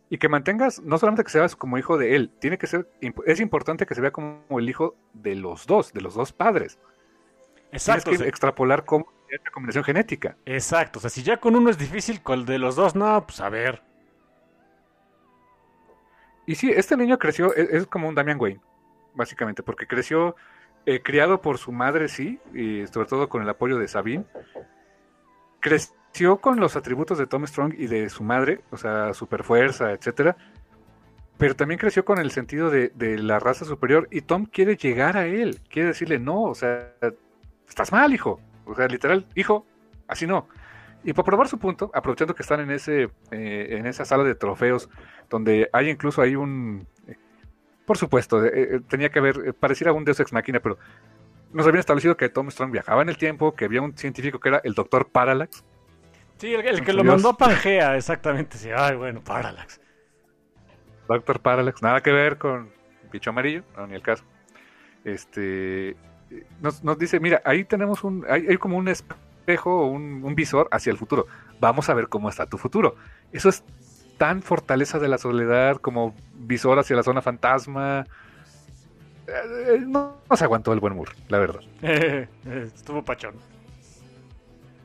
[0.10, 2.90] Y que mantengas, no solamente que se veas como hijo de él, tiene que ser,
[3.26, 6.80] es importante que se vea como el hijo de los dos, de los dos padres.
[7.72, 8.06] Exacto.
[8.06, 10.36] Tienes que extrapolar cómo esta combinación genética.
[10.46, 10.98] Exacto.
[10.98, 13.40] O sea, si ya con uno es difícil, con el de los dos, no, pues
[13.42, 13.84] a ver.
[16.48, 18.62] Y sí, este niño creció, es, es como un Damian Wayne,
[19.14, 20.36] básicamente, porque creció
[20.90, 24.26] eh, criado por su madre, sí, y sobre todo con el apoyo de Sabine.
[25.60, 29.92] Creció con los atributos de Tom Strong y de su madre, o sea, super fuerza,
[29.92, 30.36] etcétera.
[31.38, 35.28] Pero también creció con el sentido de, la raza superior y Tom quiere llegar a
[35.28, 36.92] él, quiere decirle, no, o sea,
[37.68, 38.42] estás mal, hijo.
[38.66, 39.68] O sea, literal, hijo,
[40.08, 40.48] así no.
[41.04, 44.34] Y para probar su punto, aprovechando que están en ese eh, en esa sala de
[44.34, 44.90] trofeos,
[45.30, 46.88] donde hay incluso ahí un
[47.90, 50.78] por supuesto, eh, eh, tenía que haber, eh, pareciera un Deus Ex Machina, pero
[51.52, 54.50] nos habían establecido que Tom Strong viajaba en el tiempo, que había un científico que
[54.50, 55.64] era el doctor Parallax.
[56.38, 58.60] Sí, el, que lo mandó a Pangea, exactamente.
[58.60, 59.82] Sí, ay, bueno, Parallax.
[61.08, 62.70] Doctor Parallax, nada que ver con
[63.12, 64.24] bicho amarillo, no, ni el caso.
[65.04, 65.98] Este,
[66.62, 70.98] nos, dice, mira, ahí tenemos un, hay, como un espejo, un, un visor hacia el
[71.00, 71.26] futuro.
[71.60, 72.98] Vamos a ver cómo está tu futuro.
[73.32, 73.64] Eso es
[74.20, 78.06] tan fortaleza de la soledad como visor hacia la zona fantasma.
[79.26, 81.62] Eh, no, se aguantó el buen Moore, la verdad.
[82.46, 83.36] Estuvo pachón.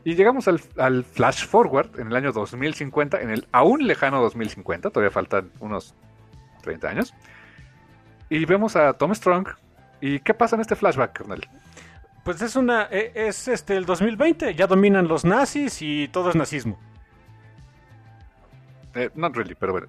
[0.05, 5.11] Y llegamos al, flash forward en el año 2050, en el aún lejano 2050, todavía
[5.11, 5.95] faltan unos
[6.63, 7.15] 30 años.
[8.29, 9.49] Y vemos a Tom Strong.
[10.01, 11.49] ¿Y qué pasa en este flashback, Kernel?
[12.23, 16.37] Pues es una e, es este el 2020, ya dominan los nazis y todo es
[16.37, 16.79] nazismo.
[18.95, 19.89] Eh, not really, pero bueno.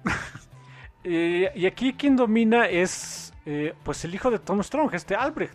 [1.04, 5.54] y aquí quien domina es eh, pues el hijo de Tom Strong, este Albrecht.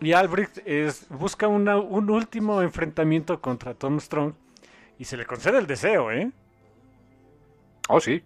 [0.00, 4.32] Y Albrecht es, busca un último enfrentamiento contra Tom Strong
[4.96, 6.30] y se le concede el deseo, ¿eh?
[7.88, 8.22] Oh, sí.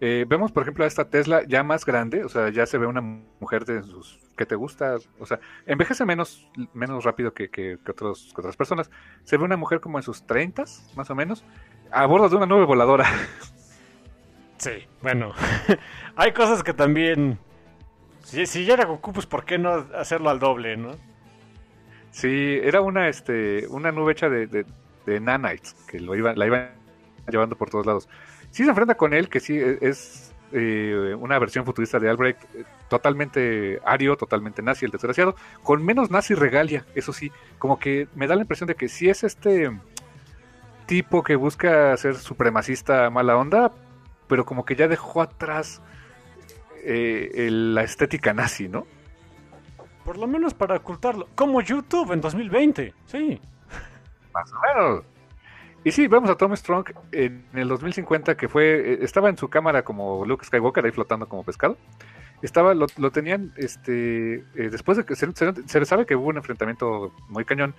[0.00, 2.86] Eh, vemos, por ejemplo, a esta Tesla ya más grande, o sea, ya se ve
[2.86, 7.78] una mujer de sus que te gusta, o sea, envejece menos, menos rápido que, que,
[7.88, 8.90] otros, que otras personas.
[9.22, 10.64] Se ve una mujer como en sus 30,
[10.96, 11.44] más o menos,
[11.90, 13.06] a bordo de una nube voladora.
[14.58, 15.32] Sí, bueno,
[16.16, 17.38] hay cosas que también...
[18.22, 20.92] Si, si ya era Goku, pues ¿por qué no hacerlo al doble, no?
[22.10, 26.70] Sí, era una, este, una nube hecha de, de, nanites, que lo iba, la iban
[27.28, 28.08] llevando por todos lados.
[28.50, 32.42] Sí se enfrenta con él, que sí e, es eh, una versión futurista de Albrecht,
[32.54, 38.06] eh, totalmente ario, totalmente nazi, el desgraciado, con menos nazi regalia, eso sí, como que
[38.14, 39.76] me da la impresión de que si es este
[40.86, 43.72] tipo que busca ser supremacista mala onda,
[44.28, 45.80] pero como que ya dejó atrás
[46.84, 48.86] eh, la estética nazi, ¿no?
[50.04, 51.28] Por lo menos para ocultarlo.
[51.34, 53.40] Como YouTube en 2020, sí.
[54.32, 55.04] Más o menos.
[55.84, 59.48] Y sí, vemos a Tom Strong en el 2050 que fue, eh, estaba en su
[59.48, 61.76] cámara como Luke Skywalker ahí flotando como pescado.
[62.40, 67.12] Estaba, lo, tenían, este, eh, después de que se, se, sabe que hubo un enfrentamiento
[67.28, 67.74] muy cañón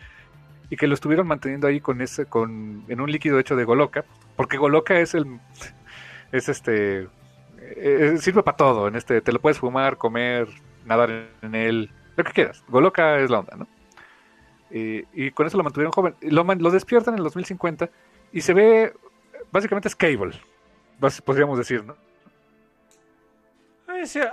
[0.69, 4.05] y que lo estuvieron manteniendo ahí con ese, con, en un líquido hecho de Goloka,
[4.35, 5.39] porque Goloka es el,
[6.31, 7.07] es este,
[7.59, 10.47] eh, sirve para todo, en este, te lo puedes fumar, comer,
[10.85, 12.63] nadar en él, lo que quieras.
[12.67, 13.67] Goloka es la onda, ¿no?
[14.77, 16.15] y con eso lo mantuvieron joven.
[16.21, 17.89] Lo, despiertan en el 2050
[18.33, 18.93] y se ve,
[19.49, 20.33] básicamente es Cable,
[21.23, 21.95] podríamos decir, ¿no?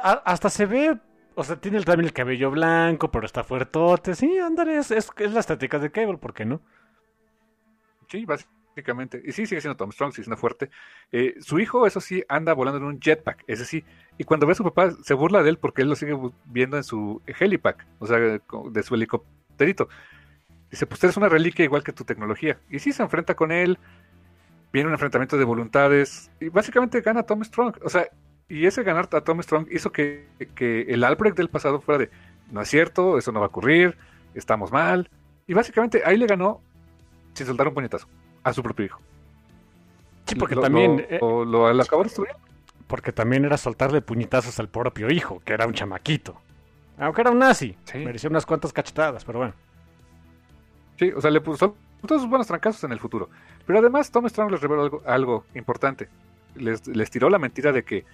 [0.03, 0.99] hasta se ve
[1.35, 4.15] o sea, tiene también el cabello blanco, pero está fuertote.
[4.15, 6.61] Sí, ándale, es, es, la estética de Cable, ¿por qué no?
[8.09, 9.23] Sí, básicamente.
[9.25, 10.71] Y sí, sigue siendo Tom Strong, sigue siendo fuerte.
[11.11, 13.85] Eh, su hijo, eso sí, anda volando en un jetpack, ese sí.
[14.19, 16.77] Y cuando ve a su papá, se burla de él porque él lo sigue viendo
[16.77, 19.89] en su helipack, o sea, de su helicópterito.
[20.73, 22.59] Dice, pues eres una reliquia igual que tu tecnología.
[22.71, 23.79] Y sí, se enfrenta con él.
[24.73, 26.31] Viene un enfrentamiento de voluntades.
[26.41, 27.77] Y básicamente gana Tom Strong.
[27.85, 28.09] O sea,
[28.53, 30.27] y ese ganar a Tom Strong hizo que,
[30.59, 32.11] el Albrecht del pasado fuera de
[32.51, 33.97] no es cierto, eso no va a ocurrir,
[34.35, 35.09] estamos mal.
[35.47, 36.61] Y básicamente ahí le ganó
[37.33, 38.07] sin soltar un puñetazo
[38.43, 39.01] a su propio hijo.
[40.27, 41.07] Sí, porque también...
[41.23, 42.05] Lo, lo, eh, acabó.
[42.87, 46.39] Porque también era soltarle puñetazos al propio hijo, que era un chamaquito.
[46.99, 47.75] Aunque era un nazi.
[47.95, 49.55] Merecía unas cuantas cachetadas, pero bueno.
[50.99, 51.75] Sí, o sea, le puso
[52.07, 53.31] todos sus buenos trancazos en el futuro.
[53.65, 56.11] Pero además, Tom Strong les reveló algo, algo importante.
[56.55, 58.05] Les, les, tiró la mentira de que eh,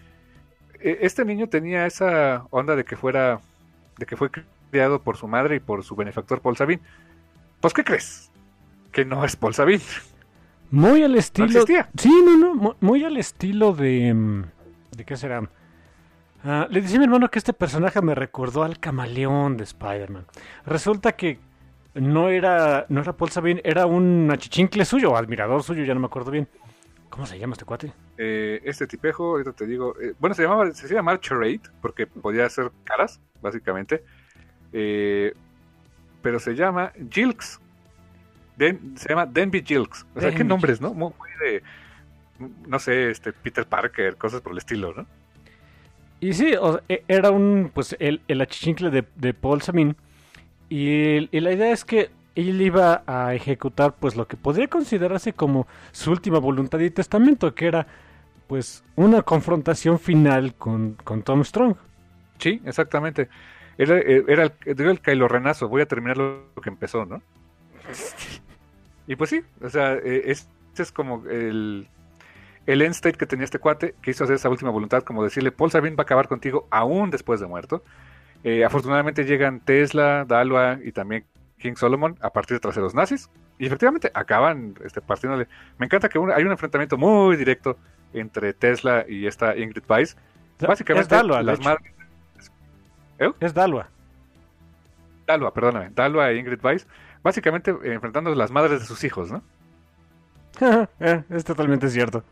[0.81, 3.41] este niño tenía esa onda de que fuera,
[3.99, 4.31] de que fue
[4.71, 6.81] criado por su madre y por su benefactor Paul Sabin.
[7.61, 8.31] Pues, ¿qué crees?
[8.93, 9.81] Que no es Paul Sabin.
[10.71, 11.65] Muy al estilo.
[11.97, 12.77] sí, no, no.
[12.81, 14.13] Muy al estilo de.
[14.15, 14.45] Mm,
[14.97, 15.49] ¿De qué será?
[16.45, 20.27] Ah, le decía a mi hermano que este personaje me recordó al camaleón de Spider-Man.
[20.67, 21.41] Resulta que
[21.95, 26.07] no era, no era Paul Sabin, era un achichincle suyo, admirador suyo, ya no me
[26.07, 26.49] acuerdo bien.
[27.11, 27.93] ¿Cómo se llama este cuate?
[28.17, 29.95] Eh, este tipejo, ahorita te digo.
[30.01, 34.05] Eh, bueno, se llamaba, se llama Charade, porque podía hacer caras, básicamente.
[34.73, 35.35] Eh,
[36.23, 37.61] pero se llama Jilks.
[38.59, 40.07] se llama Denby Jilks.
[40.15, 40.95] O sea, qué nombres, ¿no?
[40.95, 41.63] Muy, de.
[42.67, 45.07] No sé, este, Peter Parker, cosas por el estilo, ¿no?
[46.21, 46.55] Y sí,
[46.89, 47.71] e, era un.
[47.73, 49.97] Pues el, el achichincle de, de Paul Sabin
[50.69, 55.67] y, la idea es que él iba a ejecutar pues lo que podría considerarse como
[55.91, 57.87] su última voluntad y testamento, que era
[58.47, 61.75] pues una confrontación final con, Tom Strong.
[62.39, 63.29] Sí, exactamente.
[63.77, 67.23] Era, eh, era el, el Kylo Renazo, voy a terminar lo que empezó, ¿no?
[69.07, 71.89] y pues sí, o sea, eh, este es como el,
[72.67, 75.51] el end state que tenía este cuate, que hizo hacer esa última voluntad, como decirle,
[75.51, 77.83] Paul Sabin va a acabar contigo aún después de muerto.
[78.45, 81.25] Eh, afortunadamente llegan Tesla, Dalwa y también
[81.59, 83.29] King Solomon a partir de traseros nazis.
[83.59, 85.49] Y efectivamente acaban este, partiéndole.
[85.79, 87.77] Me encanta que hay un enfrentamiento muy directo
[88.13, 90.17] entre Tesla y esta Ingrid Weiss.
[90.61, 91.61] Básicamente, es Dalwa, las.
[93.19, 93.31] ¿Eh?
[93.41, 93.89] Es Dalwa.
[95.27, 95.91] Dalwa, perdóname.
[95.95, 96.87] Dalwa e Ingrid Weiss.
[97.23, 99.43] Básicamente eh, enfrentando a las madres de sus hijos, ¿no?
[101.31, 102.25] es totalmente cierto.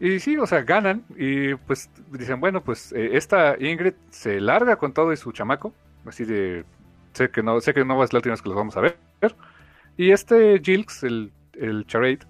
[0.00, 4.76] Y sí, o sea, ganan y pues dicen, bueno, pues eh, esta Ingrid se larga
[4.76, 5.72] con todo y su chamaco,
[6.04, 6.64] así de,
[7.12, 8.96] sé que no, sé que no es la última vez que los vamos a ver.
[9.96, 12.20] Y este Jilks, el, el Charade,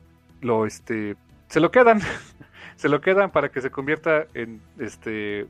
[0.41, 1.17] lo, este,
[1.49, 2.01] se lo quedan,
[2.77, 5.47] se lo quedan para que se convierta en, este,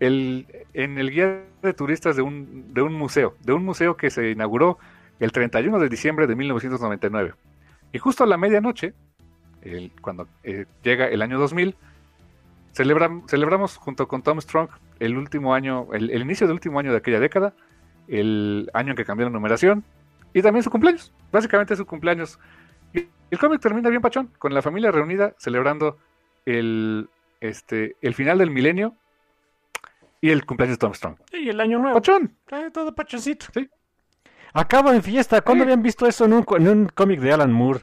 [0.00, 4.10] el, en el guía de turistas de un, de un museo, de un museo que
[4.10, 4.78] se inauguró
[5.20, 7.34] el 31 de diciembre de 1999.
[7.92, 8.94] Y justo a la medianoche,
[10.00, 11.76] cuando eh, llega el año 2000,
[12.72, 17.20] celebramos junto con Tom Strong el último año, el, inicio del último año de aquella
[17.20, 17.54] década,
[18.12, 19.84] el año en que cambió la numeración
[20.34, 22.38] y también su cumpleaños, básicamente su cumpleaños.
[22.92, 25.98] Y el cómic termina bien pachón, con la familia reunida celebrando
[26.44, 27.08] el,
[27.40, 28.94] este, el final del milenio
[30.20, 31.16] y el cumpleaños de Tom Strong.
[31.32, 31.96] Y el año nuevo.
[31.96, 32.36] Pachón.
[32.72, 33.46] todo pachoncito.
[34.52, 35.40] Acaba en fiesta.
[35.40, 37.80] ¿Cuándo habían visto eso en un, en un cómic de Alan Moore?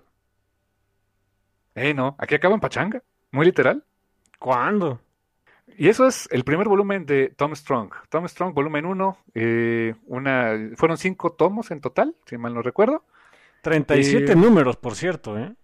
[1.75, 3.01] Eh, no, aquí acaba en pachanga,
[3.31, 3.83] muy literal.
[4.37, 5.01] ¿Cuándo?
[5.79, 7.93] Y eso es el primer volumen de Tom Strong.
[8.09, 13.05] Tom Strong, volumen 1, eh, una, fueron cinco tomos en total, si mal no recuerdo.
[13.61, 15.55] 37 números, por cierto, ¿eh?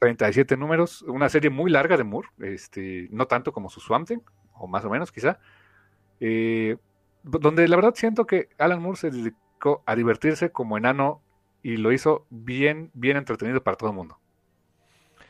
[0.00, 4.20] 37 números, una serie muy larga de Moore, este, no tanto como su Swamp Thing,
[4.52, 5.38] o más o menos quizá,
[6.20, 6.76] eh,
[7.22, 11.22] donde la verdad siento que Alan Moore se dedicó a divertirse como enano
[11.62, 14.18] y lo hizo bien, bien entretenido para todo el mundo.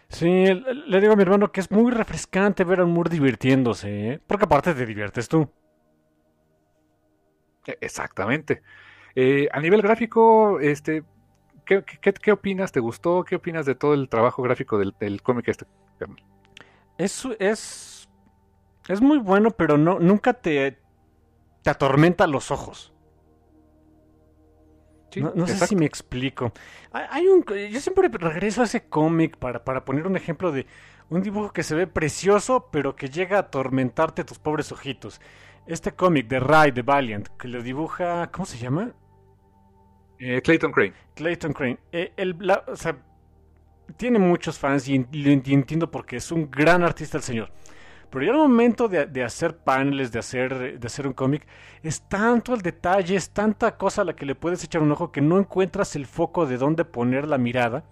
[0.09, 4.13] Sí, le digo a mi hermano que es muy refrescante ver a un Moore divirtiéndose,
[4.13, 4.21] ¿eh?
[4.27, 5.51] porque aparte te diviertes tú.
[7.67, 8.63] E, exactamente.
[9.15, 11.03] Eh, a nivel gráfico, este,
[11.65, 12.71] ¿qué, qué, opinas?
[12.71, 13.25] ¿Te gustó?
[13.25, 15.67] ¿Qué opinas de todo el trabajo gráfico del, cómic este?
[16.99, 18.09] Es, es,
[18.89, 20.79] es muy bueno, pero no, nunca te,
[21.63, 22.96] te atormenta los ojos
[25.17, 26.53] no, sé si me explico.
[26.93, 30.67] Hay un, yo siempre regreso a ese cómic para, para poner un ejemplo de
[31.09, 35.21] un dibujo que se ve precioso, pero que llega a atormentarte tus pobres ojitos.
[35.67, 38.93] Este cómic de Ray de Valiant, que lo dibuja, ¿cómo se llama?
[40.19, 40.95] Eh, Clayton Crane.
[41.15, 41.79] Clayton Crane.
[41.93, 42.37] Eh, el,
[42.67, 42.97] o sea,
[43.97, 47.51] tiene muchos fans y, lo entiendo porque es un gran artista el señor.
[48.11, 51.47] Pero ya el momento de, hacer paneles, de hacer, de hacer un cómic,
[51.83, 55.11] es tanto el detalle, es tanta cosa a la que le puedes echar un ojo
[55.11, 57.85] que no encuentras el foco de dónde poner la mirada.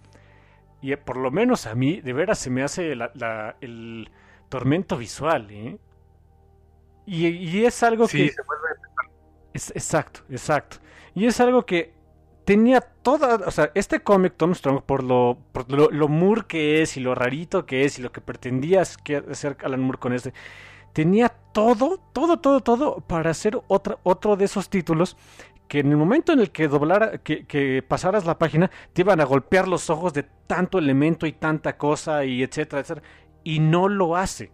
[0.81, 4.11] Y eh, por lo menos a mí, de veras, se me hace el
[4.49, 5.51] tormento visual.
[5.51, 5.79] ¿eh?
[7.07, 8.31] Y, es algo que...
[8.31, 8.35] Se
[9.53, 10.79] Es, exacto, exacto.
[11.15, 11.93] Y es algo que
[12.45, 16.83] tenía toda, o sea, este cómic Tom Strong por lo, por lo, lo, Moore que
[16.83, 20.33] es y lo rarito que es y lo que pretendía hacer Alan Moore con este,
[20.93, 25.17] tenía todo, todo, todo, todo para hacer otra, otro de esos títulos
[25.69, 29.21] que en el momento en el que doblara, que, que, pasaras la página, te iban
[29.21, 33.07] a golpear los ojos de tanto elemento y tanta cosa y etcétera, etcétera.
[33.43, 34.53] Y no lo hace.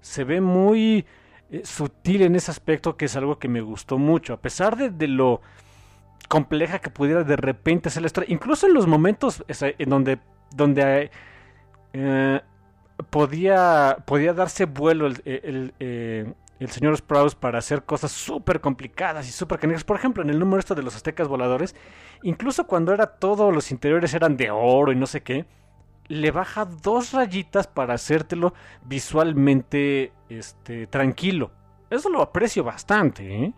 [0.00, 1.06] Se ve muy
[1.50, 4.34] eh, sutil en ese aspecto que es algo que me gustó mucho.
[4.34, 5.40] A pesar de, lo
[6.28, 10.18] compleja que pudiera de repente ser la historia, incluso en los momentos en donde,
[10.52, 11.10] donde
[11.92, 12.40] eh,
[13.10, 16.32] podía, podía darse vuelo el, el, eh,
[16.68, 19.84] señor Sprouse para hacer cosas súper complicadas y súper canicas.
[19.84, 21.74] Por ejemplo, en el número esto de los aztecas voladores,
[22.22, 25.46] incluso cuando era todos los interiores eran de oro y no sé qué,
[26.08, 28.52] le baja dos rayitas para hacértelo
[28.84, 31.52] visualmente este, tranquilo.
[31.88, 33.52] Eso lo aprecio bastante, ¿eh?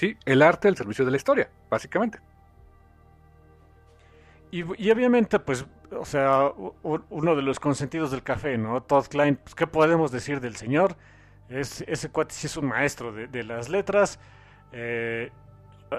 [0.00, 2.20] Sí, el arte al servicio de la historia, básicamente.
[4.50, 6.54] Y, obviamente, pues, o sea,
[7.10, 8.82] uno de los consentidos del café, ¿no?
[8.82, 10.96] Todd Klein, pues, ¿qué podemos decir del señor?
[11.50, 14.18] Es, ese cuate sí es un maestro de, las letras.
[14.72, 15.30] Eh,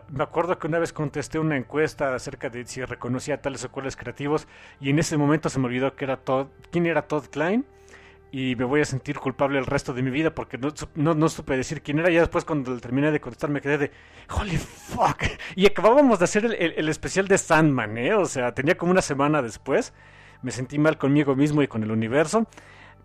[0.09, 3.95] me acuerdo que una vez contesté una encuesta acerca de si reconocía tales o cuales
[3.95, 4.47] creativos
[4.79, 7.67] y en ese momento se me olvidó que era Todd, quién era Todd Klein
[8.31, 11.57] y me voy a sentir culpable el resto de mi vida porque no, no, supe
[11.57, 12.09] decir quién era.
[12.09, 13.91] Ya después cuando terminé de contestar me quedé de,
[14.29, 15.23] holy fuck.
[15.55, 18.13] Y acabábamos de hacer el, especial de Sandman, ¿eh?
[18.13, 19.93] O sea, tenía como una semana después.
[20.41, 22.47] Me sentí mal conmigo mismo y con el universo.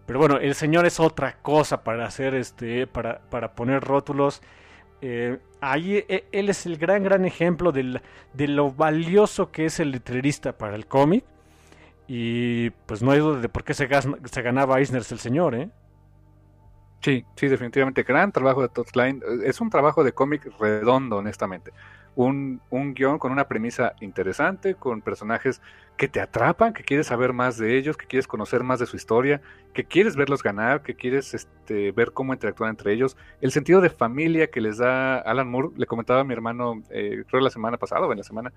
[0.07, 4.43] Pero bueno, el señor es otra cosa para hacer este, para, para poner rótulos.
[5.01, 8.01] Eh, ahí e, él es el gran, gran ejemplo de
[8.47, 11.25] lo valioso que es el letrerista para el cómic
[12.09, 15.70] y pues no hay duda de por qué se, se ganaba Eisner el señor, ¿eh?
[17.02, 18.02] Sí, sí, definitivamente.
[18.02, 19.23] Gran trabajo de Todd Klein.
[19.44, 21.73] Es un trabajo de cómic redondo, honestamente.
[22.17, 25.60] Un, un guion con una premisa interesante, con personajes
[25.97, 28.97] que te atrapan, que quieres saber más de ellos, que quieres conocer más de su
[28.97, 29.41] historia,
[29.75, 33.17] que quieres verlos ganar, que quieres este, ver cómo interactúan entre ellos.
[33.41, 37.25] El sentido de familia que les da Alan Moore, le comentaba a mi hermano, eh,
[37.28, 38.52] creo la semana pasada o en la semana,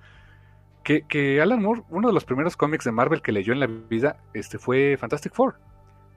[1.08, 4.18] que, Alan Moore, uno de los primeros cómics de Marvel que leyó en la vida,
[4.34, 5.56] este fue Fantastic Four.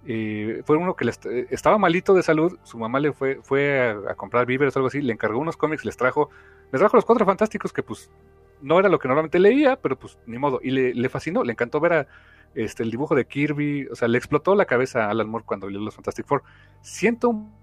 [0.06, 1.08] Eh, fue uno que
[1.50, 5.00] estaba malito de salud, su mamá le fue, fue a, comprar víveres o algo así,
[5.00, 6.30] le encargó unos cómics, les trajo,
[6.72, 8.10] les trajo los cuatro fantásticos que pues
[8.62, 11.78] no era lo que normalmente leía, pero pues ni modo, y le, fascinó, le encantó
[11.78, 12.08] ver
[12.54, 15.68] este, el dibujo de Kirby, o sea, le explotó la cabeza a Alan Moore cuando
[15.68, 16.42] leyó los Fantastic Four.
[16.80, 17.61] Siento un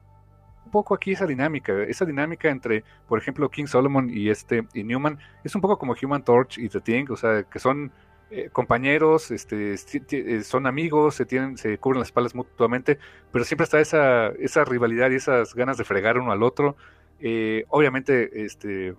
[0.69, 5.19] poco aquí esa dinámica, esa dinámica entre, por ejemplo, King Solomon y este y Newman,
[5.43, 7.91] es un poco como Human Torch y The Thing, o sea, que son
[8.31, 12.99] eh, compañeros, este, eh, son amigos, se tienen, se cubren las espaldas mutuamente,
[13.31, 16.75] pero siempre está esa, esa rivalidad y esas ganas de fregar uno al otro.
[17.19, 18.95] Eh, obviamente, este,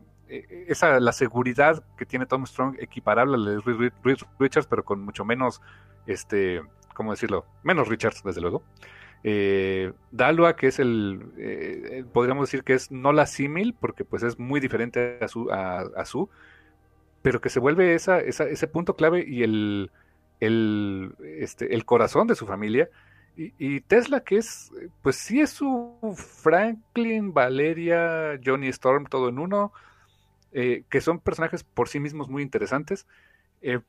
[0.66, 3.92] esa la seguridad que tiene Tom Strong equiparable a la de
[4.38, 5.62] Richards, pero con mucho menos,
[6.06, 6.62] este,
[6.94, 7.46] ¿cómo decirlo?
[7.62, 8.64] Menos Richards, desde luego.
[9.22, 9.92] Eh,
[10.56, 14.60] que es el, eh, podríamos decir que es no la símil, porque pues es muy
[14.60, 16.28] diferente a su, a, su
[17.22, 19.90] pero que se vuelve esa, ese punto clave y el,
[20.40, 22.88] el, este, el corazón de su familia.
[23.36, 29.72] Y, Tesla, que es, pues sí es su Franklin, Valeria, Johnny Storm, todo en uno,
[30.52, 33.06] eh, que son personajes por sí mismos muy interesantes.
[33.62, 33.80] Eh,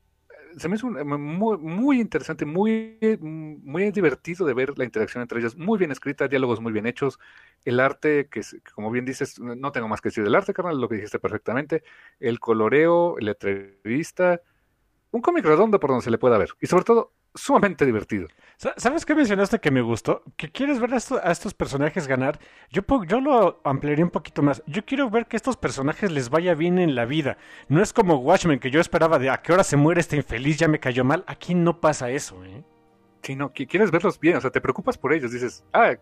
[0.56, 5.56] se me hizo muy, muy interesante, muy, muy divertido de ver la interacción entre ellos,
[5.56, 7.18] muy bien escrita, diálogos muy bien hechos,
[7.64, 8.42] el arte, que,
[8.74, 11.82] como bien dices, no tengo más que decir del arte, carnal, lo que dijiste perfectamente,
[12.20, 14.40] el coloreo, la entrevista,
[15.10, 18.28] un cómic redondo por donde se le pueda ver, y sobre todo, sumamente divertido.
[18.76, 20.22] ¿Sabes qué mencionaste que me gustó?
[20.36, 20.96] Que quieres ver a,
[21.32, 22.38] estos personajes ganar.
[22.70, 24.62] Yo, yo lo ampliaría un poquito más.
[24.66, 27.38] Yo quiero ver que estos personajes les vaya bien en la vida.
[27.68, 30.58] No es como Watchmen, que yo esperaba de a qué hora se muere este infeliz,
[30.58, 31.24] ya me cayó mal.
[31.26, 32.62] Aquí no pasa eso, ¿eh?
[33.22, 35.92] Sí, no, quieres verlos bien, o sea, te preocupas por ellos, dices, ah,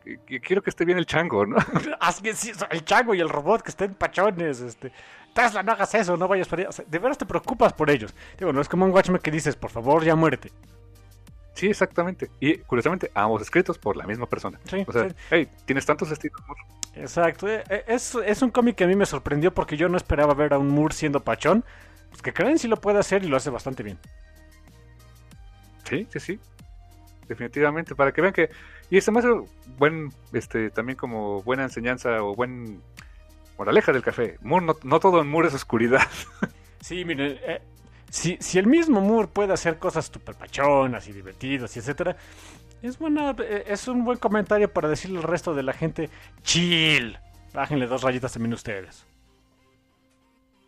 [0.42, 1.56] quiero que esté bien el chango, ¿no?
[2.22, 2.30] Que
[2.70, 4.90] el chango y el robot que estén pachones, este,
[5.34, 6.70] Tesla, no hagas eso, no vayas por allá.
[6.86, 8.14] de veras te preocupas por ellos.
[8.38, 10.50] Digo, no es como un Watchmen que dices, por favor, ya muérete.
[11.54, 12.30] Sí, exactamente.
[12.40, 14.58] Y curiosamente, ambos escritos por la misma persona.
[14.86, 16.62] o sea, hey, tienes tantos estilos, Moore.
[16.94, 17.48] Exacto.
[17.48, 20.34] Eh, eh, es, es un cómic que a mí me sorprendió porque yo no esperaba
[20.34, 21.64] ver a un Moore siendo pachón.
[22.10, 23.98] Pues que creen si lo puede hacer y lo hace bastante bien.
[25.88, 26.40] Sí, sí, sí.
[27.28, 27.94] Definitivamente.
[27.94, 28.50] Para que vean que.
[28.90, 29.24] Y este más
[29.78, 32.82] buen, este, también como buena enseñanza o buen
[33.58, 34.38] moraleja del café.
[34.40, 36.06] Moore, no, no todo en Moore es oscuridad.
[36.80, 37.60] Sí, miren, eh,
[38.10, 42.16] si, el mismo Moore puede hacer cosas super pachonas y divertidas y etcétera,
[42.82, 46.10] es buena, eh, es un buen comentario para decirle al resto de la gente,
[46.42, 47.18] chill,
[47.54, 49.06] bájenle dos rayitas también ustedes.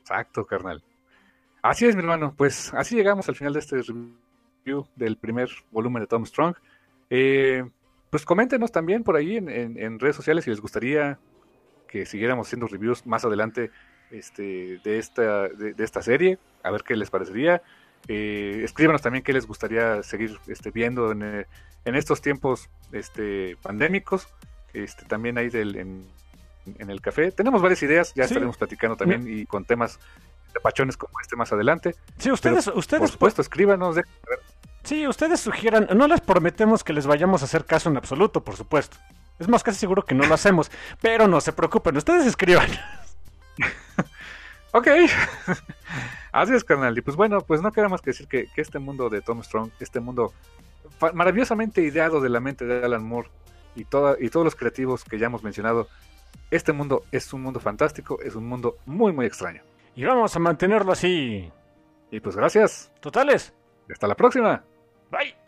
[0.00, 0.82] Exacto, carnal.
[1.62, 2.34] Así es, mi hermano.
[2.36, 6.56] Pues así llegamos al final de este review del primer volumen de Tom Strong.
[7.08, 7.64] Eh,
[8.10, 11.18] pues coméntenos también por ahí en, en, redes sociales si les gustaría
[11.88, 13.70] que siguiéramos haciendo reviews más adelante
[14.12, 17.62] este, de, esta, de, esta serie, a ver qué les parecería.
[18.08, 21.46] Eh, escríbanos también qué les gustaría seguir este, viendo en, eh,
[21.84, 24.28] en, estos tiempos este, pandémicos.
[24.74, 26.06] Este, también hay del, en,
[26.78, 27.30] en el café.
[27.32, 29.98] Tenemos varias ideas, ya estaremos platicando también y con temas
[30.52, 31.94] de pachones como este más adelante.
[32.18, 33.96] Sí, ustedes, ustedes por supuesto, escríbanos.
[34.82, 38.56] Sí, ustedes sugieran, no les prometemos que les vayamos a hacer caso en absoluto, por
[38.56, 38.96] supuesto.
[39.38, 42.68] Es más, casi seguro que no lo hacemos, pero no se preocupen, ustedes escriban.
[44.72, 44.88] ok.
[46.32, 46.96] Así es, carnal.
[46.96, 49.70] Y pues bueno, pues no queda más que decir que, este mundo de Tom Strong,
[49.80, 50.32] este mundo
[51.14, 53.28] maravillosamente ideado de la mente de Alan Moore
[53.74, 55.88] y, toda, y todos los creativos que ya hemos mencionado,
[56.50, 59.62] este mundo es un mundo fantástico, es un mundo muy, muy extraño.
[59.94, 61.50] Y vamos a mantenerlo así.
[62.10, 62.92] Y pues gracias.
[63.00, 63.52] Totales.
[63.90, 64.62] Hasta la próxima.
[65.10, 65.41] Bye.